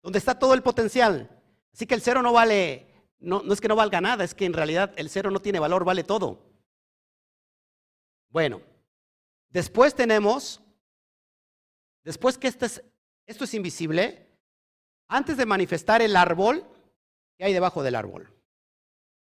donde 0.03 0.18
está 0.18 0.37
todo 0.37 0.55
el 0.55 0.62
potencial, 0.62 1.39
Así 1.79 1.87
que 1.87 1.95
el 1.95 2.03
cero 2.03 2.22
no 2.22 2.33
vale, 2.33 2.89
no, 3.20 3.41
es 3.53 3.61
que 3.61 3.68
no 3.68 3.76
valga 3.76 4.01
nada, 4.01 4.24
es 4.24 4.35
que 4.35 4.45
en 4.47 4.53
realidad 4.53 4.93
el 4.97 5.11
cero 5.11 5.31
no 5.31 5.39
tiene 5.39 5.61
valor, 5.61 5.85
vale 5.85 6.03
todo. 6.03 6.45
Bueno, 8.31 8.61
después 9.51 9.95
tenemos, 9.95 10.61
después 12.03 12.37
que 12.37 12.49
esto 12.49 12.66
es, 12.66 12.83
esto 13.29 13.45
es 13.45 13.53
invisible, 13.55 14.26
antes 15.07 15.37
de 15.37 15.47
manifestar 15.47 16.01
el 16.01 16.16
árbol, 16.16 16.64
¿qué 17.37 17.45
hay 17.45 17.53
debajo 17.53 17.83
del 17.83 17.95
árbol? 17.95 18.33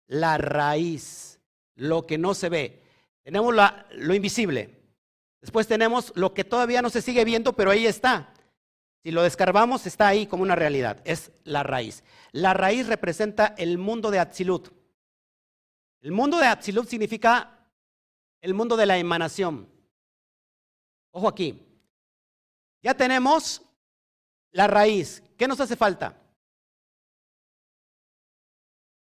La 0.08 0.38
raíz, 0.38 1.40
lo 1.76 2.06
que 2.06 2.18
no 2.18 2.34
se 2.34 2.50
ve. 2.50 2.84
Tenemos 3.24 3.56
lo 3.92 4.14
invisible. 4.14 4.70
Después 5.42 5.68
tenemos 5.68 6.12
lo 6.16 6.34
que 6.34 6.44
todavía 6.44 6.82
no 6.82 6.90
se 6.90 7.02
sigue 7.02 7.24
viendo, 7.24 7.54
pero 7.54 7.72
ahí 7.72 7.88
está. 7.88 8.34
Si 9.02 9.12
lo 9.12 9.24
descarbamos, 9.24 9.86
está 9.86 10.10
ahí 10.10 10.28
como 10.28 10.44
una 10.44 10.56
realidad. 10.56 11.02
Es 11.06 11.32
la 11.46 11.64
raíz. 11.64 12.04
La 12.34 12.54
raíz 12.54 12.88
representa 12.88 13.56
el 13.58 13.78
mundo 13.78 14.12
de 14.12 14.20
Atzilut. 14.20 14.70
El 16.02 16.12
mundo 16.12 16.38
de 16.38 16.48
Atzilut 16.48 16.88
significa 16.88 17.66
el 18.42 18.54
mundo 18.54 18.76
de 18.76 18.88
la 18.88 18.98
emanación. 18.98 19.70
Ojo 21.12 21.30
aquí. 21.30 21.62
Ya 22.82 22.94
tenemos 22.94 23.65
la 24.56 24.68
raíz. 24.68 25.22
¿Qué 25.38 25.50
nos 25.50 25.60
hace 25.60 25.76
falta? 25.76 26.18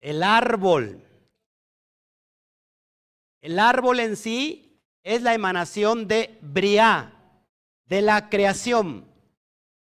El 0.00 0.22
árbol. 0.22 1.06
El 3.42 3.58
árbol 3.58 4.00
en 4.00 4.16
sí 4.16 4.80
es 5.02 5.20
la 5.20 5.34
emanación 5.34 6.08
de 6.08 6.38
Briá, 6.40 7.12
de 7.84 8.00
la 8.00 8.30
creación. 8.30 9.06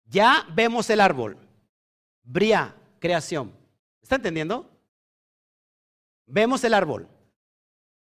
Ya 0.03 0.45
vemos 0.53 0.89
el 0.89 0.99
árbol. 0.99 1.37
Bria, 2.21 2.75
creación. 2.99 3.57
¿Está 4.01 4.17
entendiendo? 4.17 4.69
Vemos 6.25 6.65
el 6.65 6.73
árbol. 6.73 7.07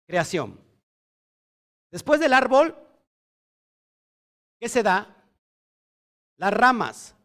Creación. 0.07 0.59
Después 1.91 2.18
del 2.18 2.32
árbol, 2.32 2.74
¿qué 4.59 4.70
se 4.70 4.82
da? 4.82 5.22
Las 6.39 6.55
ramas. 6.55 7.16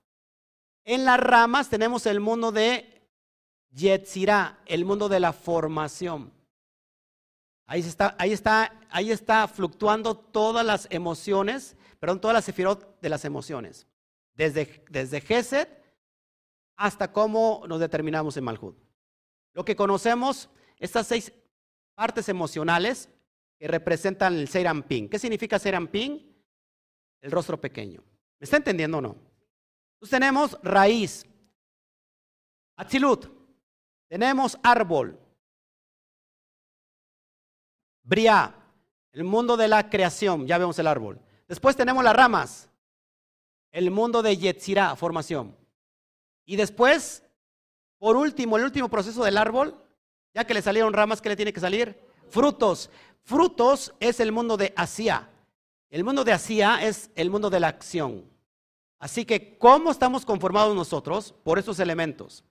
En 0.83 1.05
las 1.05 1.19
ramas 1.19 1.69
tenemos 1.69 2.05
el 2.05 2.19
mundo 2.19 2.51
de 2.51 3.01
Yetzirah, 3.71 4.59
el 4.65 4.85
mundo 4.85 5.09
de 5.09 5.19
la 5.19 5.33
formación. 5.33 6.31
Ahí 7.65 7.81
está, 7.81 8.15
ahí 8.19 8.33
está, 8.33 8.79
ahí 8.89 9.11
está 9.11 9.47
fluctuando 9.47 10.15
todas 10.17 10.65
las 10.65 10.87
emociones, 10.89 11.77
perdón, 11.99 12.19
todas 12.19 12.33
las 12.33 12.45
sefirot 12.45 12.99
de 12.99 13.09
las 13.09 13.23
emociones 13.23 13.87
desde, 14.33 14.83
desde 14.89 15.23
hasta 16.75 17.11
cómo 17.11 17.63
nos 17.67 17.79
determinamos 17.79 18.35
en 18.37 18.43
Malhud. 18.43 18.73
Lo 19.53 19.63
que 19.63 19.75
conocemos, 19.75 20.49
estas 20.79 21.07
seis 21.07 21.31
partes 21.95 22.27
emocionales 22.27 23.09
que 23.59 23.67
representan 23.67 24.33
el 24.35 24.47
Serampín. 24.47 25.07
¿Qué 25.07 25.19
significa 25.19 25.59
Serampín? 25.59 26.35
El 27.21 27.31
rostro 27.31 27.61
pequeño. 27.61 28.01
¿Me 28.39 28.45
está 28.45 28.57
entendiendo 28.57 28.97
o 28.97 29.01
no? 29.01 29.30
Entonces 30.01 30.19
tenemos 30.19 30.57
raíz, 30.63 31.27
Atzilut, 32.75 33.27
tenemos 34.07 34.57
árbol, 34.63 35.19
Briá, 38.01 38.55
el 39.11 39.23
mundo 39.23 39.55
de 39.55 39.67
la 39.67 39.91
creación, 39.91 40.47
ya 40.47 40.57
vemos 40.57 40.79
el 40.79 40.87
árbol. 40.87 41.21
Después 41.47 41.75
tenemos 41.75 42.03
las 42.03 42.15
ramas, 42.15 42.67
el 43.69 43.91
mundo 43.91 44.23
de 44.23 44.35
Yetzirah, 44.35 44.95
formación. 44.95 45.55
Y 46.45 46.55
después, 46.55 47.23
por 47.99 48.17
último, 48.17 48.57
el 48.57 48.63
último 48.63 48.89
proceso 48.89 49.23
del 49.23 49.37
árbol, 49.37 49.75
ya 50.33 50.45
que 50.45 50.55
le 50.55 50.63
salieron 50.63 50.93
ramas, 50.93 51.21
¿qué 51.21 51.29
le 51.29 51.35
tiene 51.35 51.53
que 51.53 51.59
salir? 51.59 51.95
Frutos. 52.27 52.89
Frutos 53.21 53.93
es 53.99 54.19
el 54.19 54.31
mundo 54.31 54.57
de 54.57 54.73
Asia. 54.75 55.29
El 55.91 56.03
mundo 56.03 56.23
de 56.23 56.33
Asia 56.33 56.83
es 56.83 57.11
el 57.13 57.29
mundo 57.29 57.51
de 57.51 57.59
la 57.59 57.67
acción. 57.67 58.31
Así 59.01 59.25
que, 59.25 59.57
¿cómo 59.57 59.89
estamos 59.89 60.23
conformados 60.23 60.75
nosotros? 60.75 61.33
Por 61.43 61.57
esos 61.57 61.79
elementos. 61.79 62.43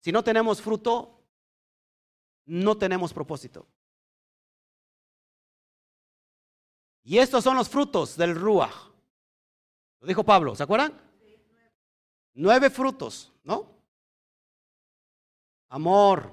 Si 0.00 0.10
no 0.10 0.24
tenemos 0.24 0.62
fruto, 0.62 1.22
no 2.46 2.78
tenemos 2.78 3.12
propósito. 3.12 3.66
Y 7.02 7.18
estos 7.18 7.44
son 7.44 7.54
los 7.54 7.68
frutos 7.68 8.16
del 8.16 8.34
Ruach. 8.34 8.72
Lo 10.00 10.08
dijo 10.08 10.24
Pablo, 10.24 10.56
¿se 10.56 10.62
acuerdan? 10.62 10.98
Nueve 12.32 12.70
frutos, 12.70 13.30
¿no? 13.44 13.66
Amor, 15.68 16.30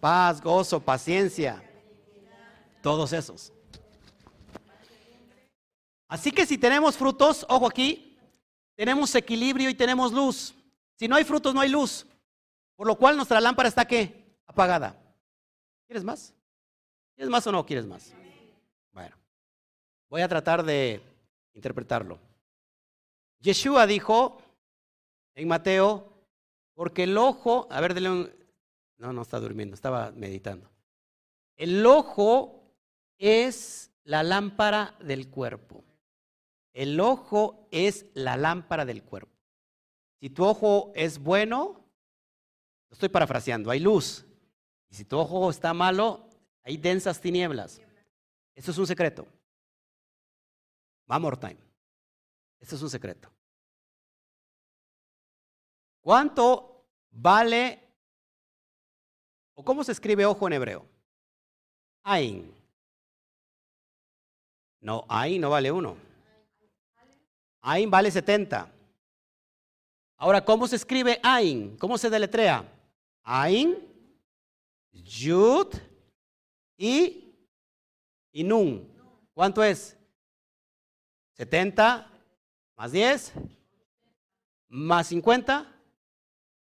paz, 0.00 0.42
gozo, 0.42 0.80
paciencia, 0.80 1.66
todos 2.82 3.14
esos. 3.14 3.54
Así 6.08 6.30
que 6.30 6.44
si 6.44 6.58
tenemos 6.58 6.98
frutos, 6.98 7.46
ojo 7.48 7.66
aquí, 7.66 8.09
tenemos 8.80 9.14
equilibrio 9.14 9.68
y 9.68 9.74
tenemos 9.74 10.10
luz. 10.10 10.54
Si 10.94 11.06
no 11.06 11.14
hay 11.14 11.22
frutos, 11.22 11.54
no 11.54 11.60
hay 11.60 11.68
luz. 11.68 12.06
Por 12.76 12.86
lo 12.86 12.96
cual 12.96 13.14
nuestra 13.14 13.38
lámpara 13.38 13.68
está 13.68 13.84
qué? 13.84 14.38
Apagada. 14.46 14.98
¿Quieres 15.86 16.02
más? 16.02 16.32
¿Quieres 17.14 17.28
más 17.28 17.46
o 17.46 17.52
no 17.52 17.66
quieres 17.66 17.84
más? 17.84 18.10
Bueno, 18.90 19.14
voy 20.08 20.22
a 20.22 20.28
tratar 20.28 20.64
de 20.64 21.02
interpretarlo. 21.52 22.18
Yeshua 23.40 23.86
dijo 23.86 24.40
en 25.34 25.46
Mateo, 25.46 26.10
porque 26.72 27.02
el 27.02 27.18
ojo, 27.18 27.68
a 27.70 27.82
ver, 27.82 27.92
dele 27.92 28.08
un, 28.08 28.32
no, 28.96 29.12
no 29.12 29.20
está 29.20 29.38
durmiendo, 29.40 29.74
estaba 29.74 30.10
meditando. 30.12 30.70
El 31.54 31.84
ojo 31.84 32.62
es 33.18 33.90
la 34.04 34.22
lámpara 34.22 34.96
del 35.00 35.28
cuerpo. 35.28 35.84
El 36.72 37.00
ojo 37.00 37.68
es 37.70 38.06
la 38.14 38.36
lámpara 38.36 38.84
del 38.84 39.02
cuerpo. 39.02 39.36
Si 40.20 40.30
tu 40.30 40.44
ojo 40.44 40.92
es 40.94 41.18
bueno, 41.18 41.84
estoy 42.90 43.08
parafraseando, 43.08 43.70
hay 43.70 43.80
luz. 43.80 44.24
Y 44.88 44.94
si 44.94 45.04
tu 45.04 45.18
ojo 45.18 45.50
está 45.50 45.72
malo, 45.72 46.28
hay 46.62 46.76
densas 46.76 47.20
tinieblas. 47.20 47.80
Eso 48.54 48.70
es 48.70 48.78
un 48.78 48.86
secreto. 48.86 49.26
One 51.06 51.20
more 51.20 51.36
time. 51.36 51.58
Este 52.60 52.74
es 52.74 52.82
un 52.82 52.90
secreto. 52.90 53.30
¿Cuánto 56.02 56.86
vale 57.10 57.82
o 59.54 59.64
cómo 59.64 59.82
se 59.82 59.92
escribe 59.92 60.26
ojo 60.26 60.46
en 60.46 60.52
hebreo? 60.52 60.86
Ain. 62.02 62.54
No, 64.80 65.04
Ain 65.08 65.40
no 65.40 65.50
vale 65.50 65.70
uno. 65.70 66.09
Ain 67.60 67.90
vale 67.90 68.10
70. 68.10 68.70
Ahora, 70.16 70.44
¿cómo 70.44 70.66
se 70.66 70.76
escribe 70.76 71.18
Ain? 71.22 71.76
¿Cómo 71.78 71.96
se 71.98 72.10
deletrea? 72.10 72.64
Ain, 73.22 73.76
Yud 74.92 75.74
y, 76.76 77.34
y 78.32 78.44
Nun. 78.44 78.88
¿Cuánto 79.34 79.62
es? 79.62 79.96
70 81.34 82.10
más 82.76 82.92
10, 82.92 83.32
más 84.68 85.06
50, 85.08 85.66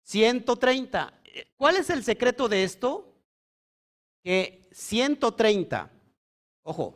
130. 0.04 1.14
¿Cuál 1.58 1.78
es 1.78 1.90
el 1.90 2.04
secreto 2.04 2.48
de 2.48 2.64
esto? 2.64 3.08
Que 4.24 4.68
130, 4.72 5.92
ojo, 6.64 6.96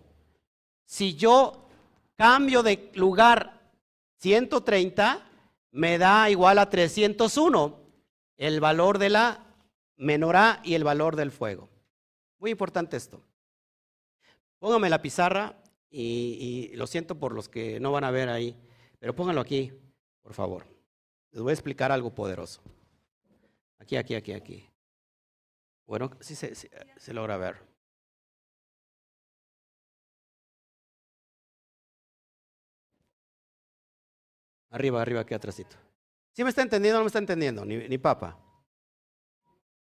si 0.85 1.15
yo 1.15 1.67
cambio 2.15 2.61
de 2.61 2.91
lugar 2.93 3.54
130, 4.25 5.23
me 5.69 5.99
da 5.99 6.31
igual 6.31 6.57
a 6.57 6.67
301 6.67 7.79
el 8.37 8.59
valor 8.59 8.97
de 8.97 9.11
la 9.11 9.45
menorá 9.97 10.61
y 10.63 10.73
el 10.73 10.83
valor 10.83 11.15
del 11.15 11.29
fuego. 11.29 11.69
Muy 12.39 12.49
importante 12.49 12.97
esto. 12.97 13.21
Póngame 14.57 14.89
la 14.89 14.99
pizarra 15.03 15.61
y, 15.91 16.71
lo 16.73 16.87
siento 16.87 17.19
por 17.19 17.35
los 17.35 17.49
que 17.49 17.79
no 17.79 17.91
van 17.91 18.03
a 18.03 18.09
ver 18.09 18.29
ahí. 18.29 18.57
Pero 18.97 19.15
pónganlo 19.15 19.41
aquí, 19.41 19.71
por 20.23 20.33
favor. 20.33 20.65
Les 21.29 21.43
voy 21.43 21.51
a 21.51 21.53
explicar 21.53 21.91
algo 21.91 22.09
poderoso. 22.09 22.63
Aquí, 23.77 23.95
aquí, 23.95 24.15
aquí, 24.15 24.33
aquí. 24.33 24.67
Bueno, 25.85 26.09
sí 26.19 26.33
se, 26.33 26.55
se 26.55 27.13
logra 27.13 27.37
ver. 27.37 27.57
Arriba, 34.75 35.01
arriba, 35.01 35.21
aquí 35.21 35.33
atrásito. 35.33 35.77
¿Sí 36.33 36.43
me 36.43 36.49
está 36.49 36.61
entendiendo 36.61 36.97
o 36.97 36.99
no 36.99 37.05
me 37.05 37.07
está 37.07 37.19
entendiendo? 37.19 37.63
Ni, 37.63 37.87
ni 37.87 37.97
papa. 37.97 38.37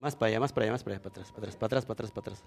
Más 0.01 0.13
para 0.13 0.27
allá, 0.27 0.41
más 0.41 0.51
para 0.51 0.65
allá, 0.65 0.73
más 0.73 0.84
para 0.84 0.95
allá, 0.95 1.03
para 1.03 1.11
atrás, 1.13 1.31
para 1.31 1.39
atrás, 1.39 1.55
para 1.55 1.67
atrás, 1.67 1.86
para 1.86 1.93
atrás, 1.93 2.11
para 2.11 2.34
atrás. 2.34 2.43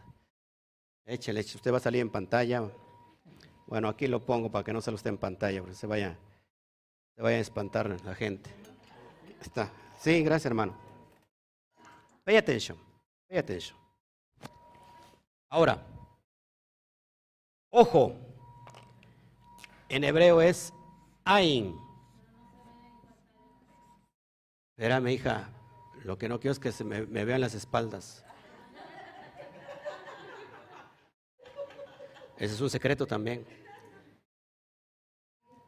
Échale, 1.06 1.40
usted 1.40 1.72
va 1.72 1.78
a 1.78 1.80
salir 1.80 2.02
en 2.02 2.10
pantalla. 2.10 2.70
Bueno, 3.66 3.88
aquí 3.88 4.06
lo 4.06 4.20
pongo 4.20 4.50
para 4.50 4.64
que 4.64 4.74
no 4.74 4.82
se 4.82 4.90
lo 4.90 4.98
esté 4.98 5.08
en 5.08 5.16
pantalla, 5.16 5.60
porque 5.60 5.74
se 5.74 5.86
vaya 5.86 6.18
se 7.14 7.22
vaya 7.22 7.38
a 7.38 7.40
espantar 7.40 7.88
la 8.04 8.14
gente. 8.14 8.50
Está. 9.40 9.72
Sí, 9.98 10.22
gracias, 10.22 10.44
hermano. 10.44 10.76
Pay 12.22 12.36
attention. 12.36 12.76
Pay 13.26 13.38
attention. 13.38 13.78
Ahora, 15.48 15.82
ojo, 17.70 18.12
en 19.88 20.04
hebreo 20.04 20.42
es 20.42 20.74
Ain. 21.24 21.85
Espérame, 24.76 25.08
hija, 25.08 25.48
lo 26.04 26.18
que 26.18 26.28
no 26.28 26.38
quiero 26.38 26.52
es 26.52 26.58
que 26.58 26.70
se 26.70 26.84
me, 26.84 27.00
vean 27.24 27.40
las 27.40 27.54
espaldas. 27.54 28.22
Ese 32.36 32.54
es 32.54 32.60
un 32.60 32.68
secreto 32.68 33.06
también. 33.06 33.46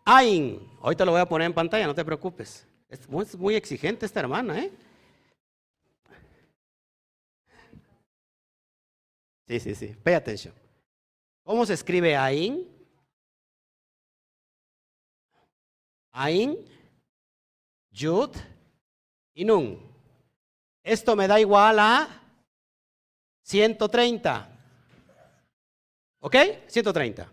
Ain, 0.05 0.61
ahorita 0.83 1.07
lo 1.07 1.13
voy 1.13 1.23
a 1.23 1.27
poner 1.27 1.47
en 1.47 1.55
pantalla, 1.55 1.87
no 1.87 1.95
te 1.95 2.05
preocupes. 2.05 2.67
Es 2.91 3.09
muy, 3.09 3.55
exigente 3.55 4.05
esta 4.05 4.21
hermana, 4.21 4.63
¿eh? 4.63 4.73
Sí, 9.47 9.59
sí, 9.59 9.75
sí. 9.75 9.97
Pay 10.03 10.15
attention. 10.15 10.55
¿Cómo 11.45 11.65
se 11.65 11.73
escribe 11.73 12.15
Ain? 12.15 12.69
Ain, 16.13 16.59
Yud 17.91 18.37
y 19.39 19.45
Nun. 19.45 19.79
Esto 20.83 21.15
me 21.15 21.29
da 21.29 21.39
igual 21.39 21.79
a 21.79 22.09
130. 23.43 24.49
¿Ok? 26.19 26.35
130. 26.67 27.31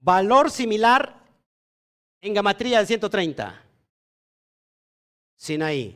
Valor 0.00 0.50
similar 0.50 1.22
en 2.22 2.32
gamatría 2.32 2.80
de 2.80 2.86
130. 2.86 3.62
Sinaí. 5.36 5.94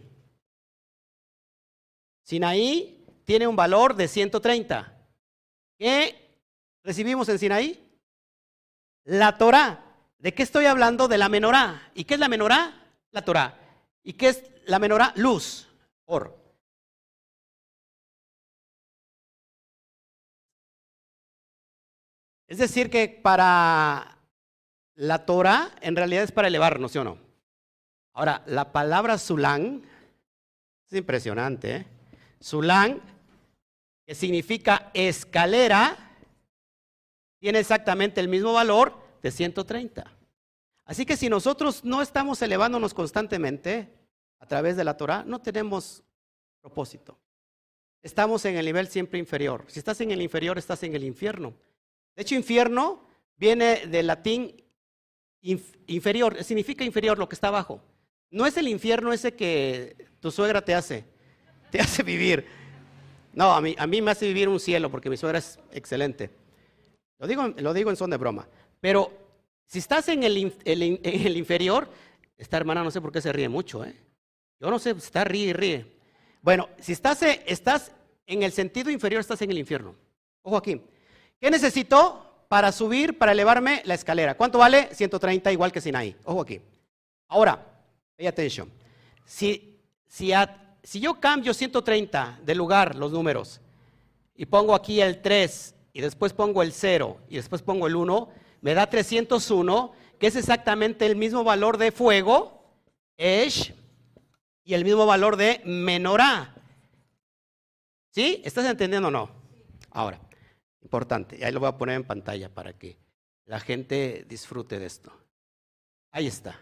Sinaí 2.22 3.22
tiene 3.24 3.46
un 3.46 3.56
valor 3.56 3.96
de 3.96 4.08
130. 4.08 4.94
¿Qué 5.78 6.42
recibimos 6.84 7.30
en 7.30 7.38
Sinaí? 7.38 7.98
La 9.04 9.38
Torah. 9.38 9.86
¿De 10.18 10.34
qué 10.34 10.42
estoy 10.42 10.66
hablando? 10.66 11.08
De 11.08 11.16
la 11.16 11.30
menorá. 11.30 11.90
¿Y 11.94 12.04
qué 12.04 12.12
es 12.12 12.20
la 12.20 12.28
menorá? 12.28 12.74
La 13.10 13.24
Torah. 13.24 13.59
¿Y 14.03 14.14
qué 14.14 14.28
es 14.28 14.44
la 14.66 14.78
menorá? 14.78 15.12
Luz. 15.16 15.68
Or. 16.07 16.36
Es 22.46 22.59
decir, 22.59 22.90
que 22.90 23.09
para 23.09 24.18
la 24.96 25.24
Torah 25.24 25.70
en 25.80 25.94
realidad 25.94 26.24
es 26.24 26.32
para 26.32 26.48
elevarnos, 26.48 26.92
¿sí 26.92 26.98
o 26.98 27.05
no? 27.05 27.18
Ahora, 28.12 28.42
la 28.46 28.72
palabra 28.72 29.18
Zulán 29.18 29.82
es 30.90 30.98
impresionante. 30.98 31.76
¿eh? 31.76 31.86
Zulán, 32.42 33.01
que 34.05 34.14
significa 34.14 34.90
escalera, 34.94 35.96
tiene 37.38 37.61
exactamente 37.61 38.20
el 38.20 38.28
mismo 38.28 38.53
valor 38.53 38.94
de 39.22 39.30
130. 39.30 40.19
Así 40.91 41.07
que 41.07 41.16
si 41.16 41.28
nosotros 41.28 41.84
no 41.84 42.03
estamos 42.03 42.43
elevándonos 42.43 42.95
constantemente 42.95 43.88
a 44.41 44.47
través 44.47 44.76
de 44.76 44.82
la 44.82 44.97
Torah, 44.97 45.22
no 45.24 45.41
tenemos 45.41 46.03
propósito. 46.61 47.16
Estamos 48.03 48.45
en 48.45 48.57
el 48.57 48.66
nivel 48.66 48.88
siempre 48.88 49.20
inferior. 49.20 49.64
Si 49.68 49.78
estás 49.78 50.01
en 50.01 50.11
el 50.11 50.20
inferior, 50.20 50.59
estás 50.59 50.82
en 50.82 50.97
el 50.97 51.05
infierno. 51.05 51.55
De 52.16 52.22
hecho, 52.22 52.34
infierno 52.34 53.07
viene 53.36 53.86
del 53.86 54.09
latín 54.09 54.64
inf- 55.45 55.78
inferior, 55.86 56.43
significa 56.43 56.82
inferior 56.82 57.20
lo 57.20 57.28
que 57.28 57.36
está 57.36 57.47
abajo. 57.47 57.80
No 58.32 58.45
es 58.45 58.57
el 58.57 58.66
infierno 58.66 59.12
ese 59.12 59.36
que 59.36 60.09
tu 60.18 60.32
suegra 60.32 60.61
te 60.61 60.74
hace, 60.74 61.05
te 61.70 61.78
hace 61.78 62.03
vivir. 62.03 62.47
No, 63.32 63.53
a 63.53 63.61
mí, 63.61 63.76
a 63.78 63.86
mí 63.86 64.03
me 64.03 64.11
hace 64.11 64.26
vivir 64.26 64.49
un 64.49 64.59
cielo 64.59 64.91
porque 64.91 65.09
mi 65.09 65.16
suegra 65.16 65.38
es 65.38 65.61
excelente. 65.70 66.30
Lo 67.20 67.28
digo, 67.28 67.47
lo 67.47 67.72
digo 67.74 67.91
en 67.91 67.97
son 67.97 68.11
de 68.11 68.16
broma. 68.16 68.49
Pero 68.80 69.19
si 69.70 69.78
estás 69.78 70.08
en 70.08 70.24
el, 70.24 70.36
inferior, 70.36 71.88
esta 72.36 72.56
hermana 72.56 72.82
no 72.82 72.90
sé 72.90 73.00
por 73.00 73.12
qué 73.12 73.20
se 73.20 73.32
ríe 73.32 73.48
mucho, 73.48 73.84
¿eh? 73.84 73.94
Yo 74.58 74.68
no 74.68 74.80
sé, 74.80 74.90
está 74.90 75.22
ríe 75.22 75.46
y 75.46 75.52
ríe. 75.52 75.86
Bueno, 76.42 76.68
si 76.80 76.90
estás, 76.90 77.22
eh, 77.22 77.44
estás 77.46 77.92
en 78.26 78.42
el 78.42 78.50
sentido 78.50 78.90
inferior, 78.90 79.20
estás 79.20 79.40
en 79.42 79.50
el 79.52 79.58
infierno. 79.58 79.94
Ojo 80.42 80.56
aquí. 80.56 80.82
¿Qué 81.40 81.52
necesito 81.52 82.44
para 82.48 82.72
subir, 82.72 83.16
para 83.16 83.30
elevarme 83.30 83.80
la 83.84 83.94
escalera? 83.94 84.36
¿Cuánto 84.36 84.58
vale? 84.58 84.88
130, 84.92 85.52
igual 85.52 85.70
que 85.70 85.80
Sinaí. 85.80 86.16
Ojo 86.24 86.40
aquí. 86.40 86.60
Ahora, 87.28 87.64
pay 88.16 88.26
attention. 88.26 88.68
Si, 89.24 89.78
si, 90.08 90.32
si 90.82 90.98
yo 90.98 91.20
cambio 91.20 91.54
130 91.54 92.40
de 92.42 92.54
lugar 92.56 92.96
los 92.96 93.12
números 93.12 93.60
y 94.34 94.46
pongo 94.46 94.74
aquí 94.74 95.00
el 95.00 95.22
3 95.22 95.76
y 95.92 96.00
después 96.00 96.32
pongo 96.32 96.60
el 96.60 96.72
0 96.72 97.20
y 97.28 97.36
después 97.36 97.62
pongo 97.62 97.86
el 97.86 97.94
1, 97.94 98.39
me 98.61 98.74
da 98.74 98.88
301, 98.88 99.92
que 100.18 100.26
es 100.26 100.36
exactamente 100.36 101.06
el 101.06 101.16
mismo 101.16 101.44
valor 101.44 101.78
de 101.78 101.92
fuego, 101.92 102.61
Esh, 103.16 103.74
y 104.64 104.74
el 104.74 104.84
mismo 104.84 105.06
valor 105.06 105.36
de 105.36 105.62
menorá. 105.64 106.54
¿Sí? 108.11 108.42
¿Estás 108.44 108.66
entendiendo 108.66 109.08
o 109.08 109.11
no? 109.11 109.30
Ahora, 109.90 110.20
importante, 110.82 111.44
ahí 111.44 111.52
lo 111.52 111.61
voy 111.61 111.68
a 111.68 111.78
poner 111.78 111.96
en 111.96 112.04
pantalla 112.04 112.52
para 112.52 112.72
que 112.72 112.98
la 113.46 113.61
gente 113.61 114.24
disfrute 114.28 114.78
de 114.78 114.86
esto. 114.86 115.12
Ahí 116.12 116.26
está. 116.26 116.61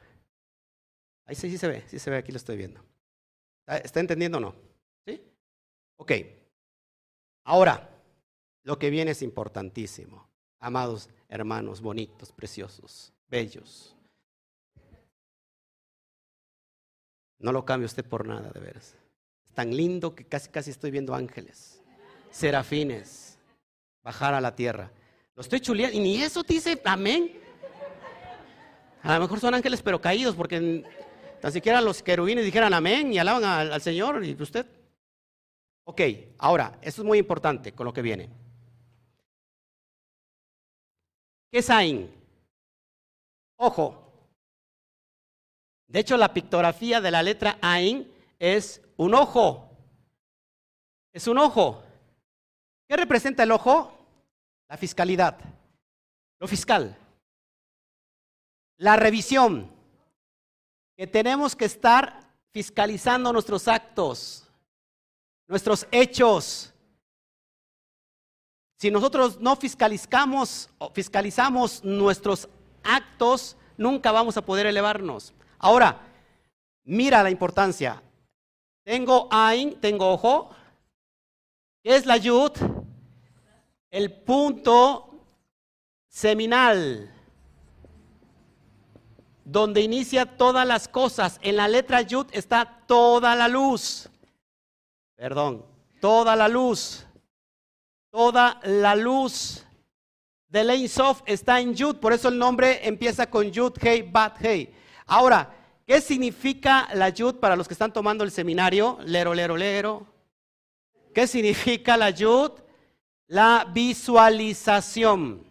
Ahí 1.27 1.35
sí, 1.35 1.59
se 1.59 1.69
ve, 1.69 1.85
sí 1.89 1.99
se 1.99 2.11
ve, 2.11 2.17
aquí 2.17 2.33
lo 2.33 2.39
estoy 2.39 2.57
viendo. 2.57 2.83
¿Está, 3.61 3.79
está 3.79 4.01
entendiendo 4.01 4.39
o 4.39 4.41
no? 4.41 4.55
¿Sí? 5.07 5.23
Ok. 5.97 6.13
Ahora, 7.45 7.91
lo 8.63 8.79
que 8.79 8.91
viene 8.91 9.13
es 9.13 9.23
importantísimo. 9.23 10.28
Amados 10.61 11.09
hermanos, 11.29 11.81
bonitos, 11.81 12.33
preciosos, 12.33 13.13
bellos. 13.29 13.95
No 17.39 17.53
lo 17.53 17.65
cambie 17.65 17.87
usted 17.87 18.05
por 18.05 18.27
nada, 18.27 18.51
de 18.51 18.61
veras. 18.61 18.97
Es 19.45 19.53
tan 19.55 19.75
lindo 19.77 20.15
que 20.15 20.25
casi, 20.25 20.49
casi 20.51 20.71
estoy 20.71 20.91
viendo 20.91 21.15
ángeles, 21.15 21.81
serafines, 22.31 23.39
bajar 24.03 24.35
a 24.35 24.41
la 24.41 24.57
tierra. 24.57 24.91
Lo 25.37 25.43
estoy 25.43 25.61
chuleando 25.61 25.97
y 25.97 26.01
ni 26.01 26.21
eso 26.21 26.43
dice 26.43 26.81
amén. 26.85 27.41
A 29.03 29.15
lo 29.15 29.21
mejor 29.21 29.39
son 29.39 29.55
ángeles 29.55 29.81
pero 29.81 30.01
caídos 30.01 30.35
porque 30.35 30.85
tan 31.41 31.53
siquiera 31.53 31.81
los 31.81 32.03
querubines 32.03 32.45
dijeran 32.45 32.75
amén 32.75 33.13
y 33.13 33.19
alaban 33.19 33.45
al, 33.45 33.73
al 33.73 33.83
Señor 33.83 34.25
y 34.25 34.33
usted. 34.43 34.67
Ok, 35.85 36.01
ahora, 36.39 36.79
esto 36.83 37.03
es 37.03 37.07
muy 37.07 37.19
importante 37.19 37.73
con 37.73 37.87
lo 37.87 37.93
que 37.93 38.03
viene. 38.03 38.48
¿Qué 41.51 41.59
es 41.59 41.71
Ain? 41.71 42.11
Ojo. 43.57 44.05
De 45.87 46.01
hecho, 46.01 46.17
la 46.17 46.33
pictografía 46.35 47.01
de 47.01 47.11
la 47.11 47.23
letra 47.23 47.59
Ain 47.63 48.13
es 48.39 48.83
un 48.97 49.15
ojo. 49.15 49.71
Es 51.13 51.27
un 51.27 51.39
ojo. 51.39 51.83
¿Qué 52.87 52.97
representa 52.97 53.43
el 53.43 53.53
ojo? 53.53 53.93
La 54.69 54.77
fiscalidad. 54.77 55.39
Lo 56.39 56.47
fiscal. 56.47 56.97
La 58.77 58.97
revisión. 58.97 59.71
Que 60.97 61.07
tenemos 61.07 61.57
que 61.57 61.65
estar 61.65 62.29
fiscalizando 62.53 63.33
nuestros 63.33 63.69
actos, 63.69 64.49
nuestros 65.47 65.87
hechos. 65.91 66.75
Si 68.79 68.93
nosotros 68.93 69.41
no 69.41 69.57
fiscalizamos, 69.57 70.71
fiscalizamos 70.95 71.83
nuestros 71.83 72.49
actos, 72.85 73.57
nunca 73.77 74.13
vamos 74.13 74.37
a 74.37 74.43
poder 74.43 74.67
elevarnos. 74.67 75.35
Ahora, 75.59 76.01
mira 76.85 77.25
la 77.25 77.31
importancia. 77.31 78.01
Tengo 78.85 79.27
Ain, 79.33 79.81
tengo 79.81 80.13
ojo. 80.13 80.51
¿Qué 81.83 81.97
es 81.97 82.07
la 82.07 82.19
Yud? 82.19 82.53
El 83.91 84.13
punto 84.13 85.25
seminal, 86.07 87.13
donde 89.45 89.81
inicia 89.81 90.25
todas 90.25 90.65
las 90.65 90.87
cosas. 90.87 91.41
En 91.43 91.57
la 91.57 91.67
letra 91.67 92.03
Yud 92.03 92.27
está 92.31 92.85
toda 92.87 93.35
la 93.35 93.49
luz. 93.49 94.09
Perdón, 95.17 95.67
toda 96.01 96.37
la 96.37 96.47
luz. 96.47 97.08
Toda 98.19 98.59
la 98.65 98.97
luz 98.97 99.65
del 100.49 100.71
Ein 100.71 100.89
Sof 100.89 101.23
está 101.25 101.61
en 101.61 101.73
Yud, 101.73 101.99
por 101.99 102.13
eso 102.13 102.27
el 102.27 102.37
nombre 102.37 102.81
empieza 102.83 103.31
con 103.31 103.49
Yud, 103.49 103.75
Hei, 103.81 104.03
Bat, 104.03 104.45
Hei. 104.45 104.75
Ahora, 105.07 105.55
¿qué 105.87 106.01
significa 106.01 106.89
la 106.95 107.11
Yud 107.11 107.37
para 107.37 107.55
los 107.55 107.69
que 107.69 107.75
están 107.75 107.93
tomando 107.93 108.25
el 108.25 108.33
seminario? 108.33 108.99
Lero, 109.05 109.33
lero, 109.33 109.57
lero. 109.57 110.05
¿Qué 111.15 111.29
significa 111.29 111.97
la 111.97 112.11
Yud? 112.11 112.51
La 113.29 113.65
visualización. 113.73 115.47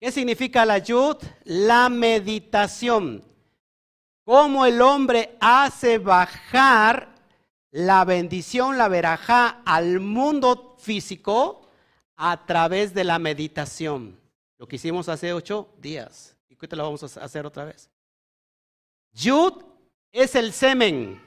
¿Qué 0.00 0.10
significa 0.10 0.64
la 0.64 0.78
Yud? 0.78 1.18
La 1.44 1.90
meditación. 1.90 3.22
cómo 4.24 4.64
el 4.64 4.80
hombre 4.80 5.36
hace 5.42 5.98
bajar 5.98 7.13
la 7.74 8.04
bendición, 8.04 8.78
la 8.78 8.86
verajá 8.86 9.60
al 9.64 9.98
mundo 9.98 10.76
físico 10.78 11.66
a 12.14 12.46
través 12.46 12.94
de 12.94 13.02
la 13.02 13.18
meditación. 13.18 14.16
Lo 14.58 14.68
que 14.68 14.76
hicimos 14.76 15.08
hace 15.08 15.32
ocho 15.32 15.74
días. 15.78 16.36
Y 16.48 16.54
ahorita 16.54 16.76
lo 16.76 16.84
vamos 16.84 17.02
a 17.02 17.24
hacer 17.24 17.44
otra 17.44 17.64
vez. 17.64 17.90
Yud 19.12 19.64
es 20.12 20.36
el 20.36 20.52
semen. 20.52 21.20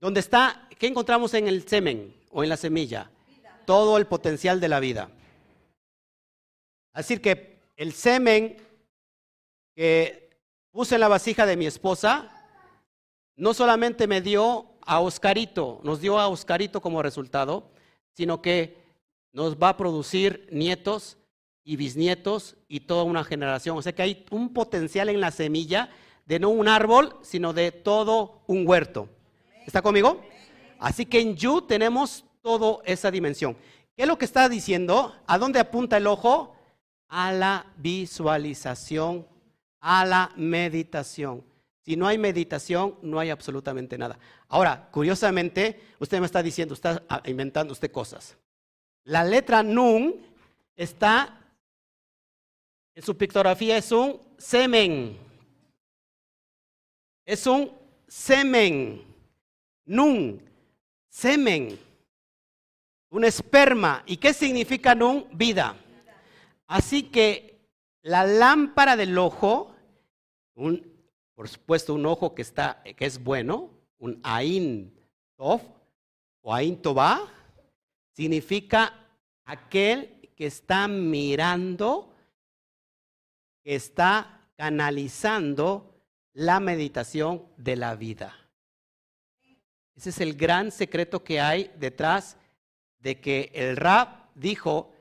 ¿Dónde 0.00 0.18
está? 0.18 0.66
¿Qué 0.76 0.88
encontramos 0.88 1.32
en 1.34 1.46
el 1.46 1.68
semen 1.68 2.12
o 2.32 2.42
en 2.42 2.48
la 2.48 2.56
semilla? 2.56 3.08
Todo 3.64 3.96
el 3.98 4.08
potencial 4.08 4.58
de 4.58 4.68
la 4.68 4.80
vida. 4.80 5.10
Así 6.92 7.20
que 7.20 7.60
el 7.76 7.92
semen 7.92 8.56
que 9.76 10.28
puse 10.72 10.96
en 10.96 11.02
la 11.02 11.08
vasija 11.08 11.46
de 11.46 11.56
mi 11.56 11.66
esposa 11.66 12.28
no 13.36 13.54
solamente 13.54 14.08
me 14.08 14.20
dio 14.20 14.71
a 14.86 15.00
Oscarito, 15.00 15.80
nos 15.82 16.00
dio 16.00 16.18
a 16.18 16.28
Oscarito 16.28 16.80
como 16.80 17.02
resultado, 17.02 17.70
sino 18.14 18.42
que 18.42 18.76
nos 19.32 19.56
va 19.56 19.70
a 19.70 19.76
producir 19.76 20.48
nietos 20.52 21.16
y 21.64 21.76
bisnietos 21.76 22.56
y 22.68 22.80
toda 22.80 23.04
una 23.04 23.24
generación. 23.24 23.76
O 23.76 23.82
sea 23.82 23.94
que 23.94 24.02
hay 24.02 24.26
un 24.30 24.52
potencial 24.52 25.08
en 25.08 25.20
la 25.20 25.30
semilla 25.30 25.90
de 26.26 26.38
no 26.38 26.50
un 26.50 26.68
árbol, 26.68 27.16
sino 27.22 27.52
de 27.52 27.72
todo 27.72 28.42
un 28.46 28.66
huerto. 28.66 29.08
¿Está 29.66 29.82
conmigo? 29.82 30.20
Así 30.78 31.06
que 31.06 31.20
en 31.20 31.36
Yu 31.36 31.62
tenemos 31.62 32.24
toda 32.42 32.78
esa 32.84 33.10
dimensión. 33.10 33.56
¿Qué 33.96 34.02
es 34.02 34.08
lo 34.08 34.18
que 34.18 34.24
está 34.24 34.48
diciendo? 34.48 35.14
¿A 35.26 35.38
dónde 35.38 35.60
apunta 35.60 35.96
el 35.96 36.06
ojo? 36.06 36.54
A 37.08 37.32
la 37.32 37.66
visualización, 37.76 39.26
a 39.80 40.04
la 40.04 40.32
meditación. 40.36 41.44
Si 41.84 41.96
no 41.96 42.06
hay 42.06 42.16
meditación, 42.16 42.96
no 43.02 43.18
hay 43.18 43.30
absolutamente 43.30 43.98
nada. 43.98 44.18
Ahora, 44.48 44.88
curiosamente, 44.92 45.80
usted 45.98 46.20
me 46.20 46.26
está 46.26 46.42
diciendo, 46.42 46.74
está 46.74 47.02
inventando 47.24 47.72
usted 47.72 47.90
cosas. 47.90 48.36
La 49.04 49.24
letra 49.24 49.64
Nun 49.64 50.14
está, 50.76 51.40
en 52.94 53.02
su 53.02 53.16
pictografía 53.16 53.76
es 53.76 53.90
un 53.90 54.20
semen. 54.38 55.18
Es 57.24 57.46
un 57.48 57.72
semen. 58.06 59.02
Nun, 59.84 60.40
semen. 61.08 61.78
Un 63.10 63.24
esperma. 63.24 64.04
¿Y 64.06 64.18
qué 64.18 64.32
significa 64.32 64.94
Nun? 64.94 65.26
Vida. 65.32 65.76
Así 66.68 67.02
que 67.02 67.58
la 68.02 68.24
lámpara 68.24 68.96
del 68.96 69.18
ojo, 69.18 69.74
un 70.54 70.91
por 71.34 71.48
supuesto, 71.48 71.94
un 71.94 72.06
ojo 72.06 72.34
que, 72.34 72.42
está, 72.42 72.82
que 72.82 73.06
es 73.06 73.22
bueno, 73.22 73.70
un 73.98 74.20
Ain 74.22 74.94
Tov 75.36 75.60
o 76.42 76.54
Ain 76.54 76.80
Tová, 76.80 77.28
significa 78.12 78.92
aquel 79.44 80.30
que 80.36 80.46
está 80.46 80.88
mirando, 80.88 82.14
que 83.62 83.74
está 83.74 84.48
canalizando 84.56 85.92
la 86.32 86.60
meditación 86.60 87.46
de 87.56 87.76
la 87.76 87.94
vida. 87.94 88.36
Ese 89.94 90.10
es 90.10 90.20
el 90.20 90.34
gran 90.34 90.70
secreto 90.70 91.22
que 91.22 91.40
hay 91.40 91.70
detrás 91.76 92.36
de 92.98 93.20
que 93.20 93.50
el 93.54 93.76
rap 93.76 94.30
dijo, 94.34 94.92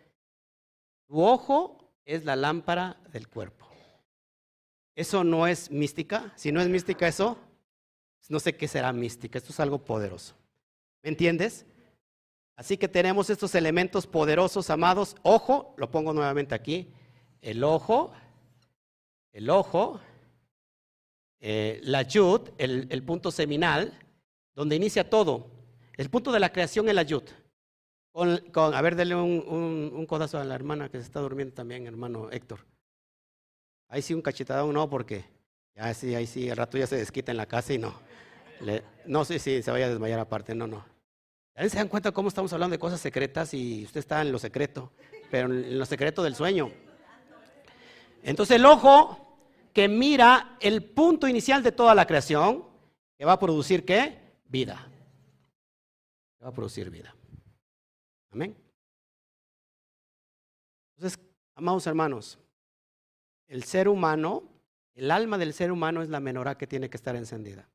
tu 1.08 1.24
ojo 1.24 1.78
es 2.06 2.26
la 2.26 2.36
lámpara 2.36 2.98
del 3.12 3.28
cuerpo. 3.28 3.71
Eso 5.02 5.24
no 5.24 5.48
es 5.48 5.72
mística. 5.72 6.32
Si 6.36 6.52
no 6.52 6.62
es 6.62 6.70
mística 6.70 7.08
eso, 7.08 7.36
no 8.30 8.40
sé 8.40 8.56
qué 8.56 8.68
será 8.68 8.94
mística. 8.94 9.40
Esto 9.40 9.52
es 9.52 9.60
algo 9.60 9.84
poderoso. 9.84 10.36
¿Me 11.02 11.10
entiendes? 11.10 11.66
Así 12.56 12.78
que 12.78 12.88
tenemos 12.88 13.32
estos 13.32 13.56
elementos 13.56 14.06
poderosos, 14.06 14.70
amados. 14.70 15.16
Ojo, 15.24 15.74
lo 15.78 15.90
pongo 15.90 16.14
nuevamente 16.14 16.54
aquí. 16.54 16.94
El 17.42 17.64
ojo, 17.64 18.14
el 19.32 19.50
ojo, 19.50 20.00
eh, 21.40 21.80
la 21.82 22.04
yud, 22.04 22.50
el, 22.60 23.02
punto 23.02 23.32
seminal, 23.32 23.98
donde 24.54 24.76
inicia 24.76 25.10
todo. 25.10 25.50
El 25.98 26.12
punto 26.12 26.32
de 26.32 26.40
la 26.40 26.54
creación 26.54 26.88
es 26.90 26.94
la 26.94 27.02
yud. 27.02 27.24
Con, 28.12 28.76
a 28.76 28.82
ver, 28.84 28.96
denle 28.96 29.16
un, 29.16 29.92
un 29.96 30.06
codazo 30.06 30.38
a 30.38 30.44
la 30.44 30.54
hermana 30.54 30.90
que 30.90 31.00
se 31.00 31.06
está 31.06 31.22
durmiendo 31.22 31.56
también, 31.56 31.88
hermano 31.88 32.30
Héctor. 32.30 32.60
Ahí 33.92 34.02
sí 34.02 34.14
un 34.14 34.22
cachetadón 34.22 34.74
no, 34.74 34.90
porque 34.90 35.26
ya 35.76 35.94
sí, 35.94 36.16
ahí 36.16 36.26
sí, 36.26 36.48
el 36.48 36.56
rato 36.56 36.78
ya 36.78 36.88
se 36.88 36.96
desquita 36.96 37.32
en 37.32 37.38
la 37.38 37.46
casa 37.46 37.74
y 37.74 37.78
no. 37.78 37.94
no, 39.06 39.26
sí, 39.26 39.38
sí, 39.38 39.62
se 39.62 39.70
vaya 39.70 39.88
a 39.88 39.90
desmayar 39.90 40.18
aparte, 40.18 40.56
no, 40.56 40.66
no. 40.66 40.86
¿Ya 41.58 41.68
se 41.68 41.76
dan 41.76 41.90
cuenta 41.90 42.14
cómo 42.14 42.30
estamos 42.30 42.54
hablando 42.54 42.74
de 42.74 42.80
cosas 42.80 43.02
secretas 43.02 43.54
y 43.54 43.84
usted 43.84 44.00
está 44.00 44.22
en 44.22 44.32
lo 44.32 44.40
secreto, 44.40 44.94
pero 45.30 45.52
en 45.52 45.78
lo 45.78 45.86
secreto 45.86 46.24
del 46.24 46.36
sueño? 46.36 46.72
Entonces 48.24 48.56
el 48.56 48.66
ojo 48.66 49.38
que 49.74 49.90
mira 49.90 50.56
el 50.62 50.86
punto 50.86 51.28
inicial 51.28 51.62
de 51.62 51.74
toda 51.74 51.94
la 51.94 52.08
creación, 52.08 52.64
que 53.18 53.26
va 53.26 53.34
a 53.34 53.40
producir 53.40 53.84
qué? 53.84 54.18
Vida. 54.46 54.88
va 56.42 56.48
a 56.48 56.54
producir 56.54 56.90
vida. 56.90 57.14
Amén. 58.32 58.56
Entonces, 60.96 61.20
amados 61.56 61.86
hermanos, 61.88 62.40
el 63.52 63.66
ser 63.66 63.90
humano, 63.90 64.44
el 64.96 65.12
alma 65.12 65.38
del 65.38 65.54
ser 65.54 65.74
humano 65.74 66.02
es 66.02 66.08
la 66.08 66.22
menorá 66.22 66.58
que 66.58 66.68
tiene 66.68 66.90
que 66.90 66.96
estar 66.96 67.18
encendida. 67.18 67.68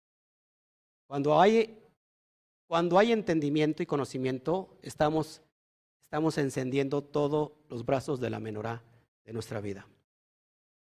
Cuando 1.06 1.38
hay, 1.38 1.78
cuando 2.66 2.98
hay 2.98 3.12
entendimiento 3.12 3.82
y 3.82 3.86
conocimiento, 3.86 4.78
estamos, 4.80 5.42
estamos 6.04 6.38
encendiendo 6.38 7.02
todos 7.02 7.52
los 7.68 7.84
brazos 7.84 8.20
de 8.20 8.30
la 8.30 8.40
menorá 8.40 8.82
de 9.22 9.34
nuestra 9.34 9.60
vida. 9.60 9.86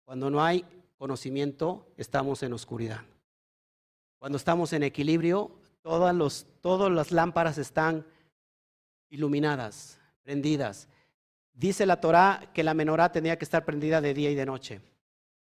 Cuando 0.04 0.28
no 0.28 0.44
hay 0.44 0.66
conocimiento, 0.98 1.86
estamos 1.96 2.42
en 2.42 2.52
oscuridad. 2.52 3.00
Cuando 4.18 4.36
estamos 4.36 4.74
en 4.74 4.82
equilibrio, 4.82 5.50
todas, 5.80 6.14
los, 6.14 6.46
todas 6.60 6.92
las 6.92 7.10
lámparas 7.10 7.56
están 7.56 8.04
iluminadas, 9.08 9.98
prendidas. 10.22 10.88
Dice 11.54 11.86
la 11.86 12.00
Torá 12.00 12.50
que 12.52 12.64
la 12.64 12.74
menorá 12.74 13.12
tenía 13.12 13.38
que 13.38 13.44
estar 13.44 13.64
prendida 13.64 14.00
de 14.00 14.12
día 14.12 14.28
y 14.28 14.34
de 14.34 14.44
noche, 14.44 14.80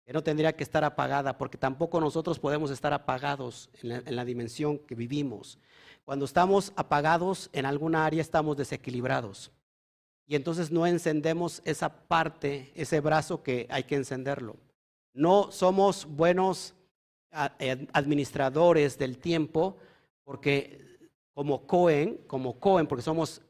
que 0.06 0.14
no 0.14 0.22
tendría 0.22 0.56
que 0.56 0.64
estar 0.64 0.84
apagada, 0.84 1.40
porque 1.40 1.58
tampoco 1.58 2.00
nosotros 2.00 2.38
podemos 2.38 2.70
estar 2.70 2.94
apagados 2.94 3.72
en 3.82 4.16
la, 4.16 4.24
dimensión 4.24 4.78
que 4.78 4.94
vivimos. 4.94 5.58
Cuando 6.06 6.26
estamos 6.26 6.72
apagados 6.76 7.50
en 7.52 7.66
alguna 7.66 8.06
área 8.06 8.22
estamos 8.22 8.56
desequilibrados. 8.58 9.52
Y 10.28 10.36
entonces 10.36 10.72
no 10.72 10.86
encendemos 10.86 11.64
esa 11.66 11.90
parte, 12.08 12.72
ese 12.76 13.00
brazo 13.00 13.42
que 13.42 13.66
hay 13.72 13.84
que 13.84 13.96
encenderlo. 13.96 14.56
No 15.14 15.52
somos 15.52 16.06
buenos 16.06 16.76
administradores 17.32 19.00
del 19.00 19.18
tiempo, 19.18 19.78
porque 20.24 21.10
como 21.34 21.66
Cohen, 21.66 22.20
como 22.28 22.60
Cohen, 22.60 22.86
porque 22.86 23.02
somos 23.02 23.42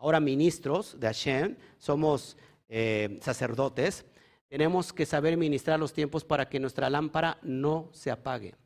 ahora 0.00 0.18
ministros 0.18 0.98
de 0.98 1.06
Hashem, 1.06 1.56
somos 1.78 2.36
eh, 2.68 3.18
sacerdotes, 3.20 4.06
tenemos 4.48 4.92
que 4.92 5.06
saber 5.06 5.36
ministrar 5.36 5.78
los 5.78 5.92
tiempos 5.92 6.24
para 6.24 6.48
que 6.48 6.58
nuestra 6.58 6.90
lámpara 6.90 7.38
no 7.42 7.90
se 7.92 8.10
apague. 8.10 8.56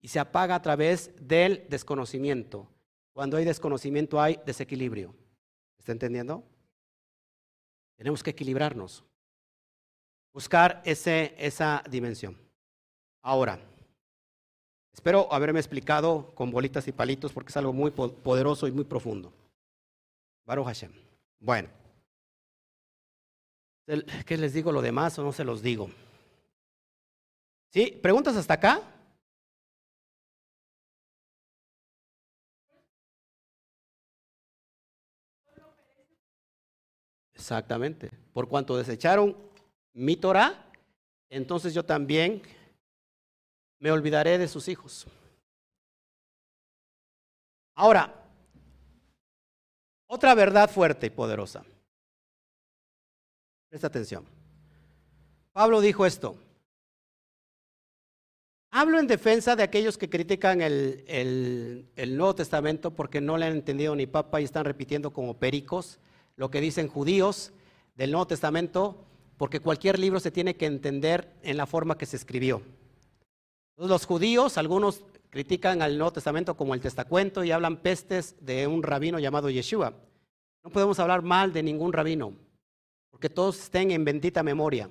Y 0.00 0.08
se 0.08 0.20
apaga 0.20 0.54
a 0.54 0.62
través 0.62 1.10
del 1.20 1.66
desconocimiento. 1.68 2.68
Cuando 3.12 3.38
hay 3.38 3.44
desconocimiento 3.44 4.20
hay 4.20 4.38
desequilibrio. 4.44 5.14
¿Está 5.78 5.92
entendiendo? 5.92 6.44
Tenemos 7.96 8.22
que 8.22 8.30
equilibrarnos. 8.30 9.02
Buscar 10.34 10.82
ese, 10.84 11.34
esa 11.38 11.82
dimensión. 11.90 12.36
Ahora, 13.22 13.58
espero 14.92 15.32
haberme 15.32 15.60
explicado 15.60 16.32
con 16.34 16.50
bolitas 16.50 16.86
y 16.86 16.92
palitos 16.92 17.32
porque 17.32 17.48
es 17.48 17.56
algo 17.56 17.72
muy 17.72 17.90
poderoso 17.90 18.68
y 18.68 18.72
muy 18.72 18.84
profundo. 18.84 19.32
Baruch 20.46 20.66
Hashem. 20.66 20.92
Bueno. 21.40 21.68
¿Qué 24.24 24.36
les 24.36 24.52
digo 24.52 24.72
lo 24.72 24.80
demás 24.80 25.18
o 25.18 25.22
no 25.22 25.32
se 25.32 25.44
los 25.44 25.60
digo? 25.60 25.90
¿Sí? 27.72 27.90
¿Preguntas 28.02 28.36
hasta 28.36 28.54
acá? 28.54 28.82
Exactamente. 37.34 38.10
Por 38.32 38.48
cuanto 38.48 38.76
desecharon 38.76 39.36
mi 39.92 40.16
Torah, 40.16 40.72
entonces 41.28 41.74
yo 41.74 41.84
también 41.84 42.42
me 43.78 43.90
olvidaré 43.90 44.38
de 44.38 44.48
sus 44.48 44.68
hijos. 44.68 45.06
Ahora, 47.74 48.25
otra 50.06 50.34
verdad 50.34 50.70
fuerte 50.70 51.06
y 51.06 51.10
poderosa. 51.10 51.64
Presta 53.68 53.88
atención. 53.88 54.24
Pablo 55.52 55.80
dijo 55.80 56.06
esto. 56.06 56.36
Hablo 58.70 58.98
en 58.98 59.06
defensa 59.06 59.56
de 59.56 59.62
aquellos 59.62 59.96
que 59.96 60.10
critican 60.10 60.60
el, 60.60 61.04
el- 61.06 62.16
Nuevo 62.16 62.34
Testamento 62.34 62.90
porque 62.90 63.20
no 63.20 63.38
le 63.38 63.46
han 63.46 63.52
entendido 63.52 63.96
ni 63.96 64.06
papa 64.06 64.40
y 64.40 64.44
están 64.44 64.64
repitiendo 64.64 65.12
como 65.12 65.38
pericos 65.38 65.98
lo 66.36 66.50
que 66.50 66.60
dicen 66.60 66.88
judíos 66.88 67.52
del 67.94 68.10
Nuevo 68.10 68.26
Testamento, 68.26 69.06
porque 69.38 69.60
cualquier 69.60 69.98
libro 69.98 70.20
se 70.20 70.30
tiene 70.30 70.56
que 70.56 70.66
entender 70.66 71.32
en 71.42 71.56
la 71.56 71.66
forma 71.66 71.96
que 71.96 72.04
se 72.04 72.16
escribió. 72.16 72.60
Los 73.76 74.06
judíos, 74.06 74.56
algunos 74.56 75.04
critican 75.28 75.82
al 75.82 75.98
Nuevo 75.98 76.14
Testamento 76.14 76.56
como 76.56 76.72
el 76.72 76.80
testacuento 76.80 77.44
y 77.44 77.50
hablan 77.50 77.76
pestes 77.76 78.34
de 78.40 78.66
un 78.66 78.82
rabino 78.82 79.18
llamado 79.18 79.50
Yeshua. 79.50 79.92
No 80.64 80.70
podemos 80.70 80.98
hablar 80.98 81.20
mal 81.20 81.52
de 81.52 81.62
ningún 81.62 81.92
rabino, 81.92 82.32
porque 83.10 83.28
todos 83.28 83.60
estén 83.60 83.90
en 83.90 84.04
bendita 84.04 84.42
memoria. 84.42 84.88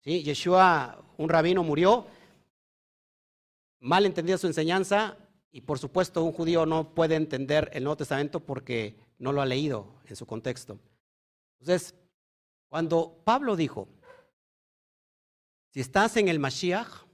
¿Sí? 0.00 0.22
Yeshua, 0.22 1.04
un 1.18 1.28
rabino, 1.28 1.62
murió, 1.62 2.06
mal 3.80 4.06
entendida 4.06 4.38
su 4.38 4.46
enseñanza, 4.46 5.18
y 5.50 5.60
por 5.60 5.78
supuesto 5.78 6.22
un 6.24 6.32
judío 6.32 6.64
no 6.64 6.94
puede 6.94 7.16
entender 7.16 7.70
el 7.74 7.84
Nuevo 7.84 7.98
Testamento 7.98 8.40
porque 8.40 8.96
no 9.18 9.32
lo 9.32 9.42
ha 9.42 9.46
leído 9.46 9.86
en 10.06 10.16
su 10.16 10.24
contexto. 10.24 10.78
Entonces, 11.60 11.94
cuando 12.68 13.20
Pablo 13.24 13.54
dijo, 13.54 13.88
si 15.72 15.80
estás 15.80 16.16
en 16.16 16.28
el 16.28 16.38
Mashiach, 16.38 17.07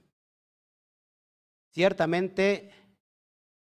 ciertamente 1.75 2.71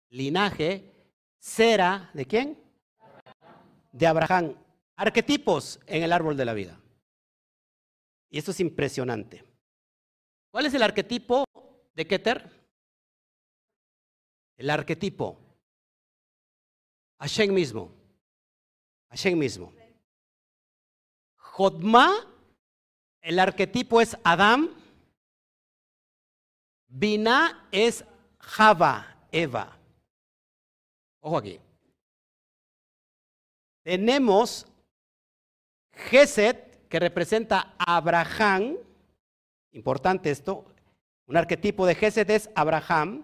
linaje 0.09 0.89
será 1.37 2.09
de 2.13 2.25
quién? 2.25 2.57
De 3.91 4.07
Abraham. 4.07 4.55
Arquetipos 4.95 5.81
en 5.85 6.03
el 6.03 6.13
árbol 6.13 6.37
de 6.37 6.45
la 6.45 6.53
vida. 6.53 6.79
Y 8.29 8.37
esto 8.37 8.51
es 8.51 8.59
impresionante. 8.61 9.43
¿Cuál 10.49 10.67
es 10.67 10.73
el 10.73 10.81
arquetipo 10.81 11.43
de 11.93 12.07
Keter? 12.07 12.49
El 14.55 14.69
arquetipo. 14.69 15.37
Hashem 17.19 17.53
mismo. 17.53 17.91
Hashem 19.09 19.37
mismo. 19.37 19.73
Jodma, 21.35 22.13
el 23.21 23.39
arquetipo 23.39 23.99
es 23.99 24.17
Adam. 24.23 24.78
Binah 26.89 27.67
es 27.71 28.03
Java, 28.39 29.15
Eva. 29.31 29.77
Ojo 31.21 31.37
aquí. 31.37 31.59
Tenemos 33.83 34.65
Geset, 35.93 36.87
que 36.87 36.99
representa 36.99 37.75
a 37.77 37.97
Abraham. 37.97 38.75
Importante 39.71 40.31
esto. 40.31 40.65
Un 41.27 41.37
arquetipo 41.37 41.85
de 41.85 41.95
Geset 41.95 42.29
es 42.29 42.49
Abraham. 42.55 43.23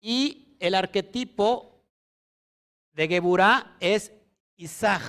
Y 0.00 0.56
el 0.58 0.74
arquetipo 0.74 1.84
de 2.92 3.06
Geburah 3.06 3.76
es 3.78 4.12
Isaac. 4.56 5.02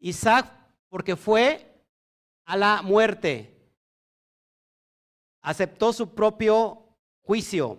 Isaac 0.00 0.52
porque 0.88 1.14
fue 1.16 1.64
a 2.44 2.56
la 2.56 2.82
muerte. 2.82 3.57
Aceptó 5.48 5.94
su 5.94 6.14
propio 6.14 6.82
juicio. 7.22 7.78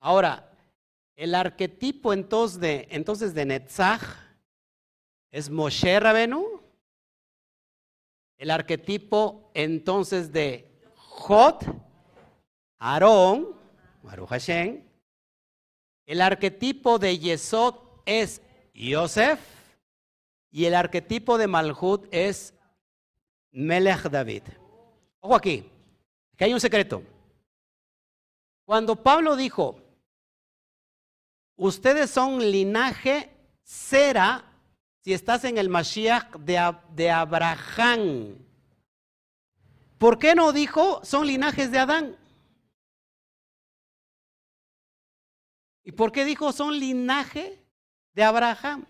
Ahora, 0.00 0.50
el 1.14 1.34
arquetipo 1.34 2.14
entonces 2.14 2.58
de, 2.58 2.88
entonces 2.90 3.34
de 3.34 3.44
Netzach 3.44 4.00
es 5.30 5.50
Moshe 5.50 6.00
Rabenu. 6.00 6.62
El 8.38 8.50
arquetipo 8.50 9.50
entonces 9.52 10.32
de 10.32 10.66
Jot, 10.96 11.62
Aarón, 12.78 13.48
Baruch 14.02 14.30
Hashem. 14.30 14.82
El 16.06 16.22
arquetipo 16.22 16.98
de 16.98 17.18
Yesod 17.18 17.74
es 18.06 18.40
Yosef. 18.72 19.38
Y 20.50 20.64
el 20.64 20.74
arquetipo 20.74 21.36
de 21.36 21.48
Malhut 21.48 22.08
es 22.10 22.54
Melech 23.50 24.04
David. 24.04 24.44
Ojo 25.20 25.34
aquí, 25.34 25.70
que 26.40 26.46
hay 26.46 26.54
un 26.54 26.60
secreto. 26.60 27.02
Cuando 28.64 28.96
Pablo 28.96 29.36
dijo, 29.36 29.78
ustedes 31.54 32.08
son 32.08 32.38
linaje 32.38 33.30
cera 33.62 34.50
si 35.00 35.12
estás 35.12 35.44
en 35.44 35.58
el 35.58 35.68
Mashiach 35.68 36.36
de, 36.36 36.74
de 36.94 37.10
Abraham. 37.10 38.38
¿Por 39.98 40.18
qué 40.18 40.34
no 40.34 40.54
dijo 40.54 41.04
son 41.04 41.26
linajes 41.26 41.70
de 41.70 41.78
Adán? 41.78 42.16
¿Y 45.84 45.92
por 45.92 46.10
qué 46.10 46.24
dijo 46.24 46.52
son 46.52 46.80
linaje 46.80 47.62
de 48.14 48.24
Abraham? 48.24 48.86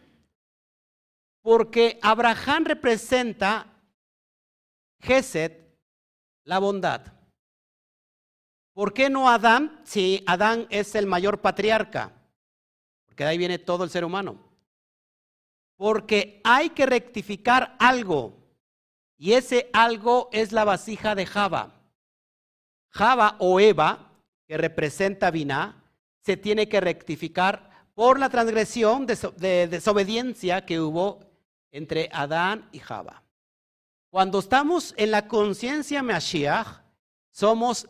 Porque 1.43 1.99
Abraham 2.01 2.67
representa 2.67 3.67
Geset, 5.01 5.77
la 6.45 6.61
bondad. 6.61 7.20
¿Por 8.73 8.95
qué 8.95 9.11
no 9.11 9.29
Adán 9.29 9.81
si 9.85 10.23
Adán 10.27 10.67
es 10.71 10.95
el 10.95 11.07
mayor 11.07 11.41
patriarca? 11.41 12.13
Porque 13.07 13.25
de 13.25 13.31
ahí 13.31 13.39
viene 13.39 13.59
todo 13.59 13.85
el 13.85 13.91
ser 13.91 14.05
humano. 14.05 14.39
Porque 15.77 16.41
hay 16.45 16.71
que 16.71 16.87
rectificar 16.87 17.77
algo. 17.79 18.37
Y 19.17 19.33
ese 19.33 19.69
algo 19.73 20.29
es 20.33 20.53
la 20.53 20.65
vasija 20.65 21.15
de 21.15 21.27
Java. 21.27 21.75
Java 22.89 23.37
o 23.39 23.61
Eva, 23.61 24.13
que 24.47 24.57
representa 24.57 25.31
Biná, 25.31 25.85
se 26.23 26.37
tiene 26.37 26.69
que 26.69 26.81
rectificar 26.81 27.71
por 27.95 28.19
la 28.19 28.31
transgresión 28.31 29.07
de, 29.07 29.17
de 29.37 29.69
desobediencia 29.69 30.65
que 30.65 30.81
hubo 30.81 31.21
entre 31.71 32.09
Adán 32.13 32.69
y 32.73 32.79
Java. 32.79 33.23
Cuando 34.11 34.41
estamos 34.41 34.93
en 34.97 35.13
la 35.13 35.29
conciencia 35.29 36.03
Mashiach, 36.03 36.83
somos, 37.31 37.89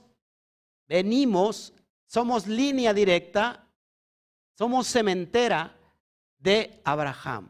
venimos, 0.91 1.73
somos 2.05 2.49
línea 2.49 2.93
directa, 2.93 3.65
somos 4.59 4.89
cementera 4.89 5.79
de 6.37 6.81
Abraham. 6.85 7.49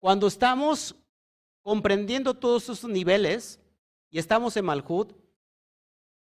Cuando 0.00 0.26
estamos 0.26 0.96
comprendiendo 1.60 2.32
todos 2.32 2.62
esos 2.62 2.84
niveles 2.84 3.60
y 4.08 4.18
estamos 4.18 4.56
en 4.56 4.64
Malhut, 4.64 5.12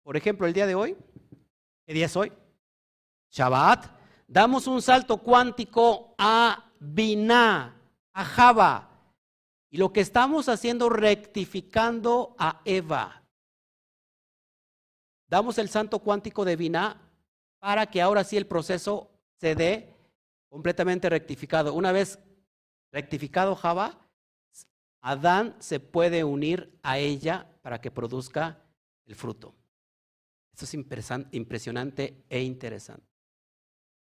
por 0.04 0.16
ejemplo, 0.16 0.46
el 0.46 0.52
día 0.52 0.68
de 0.68 0.76
hoy, 0.76 0.96
¿qué 1.84 1.94
día 1.94 2.06
es 2.06 2.14
hoy? 2.14 2.32
Shabbat, 3.32 3.86
damos 4.28 4.68
un 4.68 4.80
salto 4.80 5.16
cuántico 5.16 6.14
a 6.16 6.70
Binah, 6.78 7.74
a 8.12 8.24
Java. 8.24 8.88
Y 9.68 9.78
lo 9.78 9.92
que 9.92 10.00
estamos 10.00 10.48
haciendo, 10.48 10.90
rectificando 10.90 12.36
a 12.38 12.60
Eva. 12.64 13.19
Damos 15.30 15.58
el 15.58 15.68
salto 15.68 16.00
cuántico 16.00 16.44
de 16.44 16.56
Binah 16.56 17.00
para 17.60 17.86
que 17.86 18.02
ahora 18.02 18.24
sí 18.24 18.36
el 18.36 18.48
proceso 18.48 19.12
se 19.36 19.54
dé 19.54 19.94
completamente 20.48 21.08
rectificado. 21.08 21.72
Una 21.72 21.92
vez 21.92 22.18
rectificado 22.90 23.54
Java, 23.54 24.08
Adán 25.00 25.54
se 25.60 25.78
puede 25.78 26.24
unir 26.24 26.76
a 26.82 26.98
ella 26.98 27.46
para 27.62 27.80
que 27.80 27.92
produzca 27.92 28.60
el 29.06 29.14
fruto. 29.14 29.54
Esto 30.52 30.64
es 30.64 30.74
impresionante 31.30 32.24
e 32.28 32.42
interesante. 32.42 33.06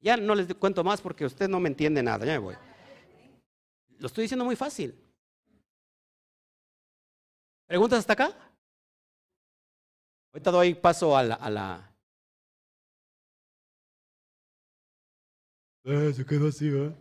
Ya 0.01 0.17
no 0.17 0.37
les 0.37 0.55
cuento 0.55 0.85
más 0.85 1.01
porque 1.01 1.27
usted 1.27 1.49
no 1.49 1.59
me 1.59 1.69
entiende 1.69 2.01
nada, 2.01 2.25
ya 2.25 2.33
me 2.35 2.39
voy. 2.39 2.55
Lo 3.99 4.07
estoy 4.07 4.23
diciendo 4.23 4.45
muy 4.45 4.55
fácil. 4.55 4.97
¿Preguntas 7.67 7.99
hasta 7.99 8.13
acá? 8.13 8.48
Ahorita 10.33 10.51
doy 10.51 10.75
paso 10.75 11.17
a 11.17 11.23
la... 11.23 11.35
A 11.35 11.51
la... 11.51 11.95
Ah, 15.85 16.11
se 16.15 16.25
quedó 16.27 16.49
así, 16.49 16.69
¿verdad? 16.69 16.97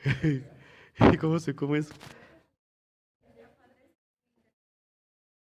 ¿Cómo 1.20 1.38
se 1.38 1.54
come 1.54 1.78
eso? 1.78 1.94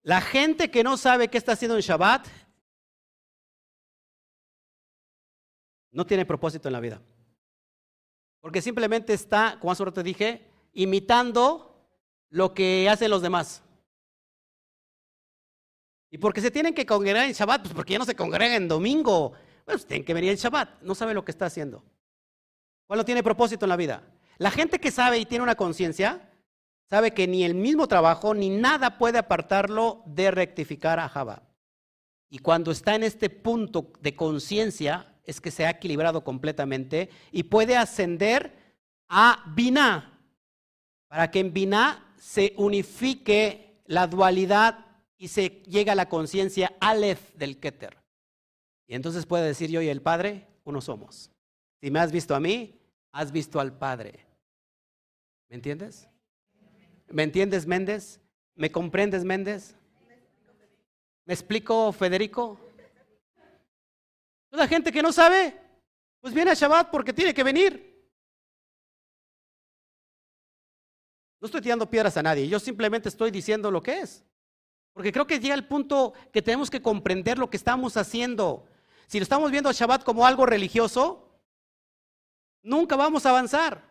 La 0.02 0.20
gente 0.20 0.70
que 0.70 0.84
no 0.84 0.97
sabe 0.97 1.28
qué 1.28 1.38
está 1.38 1.52
haciendo 1.52 1.76
en 1.76 1.82
Shabbat 1.82 2.28
no 5.90 6.06
tiene 6.06 6.24
propósito 6.24 6.68
en 6.68 6.72
la 6.72 6.80
vida. 6.80 7.02
Porque 8.40 8.62
simplemente 8.62 9.12
está, 9.14 9.59
como 9.59 9.72
hace 9.72 9.84
rato 9.84 10.02
dije, 10.02 10.48
imitando 10.74 11.88
lo 12.28 12.55
que 12.55 12.88
hacen 12.88 13.10
los 13.10 13.22
demás. 13.22 13.64
¿Y 16.10 16.18
porque 16.18 16.40
se 16.40 16.50
tienen 16.50 16.74
que 16.74 16.86
congregar 16.86 17.26
en 17.26 17.32
Shabbat? 17.32 17.62
Pues 17.62 17.74
porque 17.74 17.92
ya 17.92 17.98
no 17.98 18.04
se 18.04 18.14
congregan 18.14 18.62
en 18.62 18.68
domingo. 18.68 19.32
Pues 19.64 19.86
tienen 19.86 20.04
que 20.04 20.14
venir 20.14 20.30
en 20.30 20.36
Shabbat. 20.36 20.82
No 20.82 20.94
sabe 20.94 21.14
lo 21.14 21.24
que 21.24 21.32
está 21.32 21.46
haciendo. 21.46 21.84
¿Cuál 22.86 22.98
no 22.98 23.04
tiene 23.04 23.22
propósito 23.22 23.64
en 23.64 23.70
la 23.70 23.76
vida? 23.76 24.02
La 24.38 24.50
gente 24.50 24.78
que 24.78 24.90
sabe 24.90 25.18
y 25.18 25.26
tiene 25.26 25.42
una 25.42 25.56
conciencia, 25.56 26.30
sabe 26.88 27.12
que 27.12 27.26
ni 27.26 27.44
el 27.44 27.54
mismo 27.54 27.88
trabajo 27.88 28.34
ni 28.34 28.50
nada 28.50 28.98
puede 28.98 29.18
apartarlo 29.18 30.02
de 30.06 30.30
rectificar 30.30 31.00
a 31.00 31.08
Java. 31.08 31.42
Y 32.28 32.38
cuando 32.38 32.70
está 32.70 32.94
en 32.94 33.02
este 33.02 33.30
punto 33.30 33.92
de 34.00 34.14
conciencia, 34.14 35.14
es 35.24 35.40
que 35.40 35.50
se 35.50 35.66
ha 35.66 35.70
equilibrado 35.70 36.22
completamente 36.22 37.10
y 37.32 37.44
puede 37.44 37.76
ascender 37.76 38.56
a 39.08 39.44
Binah, 39.54 40.20
para 41.08 41.30
que 41.30 41.40
en 41.40 41.52
Binah 41.52 42.14
se 42.18 42.54
unifique 42.56 43.82
la 43.86 44.06
dualidad 44.06 44.85
y 45.18 45.28
se 45.28 45.62
llegue 45.66 45.90
a 45.90 45.94
la 45.94 46.09
conciencia 46.09 46.76
Aleph 46.80 47.34
del 47.34 47.59
Keter. 47.59 47.97
Y 48.86 48.94
entonces 48.94 49.26
puede 49.26 49.47
decir 49.47 49.70
yo 49.70 49.80
y 49.82 49.88
el 49.88 50.02
Padre, 50.02 50.47
uno 50.64 50.80
somos. 50.80 51.30
Si 51.80 51.90
me 51.90 51.98
has 51.98 52.12
visto 52.12 52.34
a 52.34 52.40
mí, 52.40 52.80
has 53.12 53.32
visto 53.32 53.60
al 53.60 53.76
Padre. 53.76 54.26
¿Me 55.48 55.56
entiendes? 55.56 56.09
¿Me 57.09 57.22
entiendes, 57.22 57.66
Méndez? 57.66 58.20
¿Me 58.55 58.70
comprendes, 58.70 59.24
Méndez? 59.24 59.76
¿Me 61.24 61.34
explico, 61.34 61.93
Federico? 61.93 62.60
La 64.51 64.66
gente 64.66 64.90
que 64.90 65.02
no 65.02 65.12
sabe, 65.12 65.55
pues 66.20 66.32
viene 66.32 66.51
a 66.51 66.55
Shabbat 66.55 66.90
porque 66.90 67.12
tiene 67.12 67.34
que 67.34 67.43
venir. 67.43 67.94
No 71.40 71.47
estoy 71.47 71.60
tirando 71.60 71.88
piedras 71.90 72.16
a 72.16 72.22
nadie, 72.22 72.48
yo 72.48 72.59
simplemente 72.59 73.09
estoy 73.09 73.30
diciendo 73.30 73.70
lo 73.70 73.82
que 73.82 74.01
es. 74.01 74.24
Porque 74.97 75.12
creo 75.12 75.27
que 75.27 75.39
llega 75.39 75.55
el 75.55 75.66
punto 75.66 76.14
que 76.32 76.40
tenemos 76.40 76.70
que 76.70 76.81
comprender 76.81 77.36
lo 77.36 77.51
que 77.51 77.59
estamos 77.59 77.98
haciendo. 77.98 78.64
Si 79.06 79.18
lo 79.18 79.24
estamos 79.24 79.51
viendo 79.51 79.68
a 79.68 79.74
Shabbat 79.74 80.02
como 80.02 80.27
algo 80.27 80.47
religioso, 80.47 81.39
nunca 82.62 82.97
vamos 82.97 83.27
a 83.27 83.28
avanzar. 83.28 83.85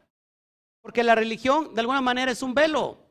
Porque 0.81 1.03
la 1.03 1.13
religión 1.13 1.75
de 1.75 1.81
alguna 1.81 2.01
manera 2.01 2.31
es 2.31 2.41
un 2.41 2.55
velo 2.55 3.05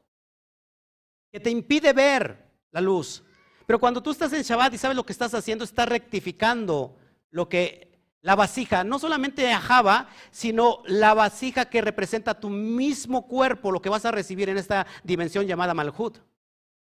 que 1.31 1.39
te 1.39 1.51
impide 1.51 1.93
ver 1.93 2.51
la 2.73 2.81
luz. 2.81 3.23
Pero 3.65 3.79
cuando 3.79 4.03
tú 4.03 4.11
estás 4.11 4.33
en 4.33 4.43
Shabbat 4.43 4.75
y 4.75 4.79
sabes 4.79 4.97
lo 4.97 5.07
que 5.07 5.13
estás 5.13 5.33
haciendo, 5.33 5.63
estás 5.63 5.89
rectificando 5.89 6.97
lo 7.31 7.49
que 7.49 8.03
la 8.23 8.35
vasija, 8.35 8.83
no 8.83 8.99
solamente 8.99 9.53
ajaba, 9.53 10.09
sino 10.33 10.83
la 10.87 11.15
vasija 11.15 11.67
que 11.67 11.81
representa 11.81 12.41
tu 12.41 12.51
mismo 12.51 13.29
cuerpo, 13.29 13.71
lo 13.71 13.81
que 13.81 13.89
vas 13.89 14.05
a 14.05 14.11
recibir 14.11 14.49
en 14.49 14.59
esta 14.59 14.85
dimensión 15.05 15.47
llamada 15.47 15.75
Malhut. 15.75 16.19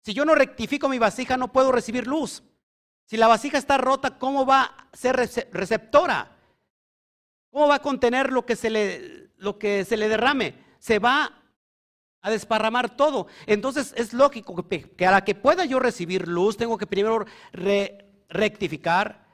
Si 0.06 0.14
yo 0.14 0.24
no 0.24 0.36
rectifico 0.36 0.88
mi 0.88 1.00
vasija, 1.00 1.36
no 1.36 1.52
puedo 1.52 1.72
recibir 1.72 2.06
luz. 2.06 2.44
Si 3.06 3.18
la 3.18 3.28
vasija 3.28 3.58
está 3.58 3.80
rota, 3.80 4.20
¿cómo 4.20 4.46
va 4.46 4.62
a 4.62 4.96
ser 4.96 5.16
receptora? 5.52 6.38
¿Cómo 7.50 7.68
va 7.68 7.76
a 7.76 7.82
contener 7.82 8.32
lo 8.32 8.46
que 8.46 8.56
se 8.56 8.70
le, 8.70 10.08
derrame? 10.08 10.64
Se 10.78 11.00
va 11.00 11.42
a 12.22 12.30
desparramar 12.30 12.96
todo. 12.96 13.26
Entonces 13.48 13.96
es 13.98 14.14
lógico 14.14 14.56
que, 14.68 15.08
a 15.08 15.12
la 15.12 15.24
que 15.24 15.34
pueda 15.34 15.66
yo 15.66 15.80
recibir 15.80 16.28
luz, 16.28 16.56
tengo 16.56 16.78
que 16.78 16.86
primero 16.86 17.26
rectificar 18.30 19.26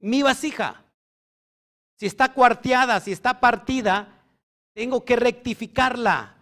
mi 0.00 0.22
vasija. 0.22 0.86
Si 1.94 2.06
está 2.06 2.32
cuarteada, 2.32 2.98
si 2.98 3.12
está 3.12 3.38
partida, 3.38 4.24
tengo 4.74 5.04
que 5.04 5.14
rectificarla. 5.14 6.35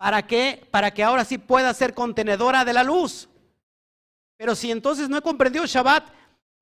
¿Para 0.00 0.26
qué? 0.26 0.66
Para 0.70 0.94
que 0.94 1.02
ahora 1.02 1.26
sí 1.26 1.36
pueda 1.36 1.74
ser 1.74 1.92
contenedora 1.92 2.64
de 2.64 2.72
la 2.72 2.82
luz. 2.82 3.28
Pero 4.38 4.54
si 4.54 4.70
entonces 4.70 5.10
no 5.10 5.18
he 5.18 5.20
comprendido 5.20 5.66
Shabbat, 5.66 6.08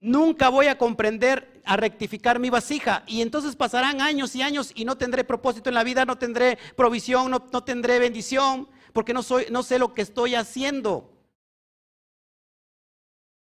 nunca 0.01 0.49
voy 0.49 0.67
a 0.67 0.77
comprender 0.77 1.63
a 1.65 1.77
rectificar 1.77 2.41
mi 2.41 2.51
vasija. 2.51 3.05
Y 3.07 3.23
entonces 3.23 3.55
pasarán 3.55 4.01
años 4.01 4.35
y 4.35 4.43
años 4.43 4.73
y 4.75 4.85
no 4.85 4.99
tendré 4.99 5.23
propósito 5.23 5.71
en 5.71 5.77
la 5.77 5.85
vida, 5.85 6.05
no 6.05 6.19
tendré 6.19 6.59
provisión, 6.75 7.31
no, 7.31 7.63
tendré 7.63 8.01
bendición, 8.01 8.69
porque 8.93 9.15
no, 9.15 9.23
soy, 9.23 9.47
no 9.53 9.63
sé 9.63 9.79
lo 9.79 9.95
que 9.95 10.03
estoy 10.03 10.35
haciendo. 10.35 11.17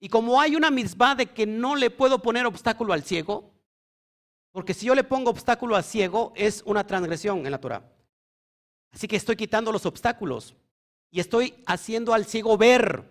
Y 0.00 0.10
como 0.10 0.38
hay 0.38 0.54
una 0.54 0.70
misma 0.70 1.14
de 1.14 1.28
que 1.28 1.46
no 1.46 1.76
le 1.76 1.88
puedo 1.88 2.20
poner 2.20 2.44
obstáculo 2.44 2.92
al 2.92 3.04
ciego, 3.04 3.54
porque 4.52 4.74
si 4.74 4.84
yo 4.84 4.94
le 4.94 5.02
pongo 5.02 5.30
obstáculo 5.30 5.76
al 5.76 5.84
ciego 5.84 6.34
es 6.36 6.62
una 6.66 6.86
transgresión 6.86 7.46
en 7.46 7.52
la 7.52 7.58
Torah. 7.58 7.97
Así 8.92 9.06
que 9.06 9.16
estoy 9.16 9.36
quitando 9.36 9.72
los 9.72 9.86
obstáculos 9.86 10.54
y 11.10 11.20
estoy 11.20 11.54
haciendo 11.66 12.14
al 12.14 12.26
ciego 12.26 12.56
ver. 12.56 13.04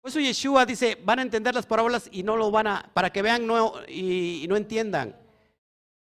Por 0.00 0.10
eso 0.10 0.20
Yeshua 0.20 0.66
dice, 0.66 0.98
van 1.02 1.18
a 1.18 1.22
entender 1.22 1.54
las 1.54 1.66
parábolas 1.66 2.08
y 2.12 2.22
no 2.22 2.36
lo 2.36 2.50
van 2.50 2.66
a, 2.66 2.90
para 2.92 3.10
que 3.10 3.22
vean 3.22 3.46
no, 3.46 3.74
y, 3.88 4.44
no 4.48 4.56
entiendan. 4.56 5.16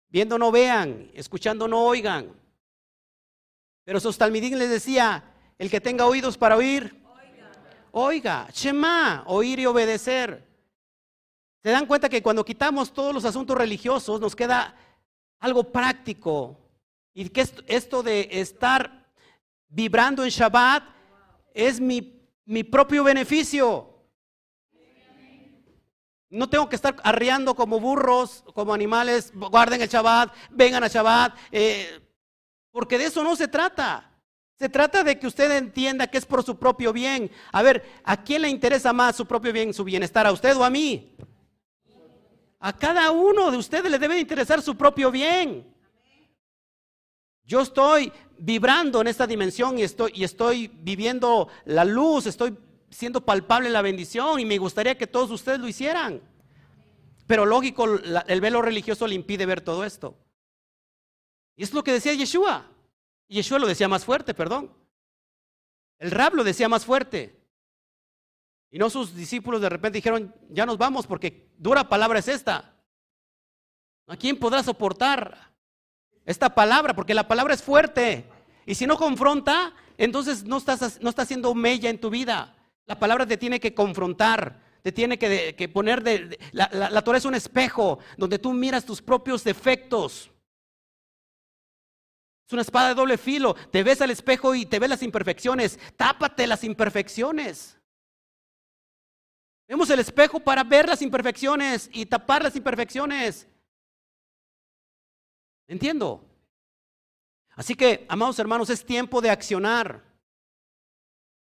Viendo 0.08 0.38
no 0.38 0.50
vean, 0.50 1.10
escuchando 1.14 1.68
no 1.68 1.84
oigan. 1.84 2.32
Pero 3.84 4.00
Sostalmidín 4.00 4.58
les 4.58 4.70
decía, 4.70 5.22
el 5.58 5.70
que 5.70 5.80
tenga 5.80 6.06
oídos 6.06 6.36
para 6.36 6.56
oír, 6.56 7.02
oiga, 7.06 7.52
oiga 7.92 8.48
Shema, 8.52 9.24
oír 9.26 9.60
y 9.60 9.66
obedecer. 9.66 10.44
¿Se 11.62 11.70
dan 11.70 11.86
cuenta 11.86 12.08
que 12.08 12.22
cuando 12.22 12.44
quitamos 12.44 12.92
todos 12.92 13.14
los 13.14 13.24
asuntos 13.24 13.56
religiosos 13.56 14.20
nos 14.20 14.34
queda 14.34 14.74
algo 15.38 15.64
práctico? 15.70 16.63
Y 17.14 17.28
que 17.28 17.46
esto 17.68 18.02
de 18.02 18.28
estar 18.32 19.06
vibrando 19.68 20.24
en 20.24 20.30
Shabbat 20.30 20.82
es 21.54 21.80
mi, 21.80 22.20
mi 22.44 22.64
propio 22.64 23.04
beneficio. 23.04 23.90
No 26.28 26.50
tengo 26.50 26.68
que 26.68 26.74
estar 26.74 26.96
arriando 27.04 27.54
como 27.54 27.78
burros, 27.78 28.42
como 28.54 28.74
animales, 28.74 29.32
guarden 29.34 29.80
el 29.80 29.88
Shabbat, 29.88 30.34
vengan 30.50 30.82
a 30.82 30.88
Shabbat, 30.88 31.36
eh, 31.52 32.00
porque 32.72 32.98
de 32.98 33.04
eso 33.04 33.22
no 33.22 33.36
se 33.36 33.46
trata. 33.46 34.10
Se 34.58 34.68
trata 34.68 35.04
de 35.04 35.18
que 35.18 35.28
usted 35.28 35.50
entienda 35.52 36.08
que 36.08 36.18
es 36.18 36.26
por 36.26 36.42
su 36.42 36.58
propio 36.58 36.92
bien. 36.92 37.30
A 37.52 37.62
ver, 37.62 37.84
¿a 38.04 38.22
quién 38.22 38.42
le 38.42 38.48
interesa 38.48 38.92
más 38.92 39.14
su 39.14 39.26
propio 39.26 39.52
bien, 39.52 39.72
su 39.72 39.84
bienestar? 39.84 40.26
¿A 40.26 40.32
usted 40.32 40.56
o 40.56 40.64
a 40.64 40.70
mí? 40.70 41.16
A 42.58 42.72
cada 42.72 43.10
uno 43.10 43.50
de 43.50 43.56
ustedes 43.56 43.90
le 43.90 43.98
debe 43.98 44.18
interesar 44.18 44.62
su 44.62 44.76
propio 44.76 45.10
bien. 45.10 45.73
Yo 47.46 47.60
estoy 47.60 48.10
vibrando 48.38 49.00
en 49.00 49.06
esta 49.06 49.26
dimensión 49.26 49.78
y 49.78 49.82
estoy, 49.82 50.68
viviendo 50.68 51.48
la 51.66 51.84
luz, 51.84 52.26
estoy 52.26 52.56
siendo 52.90 53.20
palpable 53.20 53.68
la 53.68 53.82
bendición 53.82 54.40
y 54.40 54.44
me 54.44 54.58
gustaría 54.58 54.96
que 54.96 55.06
todos 55.06 55.30
ustedes 55.30 55.60
lo 55.60 55.68
hicieran. 55.68 56.22
Pero 57.26 57.44
lógico, 57.44 57.84
el 57.84 58.40
velo 58.40 58.62
religioso 58.62 59.06
le 59.06 59.14
impide 59.14 59.46
ver 59.46 59.60
todo 59.60 59.84
esto. 59.84 60.16
Y 61.56 61.62
es 61.62 61.72
lo 61.72 61.84
que 61.84 61.92
decía 61.92 62.14
Yeshua. 62.14 62.70
Yeshua 63.28 63.58
lo 63.58 63.66
decía 63.66 63.88
más 63.88 64.04
fuerte, 64.04 64.34
perdón. 64.34 64.72
El 65.98 66.10
rab 66.10 66.34
lo 66.34 66.44
decía 66.44 66.68
más 66.68 66.84
fuerte. 66.84 67.40
Y 68.70 68.78
no 68.78 68.90
sus 68.90 69.14
discípulos 69.14 69.60
de 69.60 69.68
repente 69.68 69.98
dijeron, 69.98 70.34
ya 70.50 70.66
nos 70.66 70.78
vamos 70.78 71.06
porque 71.06 71.48
dura 71.56 71.88
palabra 71.88 72.18
es 72.18 72.28
esta. 72.28 72.74
¿A 74.06 74.16
quién 74.16 74.38
podrá 74.38 74.62
soportar 74.62 75.53
esta 76.24 76.54
palabra, 76.54 76.94
porque 76.94 77.14
la 77.14 77.28
palabra 77.28 77.54
es 77.54 77.62
fuerte. 77.62 78.24
Y 78.66 78.74
si 78.74 78.86
no 78.86 78.96
confronta, 78.96 79.74
entonces 79.98 80.44
no 80.44 80.58
estás, 80.58 81.00
no 81.00 81.10
haciendo 81.16 81.54
mella 81.54 81.90
en 81.90 82.00
tu 82.00 82.10
vida. 82.10 82.56
La 82.86 82.98
palabra 82.98 83.26
te 83.26 83.36
tiene 83.36 83.60
que 83.60 83.74
confrontar, 83.74 84.60
te 84.82 84.92
tiene 84.92 85.18
que, 85.18 85.70
poner 85.72 86.02
de... 86.02 86.38
la, 86.52 86.68
la, 86.72 87.02
Torah 87.02 87.18
es 87.18 87.24
un 87.24 87.34
espejo 87.34 87.98
donde 88.16 88.38
tú 88.38 88.52
miras 88.52 88.84
tus 88.84 89.00
propios 89.00 89.44
defectos. 89.44 90.30
Es 92.46 92.52
una 92.52 92.62
espada 92.62 92.88
de 92.88 92.94
doble 92.94 93.16
filo. 93.16 93.54
Te 93.54 93.82
ves 93.82 94.02
al 94.02 94.10
espejo 94.10 94.54
y 94.54 94.66
te 94.66 94.78
ves 94.78 94.90
las 94.90 95.02
imperfecciones. 95.02 95.78
Tápate 95.96 96.46
las 96.46 96.62
imperfecciones. 96.64 97.78
Vemos 99.66 99.88
el 99.88 100.00
espejo 100.00 100.40
para 100.40 100.62
ver 100.62 100.86
las 100.86 101.00
imperfecciones 101.00 101.88
y 101.92 102.04
tapar 102.04 102.42
las 102.42 102.54
imperfecciones. 102.54 103.48
Entiendo. 105.66 106.24
Así 107.56 107.74
que, 107.74 108.04
amados 108.08 108.38
hermanos, 108.38 108.70
es 108.70 108.84
tiempo 108.84 109.20
de 109.20 109.30
accionar. 109.30 110.02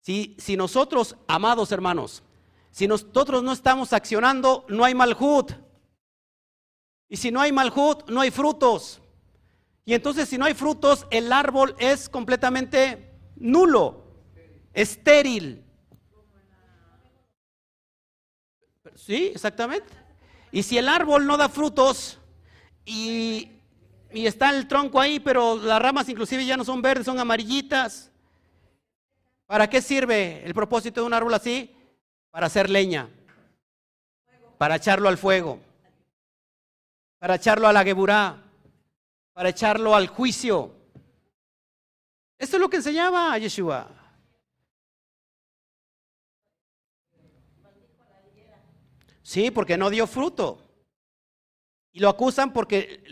Si, 0.01 0.35
si 0.39 0.55
nosotros, 0.55 1.15
amados 1.27 1.71
hermanos, 1.71 2.23
si 2.71 2.87
nosotros 2.87 3.43
no 3.43 3.51
estamos 3.51 3.93
accionando, 3.93 4.65
no 4.69 4.85
hay 4.85 4.95
malhut. 4.95 5.51
Y 7.09 7.17
si 7.17 7.31
no 7.31 7.41
hay 7.41 7.51
malhut, 7.51 8.09
no 8.09 8.21
hay 8.21 8.31
frutos. 8.31 9.01
Y 9.85 9.93
entonces 9.93 10.29
si 10.29 10.37
no 10.37 10.45
hay 10.45 10.53
frutos, 10.53 11.07
el 11.09 11.33
árbol 11.33 11.75
es 11.79 12.07
completamente 12.07 13.11
nulo, 13.35 14.03
estéril. 14.73 15.65
Sí, 18.95 19.31
exactamente. 19.33 19.91
Y 20.51 20.63
si 20.63 20.77
el 20.77 20.87
árbol 20.87 21.25
no 21.25 21.37
da 21.37 21.49
frutos 21.49 22.19
y 22.85 23.58
y 24.11 24.25
está 24.25 24.49
el 24.49 24.67
tronco 24.67 24.99
ahí, 24.99 25.19
pero 25.19 25.57
las 25.57 25.81
ramas 25.81 26.09
inclusive 26.09 26.45
ya 26.45 26.57
no 26.57 26.63
son 26.63 26.81
verdes, 26.81 27.05
son 27.05 27.19
amarillitas. 27.19 28.11
¿Para 29.45 29.69
qué 29.69 29.81
sirve 29.81 30.43
el 30.45 30.53
propósito 30.53 31.01
de 31.01 31.07
un 31.07 31.13
árbol 31.13 31.33
así? 31.33 31.75
Para 32.31 32.47
hacer 32.47 32.69
leña, 32.69 33.09
para 34.57 34.75
echarlo 34.75 35.09
al 35.09 35.17
fuego, 35.17 35.59
para 37.17 37.35
echarlo 37.35 37.67
a 37.67 37.73
la 37.73 37.83
geburá, 37.83 38.43
para 39.33 39.49
echarlo 39.49 39.95
al 39.95 40.07
juicio. 40.07 40.75
Esto 42.37 42.57
es 42.57 42.61
lo 42.61 42.69
que 42.69 42.77
enseñaba 42.77 43.37
Yeshua. 43.37 43.89
Sí, 49.21 49.51
porque 49.51 49.77
no 49.77 49.89
dio 49.89 50.07
fruto. 50.07 50.68
Y 51.91 51.99
lo 51.99 52.09
acusan 52.09 52.53
porque 52.53 53.03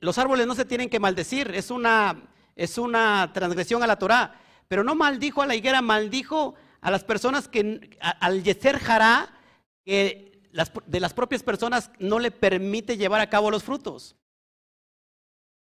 los 0.00 0.18
árboles 0.18 0.46
no 0.46 0.54
se 0.54 0.64
tienen 0.64 0.88
que 0.88 1.00
maldecir, 1.00 1.50
es 1.54 1.70
una, 1.70 2.22
es 2.56 2.78
una 2.78 3.30
transgresión 3.32 3.82
a 3.82 3.86
la 3.86 3.98
Torah. 3.98 4.40
Pero 4.68 4.84
no 4.84 4.94
maldijo 4.94 5.42
a 5.42 5.46
la 5.46 5.54
higuera, 5.54 5.82
maldijo 5.82 6.54
a 6.80 6.90
las 6.90 7.04
personas 7.04 7.48
que 7.48 7.98
al 8.00 8.42
yeser 8.42 8.78
Jara, 8.78 9.36
que 9.84 10.48
de 10.86 11.00
las 11.00 11.14
propias 11.14 11.42
personas 11.42 11.90
no 11.98 12.18
le 12.18 12.30
permite 12.30 12.96
llevar 12.96 13.20
a 13.20 13.30
cabo 13.30 13.50
los 13.50 13.62
frutos. 13.62 14.16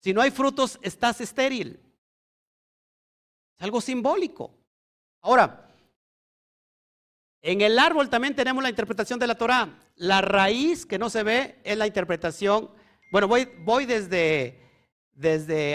Si 0.02 0.12
no 0.14 0.22
hay 0.22 0.30
frutos, 0.30 0.78
estás 0.82 1.20
estéril. 1.20 1.80
Es 3.58 3.64
algo 3.64 3.80
simbólico. 3.80 4.54
Ahora, 5.20 5.68
en 7.42 7.60
el 7.60 7.78
árbol 7.78 8.08
también 8.08 8.34
tenemos 8.34 8.62
la 8.62 8.70
interpretación 8.70 9.18
de 9.18 9.26
la 9.26 9.34
Torah. 9.34 9.78
La 10.00 10.22
raíz 10.22 10.86
que 10.86 10.98
no 10.98 11.10
se 11.10 11.22
ve 11.22 11.60
es 11.62 11.76
la 11.76 11.86
interpretación. 11.86 12.70
Bueno, 13.12 13.28
voy, 13.28 13.44
voy 13.58 13.84
desde, 13.84 14.56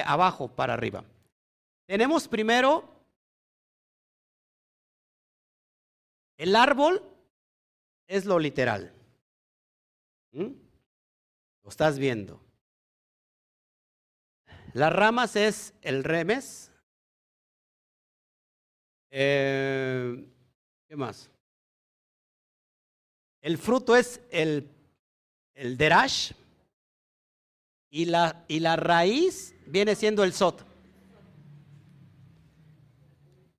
abajo 0.03 0.47
para 0.47 0.73
arriba. 0.73 1.05
Tenemos 1.85 2.27
primero 2.27 2.89
el 6.37 6.55
árbol 6.55 7.03
es 8.07 8.25
lo 8.25 8.39
literal. 8.39 8.91
¿Mm? 10.31 10.53
Lo 11.61 11.69
estás 11.69 11.99
viendo. 11.99 12.41
Las 14.73 14.91
ramas 14.91 15.35
es 15.35 15.75
el 15.83 16.03
remes. 16.03 16.71
Eh, 19.11 20.27
¿Qué 20.87 20.95
más? 20.95 21.29
El 23.45 23.59
fruto 23.59 23.95
es 23.95 24.21
el, 24.31 24.71
el 25.53 25.77
derash 25.77 26.31
y 27.91 28.05
la, 28.05 28.43
y 28.47 28.59
la 28.59 28.75
raíz 28.75 29.53
viene 29.67 29.93
siendo 29.93 30.23
el 30.23 30.33
sot. 30.33 30.65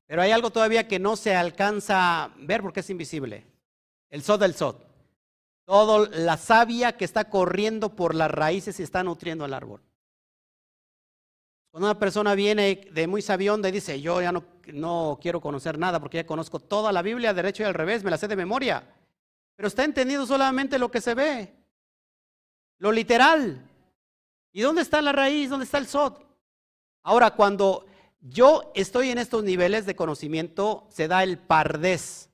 Pero 0.08 0.22
hay 0.22 0.32
algo 0.32 0.50
todavía 0.50 0.88
que 0.88 0.98
no 0.98 1.14
se 1.14 1.36
alcanza 1.36 2.24
a 2.24 2.34
ver 2.36 2.62
porque 2.62 2.80
es 2.80 2.90
invisible. 2.90 3.44
El 4.10 4.24
sot 4.24 4.40
del 4.40 4.56
sot. 4.56 4.84
Toda 5.64 6.08
la 6.08 6.36
savia 6.36 6.96
que 6.96 7.04
está 7.04 7.30
corriendo 7.30 7.94
por 7.94 8.16
las 8.16 8.32
raíces 8.32 8.80
y 8.80 8.82
está 8.82 9.04
nutriendo 9.04 9.44
al 9.44 9.54
árbol. 9.54 9.80
Cuando 11.70 11.86
una 11.86 11.98
persona 12.00 12.34
viene 12.34 12.88
de 12.90 13.06
muy 13.06 13.22
sabionda 13.22 13.68
y 13.68 13.72
dice, 13.72 14.00
yo 14.00 14.20
ya 14.20 14.32
no, 14.32 14.42
no 14.66 15.20
quiero 15.22 15.40
conocer 15.40 15.78
nada 15.78 16.00
porque 16.00 16.16
ya 16.16 16.26
conozco 16.26 16.58
toda 16.58 16.90
la 16.90 17.02
Biblia, 17.02 17.32
derecho 17.32 17.62
y 17.62 17.66
al 17.66 17.74
revés, 17.74 18.02
me 18.02 18.10
la 18.10 18.18
sé 18.18 18.26
de 18.26 18.34
memoria. 18.34 18.84
Pero 19.56 19.68
está 19.68 19.84
entendido 19.84 20.26
solamente 20.26 20.78
lo 20.78 20.90
que 20.90 21.00
se 21.00 21.14
ve, 21.14 21.54
lo 22.78 22.92
literal. 22.92 23.68
¿Y 24.52 24.60
dónde 24.60 24.82
está 24.82 25.02
la 25.02 25.12
raíz? 25.12 25.50
¿Dónde 25.50 25.64
está 25.64 25.78
el 25.78 25.86
sot? 25.86 26.24
Ahora, 27.02 27.30
cuando 27.32 27.86
yo 28.20 28.72
estoy 28.74 29.10
en 29.10 29.18
estos 29.18 29.44
niveles 29.44 29.86
de 29.86 29.96
conocimiento, 29.96 30.86
se 30.90 31.08
da 31.08 31.22
el 31.22 31.38
pardés. 31.38 32.30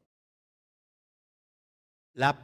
La 2.15 2.37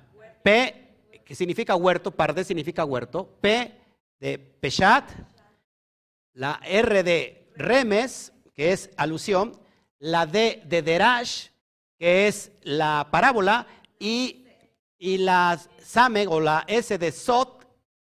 P, 0.43 1.21
que 1.25 1.35
significa 1.35 1.75
huerto, 1.75 2.11
pardés 2.11 2.47
significa 2.47 2.85
huerto, 2.85 3.27
P 3.41 3.75
de 4.19 4.39
Peshat, 4.39 5.11
la 6.33 6.61
R 6.65 7.03
de 7.03 7.53
Remes, 7.57 8.33
que 8.55 8.73
es 8.73 8.91
alusión, 8.97 9.59
la 9.99 10.27
D 10.27 10.63
de 10.67 10.83
Derash, 10.83 11.49
que 11.99 12.29
es 12.29 12.53
la 12.63 13.09
parábola, 13.11 13.67
y 13.99 14.48
y 14.99 15.19
la 15.19 15.59
SAME 15.81 16.27
o 16.27 16.41
la 16.41 16.65
S 16.67 16.99
de 16.99 17.13
SOT 17.13 17.65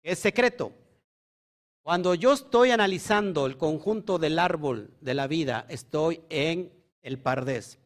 es 0.02 0.18
secreto. 0.18 0.72
Cuando 1.82 2.14
yo 2.14 2.32
estoy 2.32 2.70
analizando 2.70 3.46
el 3.46 3.56
conjunto 3.56 4.18
del 4.18 4.38
árbol 4.38 4.90
de 5.00 5.14
la 5.14 5.26
vida, 5.26 5.66
estoy 5.68 6.20
en 6.30 6.72
el 7.02 7.18
pardés, 7.18 7.78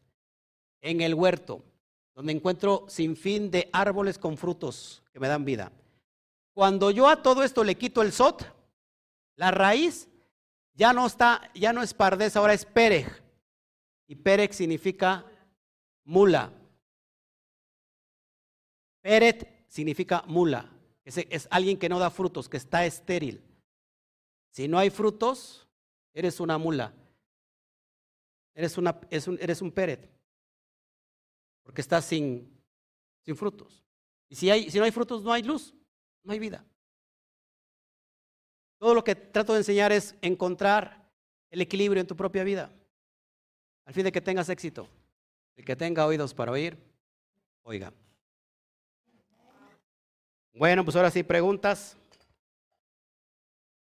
en 0.81 1.01
el 1.01 1.13
huerto, 1.13 1.63
donde 2.15 2.33
encuentro 2.33 2.85
sin 2.87 3.15
fin 3.15 3.51
de 3.51 3.69
árboles 3.73 4.17
con 4.17 4.37
frutos 4.37 5.03
que 5.11 5.19
me 5.19 5.27
dan 5.27 5.45
vida. 5.45 5.71
Cuando 6.53 6.91
yo 6.91 7.07
a 7.07 7.21
todo 7.21 7.43
esto 7.43 7.63
le 7.63 7.75
quito 7.75 8.01
el 8.01 8.11
sot, 8.11 8.45
la 9.35 9.51
raíz 9.51 10.07
ya 10.73 10.93
no 10.93 11.05
está, 11.05 11.51
ya 11.53 11.73
no 11.73 11.81
es 11.81 11.93
pardés, 11.93 12.35
ahora 12.35 12.53
es 12.53 12.65
perej. 12.65 13.07
Y 14.07 14.15
perej 14.15 14.53
significa 14.53 15.25
mula. 16.03 16.51
Peret 19.01 19.65
significa 19.67 20.23
mula. 20.27 20.71
Es, 21.03 21.17
es, 21.17 21.47
alguien 21.49 21.77
que 21.77 21.89
no 21.89 21.99
da 21.99 22.09
frutos, 22.09 22.47
que 22.47 22.57
está 22.57 22.85
estéril. 22.85 23.43
Si 24.51 24.67
no 24.67 24.77
hay 24.77 24.89
frutos, 24.89 25.67
eres 26.13 26.39
una 26.39 26.57
mula. 26.57 26.93
Eres, 28.53 28.77
una, 28.77 28.99
un, 29.27 29.39
eres 29.41 29.61
un. 29.61 29.73
Porque 31.63 31.81
estás 31.81 32.05
sin, 32.05 32.61
sin 33.21 33.35
frutos. 33.35 33.83
Y 34.29 34.35
si, 34.35 34.49
hay, 34.49 34.69
si 34.69 34.77
no 34.77 34.85
hay 34.85 34.91
frutos, 34.91 35.23
no 35.23 35.31
hay 35.31 35.43
luz, 35.43 35.73
no 36.23 36.33
hay 36.33 36.39
vida. 36.39 36.65
Todo 38.77 38.93
lo 38.93 39.03
que 39.03 39.15
trato 39.15 39.53
de 39.53 39.59
enseñar 39.59 39.91
es 39.91 40.15
encontrar 40.21 41.09
el 41.49 41.61
equilibrio 41.61 42.01
en 42.01 42.07
tu 42.07 42.15
propia 42.15 42.43
vida. 42.43 42.71
Al 43.85 43.93
fin 43.93 44.03
de 44.03 44.11
que 44.11 44.21
tengas 44.21 44.49
éxito. 44.49 44.87
El 45.55 45.65
que 45.65 45.75
tenga 45.75 46.05
oídos 46.05 46.33
para 46.33 46.51
oír, 46.51 46.77
oiga. 47.63 47.93
Bueno, 50.53 50.83
pues 50.83 50.95
ahora 50.95 51.11
sí, 51.11 51.23
preguntas. 51.23 51.97